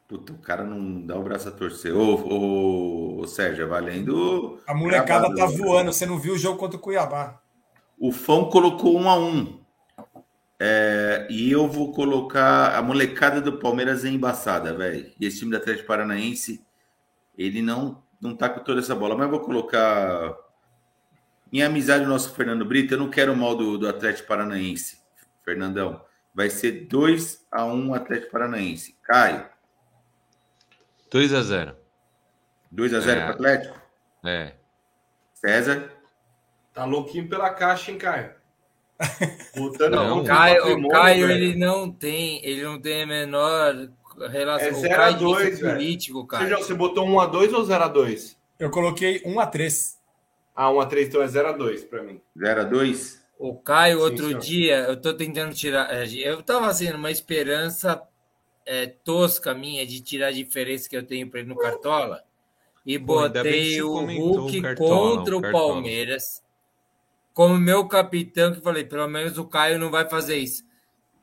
[0.08, 1.94] Puta, o cara não dá o braço a torcer.
[1.94, 4.58] Ô, ô, ô, Sérgio, é valendo.
[4.66, 5.54] A molecada tá né?
[5.54, 5.92] voando.
[5.92, 7.38] Você não viu o jogo contra o Cuiabá.
[7.98, 9.60] O Fão colocou um a um.
[10.58, 12.74] É, e eu vou colocar.
[12.74, 15.12] A molecada do Palmeiras é embaçada, velho.
[15.20, 16.64] E esse time do Atlético Paranaense,
[17.36, 19.14] ele não, não tá com toda essa bola.
[19.14, 20.34] Mas eu vou colocar.
[21.52, 25.00] Em amizade, o nosso Fernando Brito, eu não quero mal do, do Atlético Paranaense,
[25.44, 26.00] Fernandão.
[26.34, 28.96] Vai ser 2 a 1 Atlético Paranaense.
[29.02, 29.46] Caio,
[31.10, 31.76] 2 a 0
[32.70, 33.24] 2 a 0 É.
[33.24, 33.80] para Atlético.
[34.24, 34.52] É.
[35.34, 35.90] César,
[36.74, 38.30] Tá louquinho pela caixa, hein, Caio?
[39.56, 41.42] Botando Não, contra O Caio, o Caio velho.
[41.44, 43.88] ele não tem, ele não tem a menor
[44.30, 44.68] relação.
[44.68, 45.74] É o 0 a Caio 2, disse velho.
[45.74, 46.56] político, cara.
[46.56, 49.98] Você botou 1 a 2 ou 0 a 2 Eu coloquei 1 a 3
[50.54, 52.20] Ah, 1 a 3 então é 0 a 2 pra mim.
[52.38, 54.40] 0 a 2 O Caio, Sim, outro senhor.
[54.40, 55.88] dia, eu tô tentando tirar.
[55.92, 58.00] é, Eu tava assim, numa esperança
[58.68, 62.22] é, tosca minha de tirar a diferença que eu tenho para ele no Cartola.
[62.86, 65.52] E Pô, botei o Hulk o Cartola, contra o o.
[65.52, 66.42] Palmeiras
[67.38, 70.64] como meu capitão, que falei, pelo menos o Caio não vai fazer isso.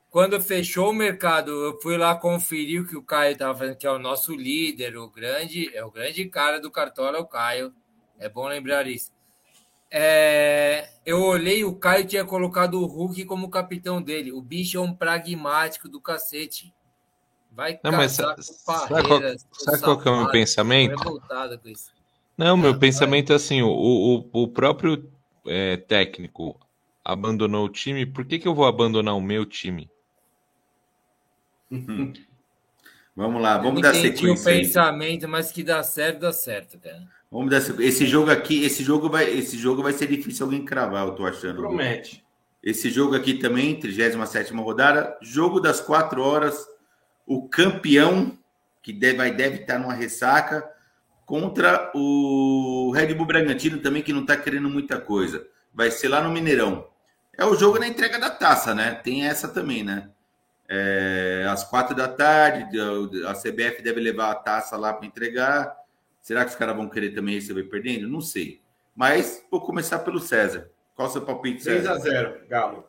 [0.09, 3.85] Quando fechou o mercado, eu fui lá conferir o que o Caio estava fazendo, que
[3.85, 7.73] é o nosso líder, o grande, é o grande cara do Cartola, é o Caio.
[8.17, 9.11] É bom lembrar isso.
[9.91, 14.31] É, eu olhei, o Caio tinha colocado o Hulk como capitão dele.
[14.31, 16.73] O bicho é um pragmático do cacete.
[17.56, 19.22] Vai Não, mas casar sa- com sabe qual-
[19.53, 21.03] sabe qual que é o meu pensamento?
[22.38, 25.10] Não, meu pensamento é assim: o, o, o próprio
[25.48, 26.60] é, técnico
[27.03, 29.90] abandonou o time, por que, que eu vou abandonar o meu time?
[33.15, 34.49] Vamos lá, vamos Eu dar sequência.
[34.49, 34.61] o aí.
[34.61, 37.07] pensamento, mas que dá certo, dá certo, cara.
[37.32, 40.65] Vamos dar sequ- esse jogo aqui, esse jogo vai, esse jogo vai ser difícil alguém
[40.65, 41.57] cravar, eu tô achando.
[41.61, 42.23] Promete.
[42.61, 46.65] Esse jogo aqui também, 37ª rodada, jogo das quatro horas,
[47.26, 48.38] o campeão
[48.81, 50.69] que deve, vai deve estar numa ressaca
[51.26, 55.45] contra o Red Bull Bragantino também que não está querendo muita coisa.
[55.73, 56.88] Vai ser lá no Mineirão.
[57.38, 58.93] É o jogo na entrega da taça, né?
[59.03, 60.10] Tem essa também, né?
[60.68, 62.80] É, às quatro da tarde,
[63.27, 65.76] a CBF deve levar a taça lá para entregar.
[66.22, 68.07] Será que os caras vão querer também receber perdendo?
[68.07, 68.61] Não sei.
[68.95, 70.69] Mas vou começar pelo César.
[70.95, 71.93] Qual o seu palpite, 3 César?
[71.93, 72.88] a 0 Galo.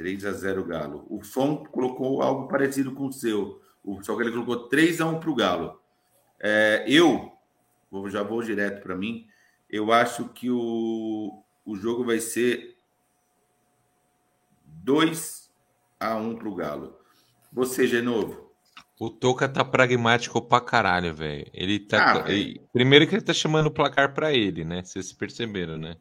[0.00, 1.04] 3 a 0 Galo.
[1.10, 3.60] O Fão colocou algo parecido com o seu.
[3.84, 5.78] O, só que ele colocou 3 a 1 para o Galo.
[6.40, 7.30] É, eu
[7.90, 9.26] vou, já vou direto para mim.
[9.68, 12.78] Eu acho que o, o jogo vai ser
[14.66, 15.50] 2
[16.00, 16.96] a 1 para o Galo.
[17.52, 18.50] Você, Genovo?
[18.98, 21.46] O Toca tá pragmático pra caralho, velho.
[21.52, 22.22] Ele tá.
[22.24, 24.82] Ah, ele- Primeiro que ele tá chamando o placar pra ele, né?
[24.82, 25.96] Vocês perceberam, né?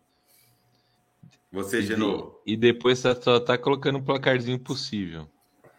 [1.52, 2.42] Você, E, de- Genovo?
[2.46, 5.28] e depois tá- só tá colocando um placarzinho possível.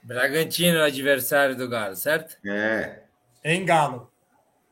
[0.02, 2.36] Bragantino, adversário do Galo, certo?
[2.46, 3.02] É,
[3.44, 4.10] Em Galo.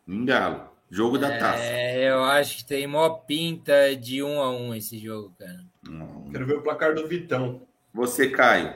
[0.06, 0.68] em Galo.
[0.90, 1.62] Jogo da taça.
[1.62, 5.60] É, eu acho que tem mó pinta de um a um esse jogo, cara.
[5.86, 6.30] Hum.
[6.32, 7.62] Quero ver o placar do Vitão.
[7.92, 8.74] Você, Caio?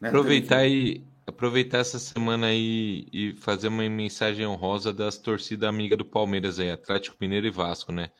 [0.00, 5.96] Né, Aproveitar e aproveitar essa semana aí e fazer uma mensagem honrosa das torcidas amigas
[5.98, 8.10] do Palmeiras aí, Atlético Mineiro e Vasco, né?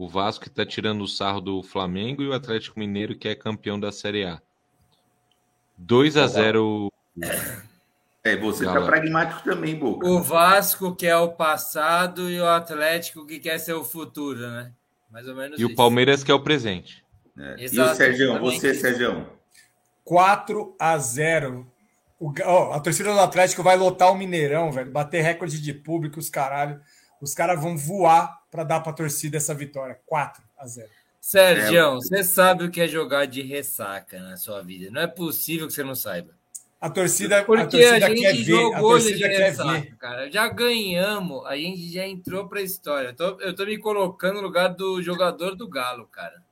[0.00, 3.34] O Vasco que tá tirando o sarro do Flamengo e o Atlético Mineiro que é
[3.34, 4.40] campeão da Série A.
[5.76, 6.90] 2 a 0
[8.24, 8.86] É, você tá Galo.
[8.86, 10.06] pragmático também, Boca.
[10.08, 14.72] O Vasco que é o passado e o Atlético que quer ser o futuro, né?
[15.10, 15.76] Mais ou menos e o isso.
[15.76, 17.04] Palmeiras que é o presente.
[17.38, 17.56] É.
[17.58, 18.80] E o Exato, Sérgio, você, isso.
[18.80, 19.26] Sérgio?
[20.02, 21.70] 4 a 0
[22.18, 24.90] o, ó, a torcida do Atlético vai lotar o Mineirão, velho.
[24.90, 26.80] Bater recorde de público, os caralho.
[27.20, 29.98] Os caras vão voar para dar para a torcida essa vitória.
[30.06, 30.88] 4 a 0
[31.20, 34.90] Sérgio, você sabe o que é jogar de ressaca na sua vida.
[34.90, 36.34] Não é possível que você não saiba.
[36.80, 38.54] A torcida, a Porque a, torcida quer gente ver.
[38.54, 39.96] A jogou de torcida quer ressaca, ver.
[39.96, 40.30] cara.
[40.30, 43.08] Já ganhamos, a gente já entrou pra história.
[43.08, 46.42] Eu tô, eu tô me colocando no lugar do jogador do Galo, cara.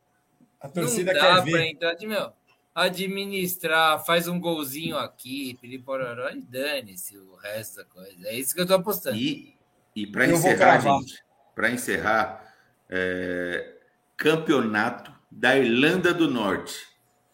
[0.60, 1.66] A torcida não dá quer pra ver.
[1.70, 2.32] entrar de meu.
[2.74, 8.28] Administrar, faz um golzinho aqui, piripororó e dane-se o resto da coisa.
[8.28, 9.16] É isso que eu tô apostando.
[9.16, 9.56] E,
[9.96, 11.18] e para encerrar, gente,
[11.58, 12.54] para encerrar,
[12.88, 13.72] é,
[14.16, 16.86] campeonato da Irlanda do Norte.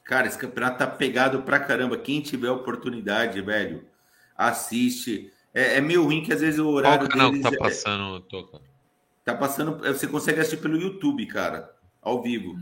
[0.03, 1.99] Cara, esse campeonato tá pegado pra caramba.
[1.99, 3.85] Quem tiver oportunidade, velho,
[4.35, 5.31] assiste.
[5.53, 7.01] É, é meio ruim que às vezes o horário.
[7.01, 8.63] Qual canal que deles tá é- passando, Toca?
[9.23, 9.77] Tá passando.
[9.77, 11.71] Você consegue assistir pelo YouTube, cara,
[12.01, 12.59] ao vivo.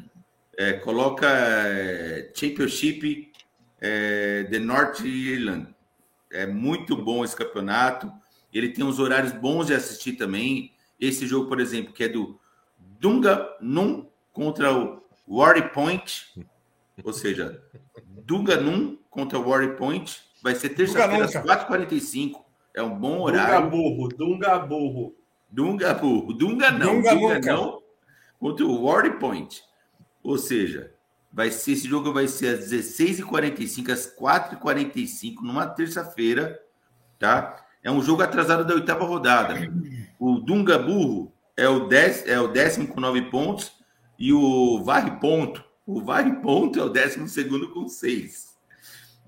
[0.59, 3.31] É, coloca é, Championship
[3.81, 5.69] é, The North Ireland.
[6.29, 8.13] É muito bom esse campeonato.
[8.53, 10.72] Ele tem uns horários bons de assistir também.
[11.03, 12.39] Esse jogo, por exemplo, que é do
[12.79, 16.33] Dunga Num contra o Warri Point.
[17.03, 17.61] Ou seja,
[18.07, 20.23] Dunga Num contra o Warri Point.
[20.41, 21.67] Vai ser terça-feira às Nunca.
[21.67, 22.41] 4h45.
[22.73, 23.69] É um bom Dunga horário.
[23.69, 25.17] burro, Dunga burro.
[25.51, 26.33] Dunga burro.
[26.35, 27.03] Dunga não.
[27.03, 27.83] Dunga Dunga, não.
[28.39, 29.61] Contra o Warri Point.
[30.23, 30.95] Ou seja,
[31.33, 36.61] vai ser, esse jogo vai ser às 16h45, às 4h45, numa terça-feira,
[37.19, 37.57] tá?
[37.83, 39.55] É um jogo atrasado da oitava rodada.
[40.25, 43.73] O Dunga Burro é o, dez, é o décimo com nove pontos
[44.17, 45.65] e o Varre Ponto.
[45.85, 48.57] O Varre Ponto é o décimo segundo com seis.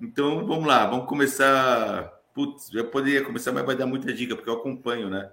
[0.00, 2.12] Então, vamos lá, vamos começar.
[2.32, 5.32] Putz, eu poderia começar, mas vai dar muita dica, porque eu acompanho, né?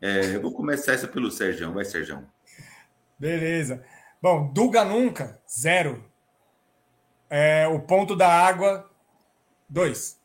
[0.00, 1.72] É, eu vou começar essa pelo Sérgio.
[1.72, 2.26] Vai, Sérgio.
[3.16, 3.84] Beleza.
[4.20, 6.04] Bom, Duga nunca, zero.
[7.30, 8.90] É, o ponto da água,
[9.68, 10.20] dois.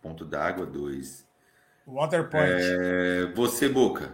[0.00, 1.25] Ponto da água, dois.
[1.86, 2.50] Waterpoint.
[2.50, 4.12] É, você, Boca.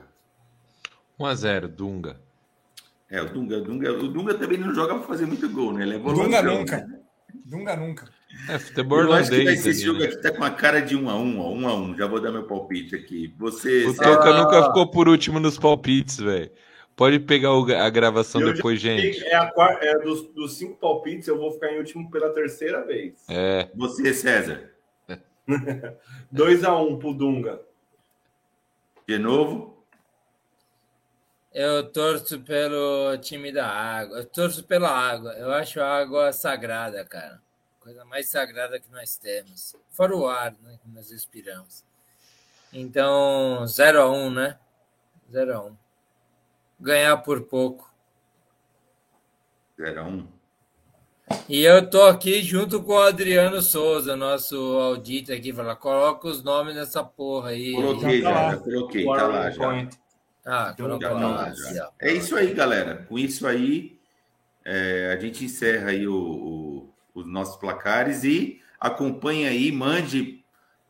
[1.19, 2.21] 1x0, Dunga.
[3.11, 5.83] É, o Dunga, o Dunga, o Dunga também não joga para fazer muito gol, né?
[5.83, 6.79] Ele é Dunga nunca.
[6.79, 6.99] né?
[7.45, 8.09] Dunga nunca.
[8.49, 10.07] É, futebol Eu acho que vai holandês ser esse jogo né?
[10.07, 11.97] aqui tá com a cara de um a um, ó, um a um.
[11.97, 13.35] Já vou dar meu palpite aqui.
[13.39, 13.85] Você.
[13.85, 14.15] O Sérgio?
[14.17, 16.51] Toca nunca ficou por último nos palpites, velho.
[16.97, 19.23] Pode pegar o- a gravação Eu depois, gente.
[19.25, 19.51] É, a,
[19.83, 23.15] é dos, dos cinco palpites, eu vou ficar em último pela terceira vez.
[23.29, 23.69] É.
[23.75, 24.71] Você, César.
[26.33, 27.61] 2x1 pro Dunga.
[29.07, 29.85] De novo.
[31.53, 34.19] Eu torço pelo time da água.
[34.19, 35.33] Eu torço pela água.
[35.35, 37.43] Eu acho a água sagrada, cara.
[37.81, 39.77] Coisa mais sagrada que nós temos.
[39.91, 40.79] Fora o ar, né?
[40.83, 41.85] Que nós respiramos.
[42.73, 44.59] Então, 0x1, né?
[45.31, 45.77] 0x1.
[46.81, 47.93] Ganhar por pouco.
[49.79, 50.42] 0 a 1
[51.49, 56.43] E eu tô aqui junto com o Adriano Souza, nosso audito aqui, fala, coloca os
[56.43, 57.73] nomes nessa porra aí.
[57.73, 59.89] Coloquei já, já coloquei, tá lá já.
[60.45, 61.53] Ah, Já colocou tá lá.
[61.55, 61.87] já.
[61.89, 61.91] ó.
[62.01, 63.07] É isso aí, galera.
[63.09, 63.99] Com isso aí,
[64.65, 70.43] é, a gente encerra aí o- o- os nossos placares e acompanhe aí, mande,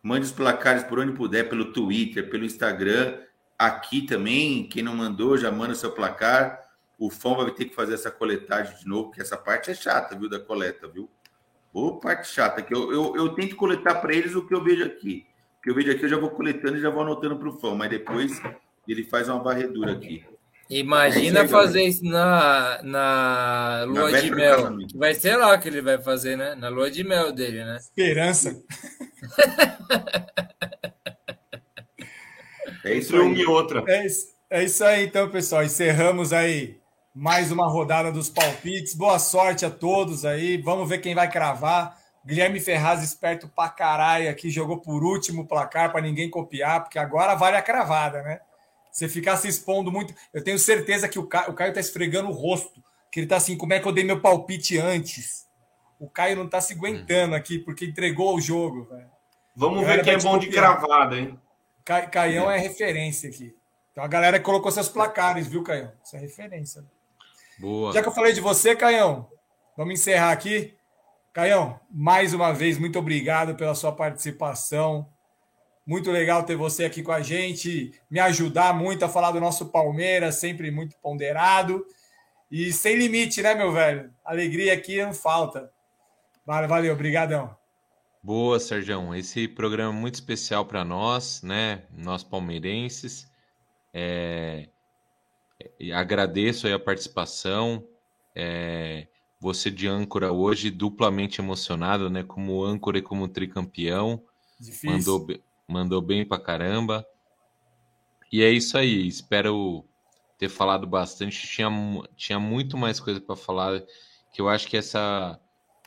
[0.02, 3.19] mande os placares por onde puder, pelo Twitter, pelo Instagram,
[3.59, 4.66] aqui também.
[4.69, 6.59] Quem não mandou, já manda seu placar.
[7.02, 10.16] O Fão vai ter que fazer essa coletagem de novo, porque essa parte é chata,
[10.16, 11.10] viu, da coleta, viu?
[11.72, 14.84] Ô, parte chata, que eu, eu, eu tento coletar para eles o que eu vejo
[14.84, 15.26] aqui.
[15.58, 17.58] O que eu vejo aqui, eu já vou coletando e já vou anotando para o
[17.58, 18.40] Fão, mas depois
[18.86, 20.24] ele faz uma varredura aqui.
[20.70, 24.88] Imagina É isso aí, fazer isso na, na lua de véspera do mel.
[24.94, 26.54] Vai ser lá que ele vai fazer, né?
[26.54, 27.78] Na lua de mel dele, né?
[27.78, 28.62] Esperança.
[32.84, 33.40] É isso um aí.
[33.40, 33.84] e outra.
[33.86, 35.62] É isso, é isso aí, então, pessoal.
[35.62, 36.81] Encerramos aí
[37.14, 38.94] mais uma rodada dos palpites.
[38.94, 40.56] Boa sorte a todos aí.
[40.56, 41.98] Vamos ver quem vai cravar.
[42.24, 46.98] Guilherme Ferraz, esperto pra caralho aqui, jogou por último o placar para ninguém copiar, porque
[46.98, 48.40] agora vale a cravada, né?
[48.93, 50.14] Você ficar se expondo muito.
[50.32, 52.80] Eu tenho certeza que o Caio, o Caio tá esfregando o rosto,
[53.10, 55.48] que ele tá assim, como é que eu dei meu palpite antes?
[55.98, 59.10] O Caio não tá se aguentando aqui, porque entregou o jogo, velho.
[59.56, 60.78] Vamos ver quem é te bom de copiar.
[60.78, 61.39] cravada, hein?
[61.84, 63.55] Ca- Caião é referência aqui.
[63.90, 65.93] Então a galera colocou seus placares, viu, Caião?
[66.05, 66.84] Isso é referência.
[67.58, 67.92] Boa.
[67.92, 69.28] Já que eu falei de você, Caião,
[69.76, 70.74] vamos encerrar aqui.
[71.32, 75.09] Caião, mais uma vez, muito obrigado pela sua participação.
[75.86, 79.70] Muito legal ter você aqui com a gente, me ajudar muito a falar do nosso
[79.70, 81.85] Palmeiras, sempre muito ponderado.
[82.51, 84.12] E sem limite, né, meu velho?
[84.24, 85.72] Alegria aqui não falta.
[86.44, 87.56] Valeu, valeu, obrigadão.
[88.22, 89.14] Boa, Sérgio.
[89.14, 91.82] Esse programa é muito especial para nós, né?
[91.90, 93.27] Nós palmeirenses.
[93.93, 94.68] É,
[95.94, 97.86] agradeço aí a participação.
[98.34, 99.06] É,
[99.40, 102.22] você de âncora hoje, duplamente emocionado, né?
[102.22, 104.22] Como âncora e como tricampeão.
[104.58, 104.90] Difícil.
[104.92, 105.26] Mandou,
[105.66, 107.04] mandou bem pra caramba.
[108.30, 109.06] E é isso aí.
[109.06, 109.84] Espero
[110.38, 111.46] ter falado bastante.
[111.46, 111.68] Tinha,
[112.16, 113.82] tinha muito mais coisa para falar.
[114.32, 115.38] Que eu acho que essa,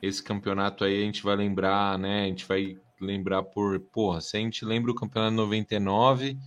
[0.01, 2.23] esse campeonato aí a gente vai lembrar, né?
[2.23, 3.79] A gente vai lembrar por.
[3.79, 6.37] Porra, se a gente lembra o campeonato 99,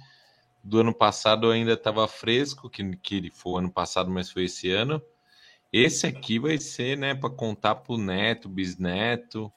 [0.62, 5.02] do ano passado ainda estava fresco, que, que foi ano passado, mas foi esse ano.
[5.72, 9.52] Esse aqui vai ser, né, para contar pro neto, bisneto,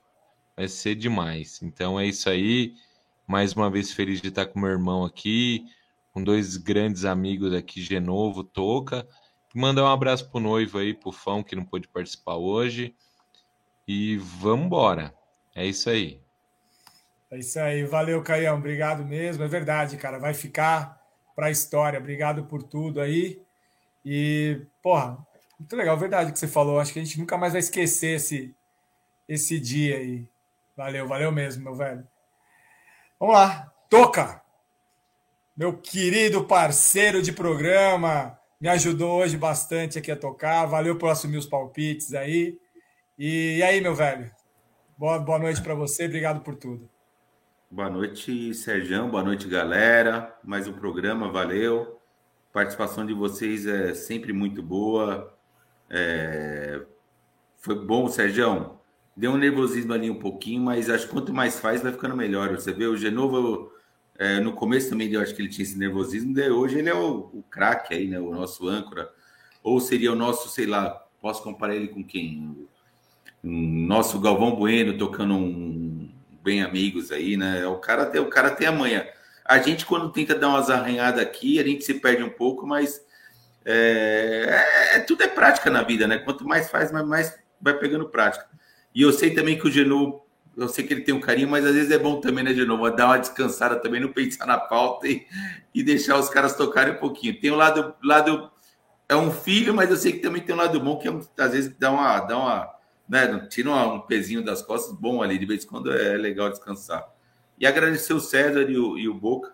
[0.55, 1.61] vai ser demais.
[1.61, 2.75] Então é isso aí.
[3.27, 5.65] Mais uma vez feliz de estar com meu irmão aqui,
[6.11, 9.07] com dois grandes amigos aqui, Genovo, Toca,
[9.53, 12.95] Mandar um abraço pro noivo aí, pro Fão, que não pôde participar hoje.
[13.85, 15.13] E vamos embora.
[15.53, 16.21] É isso aí.
[17.31, 17.85] É isso aí.
[17.85, 18.57] Valeu, Caião.
[18.57, 19.43] Obrigado mesmo.
[19.43, 20.19] É verdade, cara.
[20.19, 21.01] Vai ficar
[21.33, 21.97] para a história.
[21.97, 23.41] Obrigado por tudo aí.
[24.03, 25.17] E, porra,
[25.57, 25.97] muito legal.
[25.97, 26.79] Verdade que você falou.
[26.79, 28.53] Acho que a gente nunca mais vai esquecer esse,
[29.29, 30.27] esse dia aí.
[30.75, 32.05] Valeu, valeu mesmo, meu velho.
[33.17, 33.71] Vamos lá.
[33.89, 34.41] Toca!
[35.55, 38.37] Meu querido parceiro de programa.
[38.59, 40.65] Me ajudou hoje bastante aqui a tocar.
[40.65, 42.59] Valeu por assumir os palpites aí.
[43.17, 44.29] E, e aí, meu velho?
[44.97, 46.90] Boa, boa noite para você, obrigado por tudo.
[47.73, 49.07] Boa noite, Sérgio.
[49.07, 50.37] Boa noite, galera.
[50.43, 52.01] Mais um programa, valeu.
[52.49, 55.33] A participação de vocês é sempre muito boa.
[55.89, 56.81] É...
[57.55, 58.77] Foi bom, Sérgio.
[59.15, 62.51] Deu um nervosismo ali um pouquinho, mas acho que quanto mais faz, vai ficando melhor.
[62.51, 63.71] Você vê, o Genovo,
[64.19, 66.93] é, no começo também eu acho que ele tinha esse nervosismo, daí hoje ele é
[66.93, 68.19] o, o craque aí, né?
[68.19, 69.09] O nosso âncora.
[69.63, 70.89] Ou seria o nosso, sei lá,
[71.21, 72.67] posso comparar ele com quem?
[73.43, 75.90] um nosso Galvão Bueno tocando um
[76.43, 77.65] bem amigos aí, né?
[77.67, 79.07] O cara tem, o cara tem a manha.
[79.45, 83.01] A gente quando tenta dar umas arranhadas aqui, a gente se perde um pouco, mas
[83.65, 86.17] é, é, tudo é prática na vida, né?
[86.17, 88.47] Quanto mais faz, mais, mais vai pegando prática.
[88.93, 90.21] E eu sei também que o Genu,
[90.57, 92.77] eu sei que ele tem um carinho, mas às vezes é bom também, né, Genu?
[92.95, 95.25] Dar uma descansada também, não pensar na pauta e,
[95.73, 97.39] e deixar os caras tocarem um pouquinho.
[97.39, 98.51] Tem um lado, lado
[99.07, 101.51] é um filho, mas eu sei que também tem um lado bom que é, às
[101.51, 102.80] vezes dá uma, dá uma
[103.11, 103.45] né?
[103.49, 107.05] Tira um pezinho das costas, bom ali, de vez em quando é legal descansar.
[107.59, 109.53] E agradecer o César e o, e o Boca.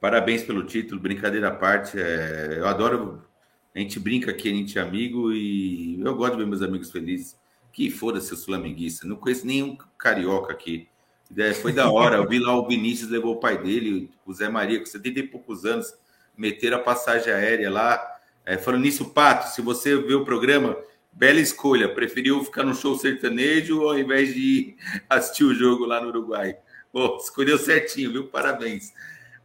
[0.00, 1.96] Parabéns pelo título, brincadeira à parte.
[1.96, 3.24] É, eu adoro.
[3.72, 6.90] A gente brinca aqui, a gente é amigo e eu gosto de ver meus amigos
[6.90, 7.38] felizes.
[7.72, 9.06] Que foda-se o flamenguista.
[9.06, 10.88] Não conheço nenhum carioca aqui.
[11.36, 12.16] É, foi da hora.
[12.16, 15.22] Eu vi lá o Vinícius levou o pai dele, o Zé Maria, com 70 e
[15.28, 15.94] poucos anos,
[16.36, 18.04] meteram a passagem aérea lá.
[18.44, 20.76] É, falando nisso, Pato, se você vê o programa,
[21.14, 21.94] Bela escolha.
[21.94, 24.76] Preferiu ficar no show sertanejo ao invés de
[25.08, 26.56] assistir o jogo lá no Uruguai.
[26.92, 28.28] Pô, escolheu certinho, viu?
[28.28, 28.92] Parabéns.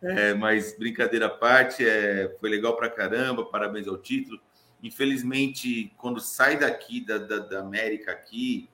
[0.01, 3.45] É, mas brincadeira à parte, é, foi legal pra caramba.
[3.45, 4.39] Parabéns ao título.
[4.81, 8.69] Infelizmente, quando sai daqui da, da, da América aqui,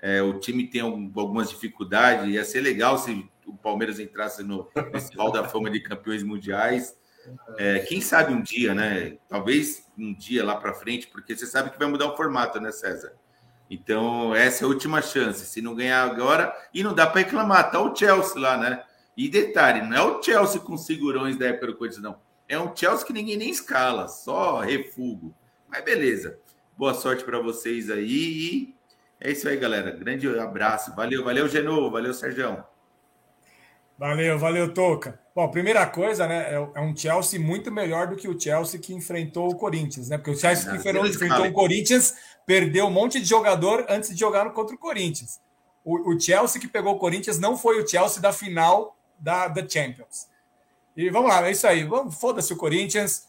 [0.00, 2.32] é, o time tem algumas dificuldades.
[2.32, 4.68] Ia ser legal se o Palmeiras entrasse no,
[5.16, 6.96] hall da fama de campeões mundiais.
[7.58, 9.18] É, quem sabe um dia, né?
[9.28, 12.72] Talvez um dia lá para frente, porque você sabe que vai mudar o formato, né,
[12.72, 13.12] César?
[13.70, 15.46] Então, essa é a última chance.
[15.46, 18.82] Se não ganhar agora, e não dá para reclamar, tá o Chelsea lá, né?
[19.16, 22.18] E detalhe, não é o Chelsea com segurões da época do Corinthians, não.
[22.48, 25.34] É um Chelsea que ninguém nem escala, só refugo.
[25.68, 26.38] Mas beleza.
[26.76, 28.06] Boa sorte para vocês aí.
[28.08, 28.74] E
[29.20, 29.90] é isso aí, galera.
[29.92, 30.94] Grande abraço.
[30.96, 31.90] Valeu, valeu, Genovo.
[31.90, 32.64] Valeu, Sérgio.
[33.96, 35.20] Valeu, valeu, Toca.
[35.40, 36.52] Bom, primeira coisa, né?
[36.52, 40.18] É, é um Chelsea muito melhor do que o Chelsea que enfrentou o Corinthians, né?
[40.18, 44.20] Porque o Chelsea que enfrentou, enfrentou o Corinthians perdeu um monte de jogador antes de
[44.20, 45.40] jogar contra o Corinthians.
[45.82, 49.66] O, o, Chelsea que pegou o Corinthians não foi o Chelsea da final da, da
[49.66, 50.28] Champions.
[50.94, 51.84] E vamos lá, é isso aí.
[51.84, 53.26] Vamos, foda-se o Corinthians.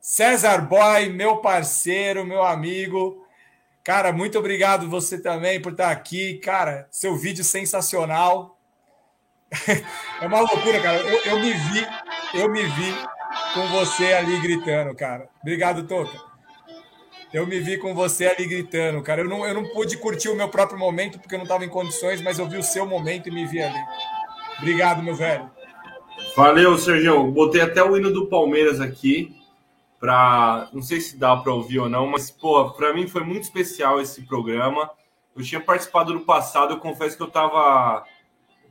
[0.00, 3.22] César Boy, meu parceiro, meu amigo.
[3.84, 6.38] Cara, muito obrigado você também por estar aqui.
[6.38, 8.58] Cara, seu vídeo sensacional
[10.20, 10.98] é uma loucura, cara.
[10.98, 11.86] Eu, eu, me vi,
[12.34, 12.94] eu me vi
[13.54, 15.28] com você ali gritando, cara.
[15.40, 16.30] Obrigado, Toca.
[17.32, 19.22] Eu me vi com você ali gritando, cara.
[19.22, 21.68] Eu não, eu não pude curtir o meu próprio momento porque eu não estava em
[21.68, 23.78] condições, mas eu vi o seu momento e me vi ali.
[24.58, 25.50] Obrigado, meu velho.
[26.36, 27.30] Valeu, Sergião.
[27.30, 29.36] Botei até o hino do Palmeiras aqui
[29.98, 33.44] para, não sei se dá para ouvir ou não, mas pô, para mim foi muito
[33.44, 34.90] especial esse programa.
[35.36, 38.04] Eu tinha participado no passado, eu confesso que eu estava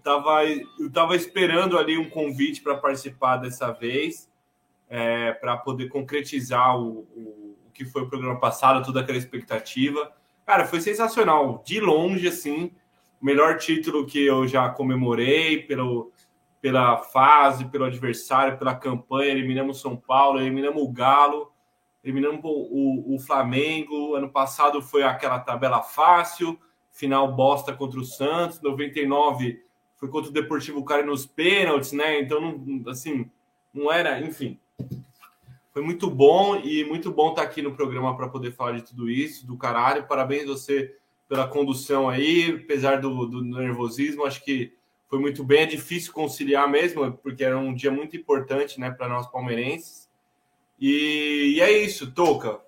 [0.03, 4.29] tava, eu tava esperando ali um convite para participar dessa vez,
[4.89, 10.11] é, para poder concretizar o, o, o, que foi o programa passado, toda aquela expectativa.
[10.45, 11.63] Cara, foi sensacional.
[11.65, 12.71] De longe, assim,
[13.21, 16.11] o melhor título que eu já comemorei pelo,
[16.61, 19.31] pela fase, pelo adversário, pela campanha.
[19.31, 21.51] Eliminamos São Paulo, eliminamos o Galo,
[22.03, 24.15] eliminamos o, o, o Flamengo.
[24.15, 26.59] Ano passado foi aquela tabela fácil,
[26.91, 28.61] final bosta contra o Santos.
[28.61, 29.68] 99
[29.99, 32.21] foi contra o Deportivo Cari nos pênaltis, né?
[32.21, 33.29] Então, não, assim,
[33.73, 34.57] não era, enfim.
[35.71, 39.09] Foi muito bom e muito bom estar aqui no programa para poder falar de tudo
[39.09, 40.07] isso, do caralho.
[40.07, 40.95] Parabéns você
[41.27, 44.73] pela condução aí, apesar do, do nervosismo, acho que
[45.07, 45.61] foi muito bem.
[45.61, 50.09] É difícil conciliar mesmo, porque era um dia muito importante, né, para nós palmeirenses.
[50.79, 52.59] E, e, é isso, Toca.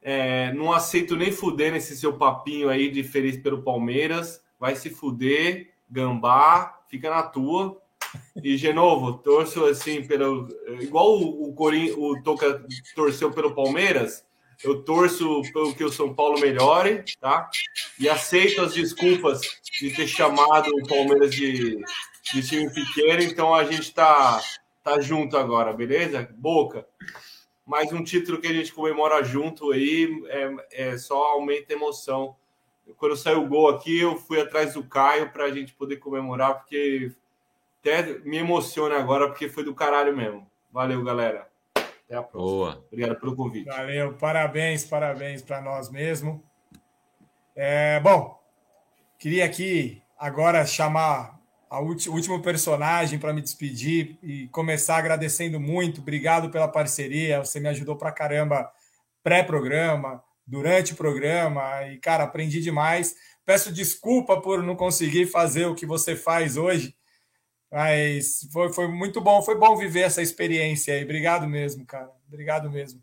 [0.00, 4.42] É, não aceito nem fuder nesse seu papinho aí de feliz pelo Palmeiras.
[4.58, 5.69] Vai se fuder.
[5.90, 7.80] Gambá, fica na tua.
[8.42, 10.48] E, de novo, torço assim pelo.
[10.80, 11.92] Igual o, Corin...
[11.92, 14.24] o Toca torceu pelo Palmeiras,
[14.62, 17.48] eu torço pelo que o São Paulo melhore, tá?
[17.98, 19.40] E aceito as desculpas
[19.80, 21.78] de ter chamado o Palmeiras de,
[22.32, 24.40] de time pequeno, então a gente tá,
[24.82, 26.28] tá junto agora, beleza?
[26.36, 26.86] Boca.
[27.64, 32.36] Mais um título que a gente comemora junto aí, é, é só aumenta a emoção
[32.96, 36.58] quando saiu o gol aqui, eu fui atrás do Caio para a gente poder comemorar,
[36.58, 37.12] porque
[37.80, 40.46] até me emociona agora, porque foi do caralho mesmo.
[40.72, 41.48] Valeu, galera.
[41.74, 42.42] Até a próxima.
[42.42, 42.84] Boa.
[42.90, 43.66] Obrigado pelo convite.
[43.66, 46.42] Valeu, parabéns, parabéns para nós mesmo.
[47.54, 48.40] É, bom,
[49.18, 51.38] queria aqui agora chamar
[51.70, 56.00] o último personagem para me despedir e começar agradecendo muito.
[56.00, 58.72] Obrigado pela parceria, você me ajudou para caramba
[59.22, 63.14] pré-programa durante o programa e, cara, aprendi demais.
[63.46, 66.96] Peço desculpa por não conseguir fazer o que você faz hoje,
[67.70, 71.04] mas foi, foi muito bom, foi bom viver essa experiência aí.
[71.04, 72.10] Obrigado mesmo, cara.
[72.26, 73.00] Obrigado mesmo.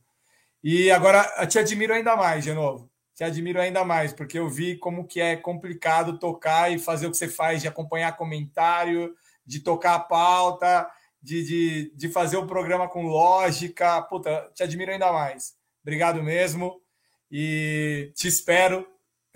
[0.61, 2.91] E agora te admiro ainda mais, de novo.
[3.15, 7.11] Te admiro ainda mais, porque eu vi como que é complicado tocar e fazer o
[7.11, 10.87] que você faz, de acompanhar comentário, de tocar a pauta,
[11.21, 14.01] de, de, de fazer o programa com lógica.
[14.01, 15.55] Puta, te admiro ainda mais.
[15.81, 16.81] Obrigado mesmo
[17.31, 18.87] e te espero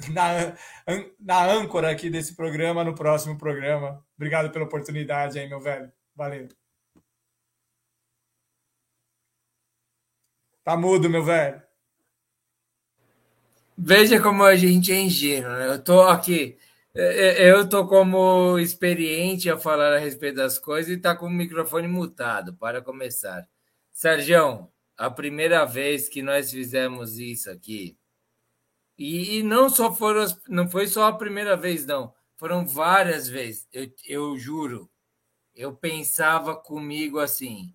[0.09, 0.55] na,
[1.19, 4.03] na âncora aqui desse programa, no próximo programa.
[4.15, 5.91] Obrigado pela oportunidade aí, meu velho.
[6.15, 6.47] Valeu.
[10.63, 11.61] Tá mudo, meu velho.
[13.77, 15.51] Veja como a gente é ingênuo.
[15.51, 15.67] Né?
[15.67, 16.57] Eu tô aqui,
[16.93, 21.25] é, é, eu tô como experiente a falar a respeito das coisas e tá com
[21.25, 23.47] o microfone mutado para começar.
[23.91, 24.69] Sérgio,
[25.01, 27.97] a primeira vez que nós fizemos isso aqui.
[28.95, 32.13] E, e não só foram, não foi só a primeira vez, não.
[32.37, 33.67] Foram várias vezes.
[33.73, 34.87] Eu, eu juro.
[35.55, 37.73] Eu pensava comigo assim: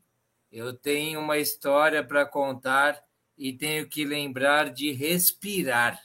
[0.52, 3.02] eu tenho uma história para contar
[3.36, 6.00] e tenho que lembrar de respirar.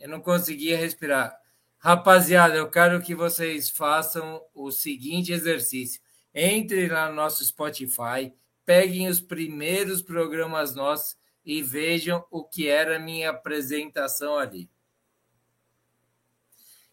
[0.00, 1.38] Eu não conseguia respirar.
[1.76, 6.00] Rapaziada, eu quero que vocês façam o seguinte exercício.
[6.34, 8.32] Entre lá no nosso Spotify,
[8.68, 14.68] peguem os primeiros programas nossos e vejam o que era a minha apresentação ali.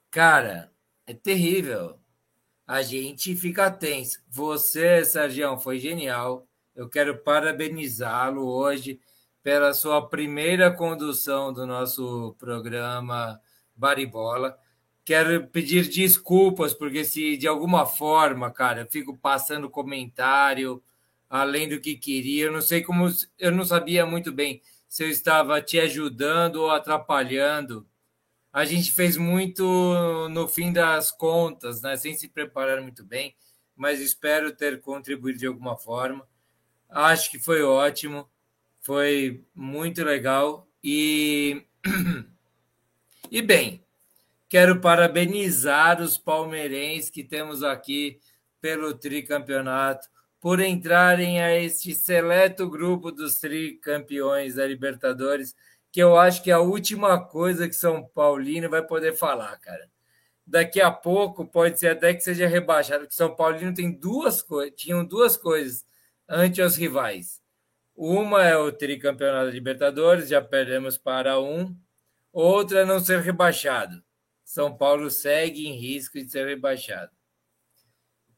[0.09, 0.71] Cara,
[1.05, 1.99] é terrível.
[2.65, 4.23] A gente fica tenso.
[4.29, 6.47] Você, Sérgio, foi genial.
[6.73, 9.01] Eu quero parabenizá-lo hoje
[9.43, 13.37] pela sua primeira condução do nosso programa
[13.75, 14.57] Baribola.
[15.03, 20.81] Quero pedir desculpas, porque se de alguma forma, cara, eu fico passando comentário,
[21.29, 22.45] além do que queria.
[22.45, 23.07] Eu não sei como,
[23.39, 27.87] eu não sabia muito bem se eu estava te ajudando ou atrapalhando.
[28.51, 29.63] A gente fez muito
[30.29, 31.97] no fim das contas, né?
[31.97, 33.35] sem se preparar muito bem,
[33.75, 36.25] mas espero ter contribuído de alguma forma.
[36.89, 38.29] Acho que foi ótimo,
[38.79, 41.65] foi muito legal e
[43.29, 43.83] e bem,
[44.47, 48.19] quero parabenizar os palmeirenses que temos aqui
[48.61, 50.07] pelo tricampeonato
[50.45, 55.55] por entrarem a este seleto grupo dos tricampeões da Libertadores,
[55.91, 59.89] que eu acho que é a última coisa que São Paulino vai poder falar, cara.
[60.45, 64.75] Daqui a pouco pode ser até que seja rebaixado, porque São Paulino tem duas coisas,
[64.79, 65.83] tinham duas coisas
[66.29, 67.41] ante os rivais.
[67.95, 71.75] Uma é o tricampeonato da Libertadores, já perdemos para um.
[72.31, 73.99] Outra é não ser rebaixado.
[74.43, 77.14] São Paulo segue em risco de ser rebaixado.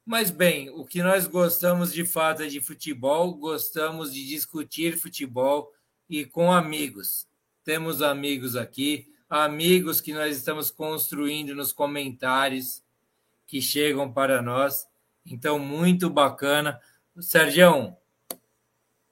[0.08, 5.74] Mas bem, o que nós gostamos de fato é de futebol, gostamos de discutir futebol
[6.10, 7.28] e com amigos.
[7.66, 12.82] Temos amigos aqui, amigos que nós estamos construindo nos comentários
[13.46, 14.88] que chegam para nós.
[15.26, 16.80] Então, muito bacana.
[17.20, 17.94] Sérgio,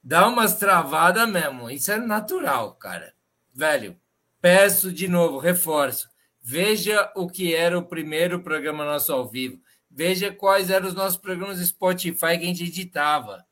[0.02, 1.70] dá umas travadas mesmo.
[1.70, 3.14] Isso é natural, cara.
[3.54, 4.00] Velho,
[4.40, 6.10] peço de novo, reforço.
[6.42, 9.60] Veja o que era o primeiro programa nosso ao vivo
[9.98, 13.46] Veja quais eram os nossos programas de Spotify que a gente editava.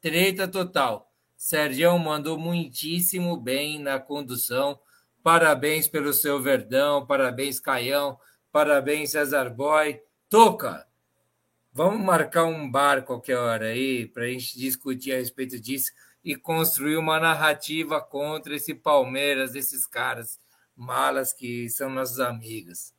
[0.00, 1.12] Treta total.
[1.36, 4.80] Sérgio mandou muitíssimo bem na condução.
[5.22, 8.18] Parabéns pelo seu Verdão, parabéns Caião,
[8.50, 10.00] parabéns César Boy.
[10.30, 10.86] Toca!
[11.70, 15.92] Vamos marcar um bar qualquer hora aí para a gente discutir a respeito disso
[16.24, 20.40] e construir uma narrativa contra esse Palmeiras, esses caras
[20.74, 22.91] malas que são nossos amigos.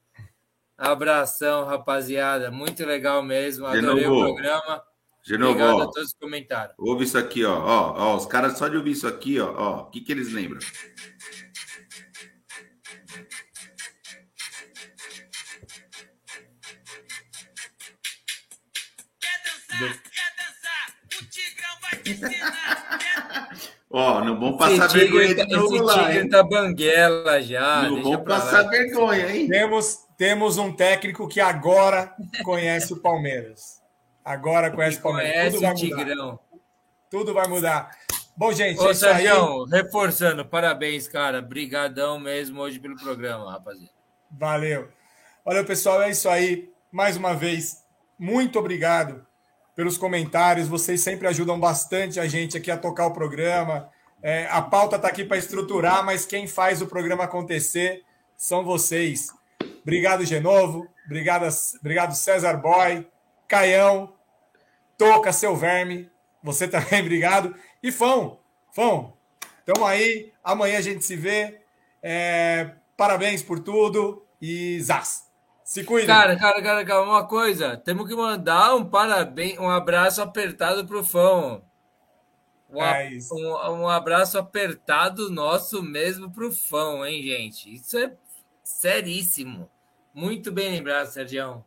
[0.83, 2.51] Abração, rapaziada.
[2.51, 3.65] Muito legal mesmo.
[3.65, 4.83] Adorei o programa.
[5.25, 6.73] Genovo, Obrigado ó, a todos que comentaram.
[6.77, 7.57] Ouve isso aqui, ó.
[7.57, 7.93] ó.
[7.97, 9.53] Ó, os caras só de ouvir isso aqui, ó.
[9.55, 10.59] ó o que, que eles lembram?
[23.95, 26.29] Ó, oh, não vão passar esse vergonha tigre, de novo esse lá, tigre hein?
[26.29, 27.83] tá banguela já.
[27.83, 28.41] Não vão pra lá.
[28.41, 29.47] passar vergonha, hein?
[29.47, 32.11] Temos, temos um técnico que agora
[32.43, 33.83] conhece o Palmeiras.
[34.25, 35.33] Agora conhece o Palmeiras.
[35.33, 35.97] Conhece Tudo vai o mudar.
[35.97, 36.39] Tigrão.
[37.07, 37.97] Tudo vai mudar.
[38.35, 39.27] Bom, gente, Ô, é isso aí.
[39.27, 41.39] Sérgio, reforçando, parabéns, cara.
[41.39, 43.93] Brigadão mesmo hoje pelo programa, rapaziada.
[44.31, 44.87] Valeu.
[45.45, 46.67] Olha, pessoal, é isso aí.
[46.91, 47.83] Mais uma vez,
[48.17, 49.23] muito obrigado
[49.75, 50.67] pelos comentários.
[50.67, 53.89] Vocês sempre ajudam bastante a gente aqui a tocar o programa.
[54.21, 58.03] É, a pauta está aqui para estruturar, mas quem faz o programa acontecer
[58.37, 59.29] são vocês.
[59.81, 60.87] Obrigado, Genovo.
[61.05, 61.45] Obrigado,
[61.79, 63.05] obrigado César Boy,
[63.47, 64.13] Caião,
[64.97, 66.09] Toca, seu verme.
[66.41, 67.53] Você também, obrigado.
[67.81, 68.39] E Fão,
[68.71, 69.13] Fão,
[69.59, 70.31] estamos aí.
[70.43, 71.59] Amanhã a gente se vê.
[72.01, 74.25] É, parabéns por tudo.
[74.41, 75.22] E Zaz.
[75.73, 76.05] Se cuida.
[76.05, 77.75] Cara, cara, cara, cara, uma coisa.
[77.75, 81.63] Temos que mandar um parabéns, um abraço apertado pro Fão.
[82.69, 83.33] Um, É isso.
[83.33, 87.73] um, um abraço apertado nosso mesmo pro Fão, hein, gente?
[87.73, 88.13] Isso é
[88.63, 89.67] seríssimo.
[90.13, 91.65] Muito bem lembrado, Sergião.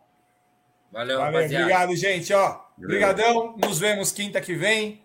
[0.93, 1.65] Valeu, Valeu, rapaziada.
[1.65, 2.33] obrigado, gente.
[2.33, 3.57] Ó, brigadão.
[3.57, 5.03] Nos vemos quinta que vem.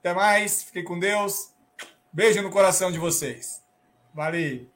[0.00, 0.64] Até mais.
[0.64, 1.54] Fiquem com Deus.
[2.12, 3.62] Beijo no coração de vocês.
[4.12, 4.68] Valeu.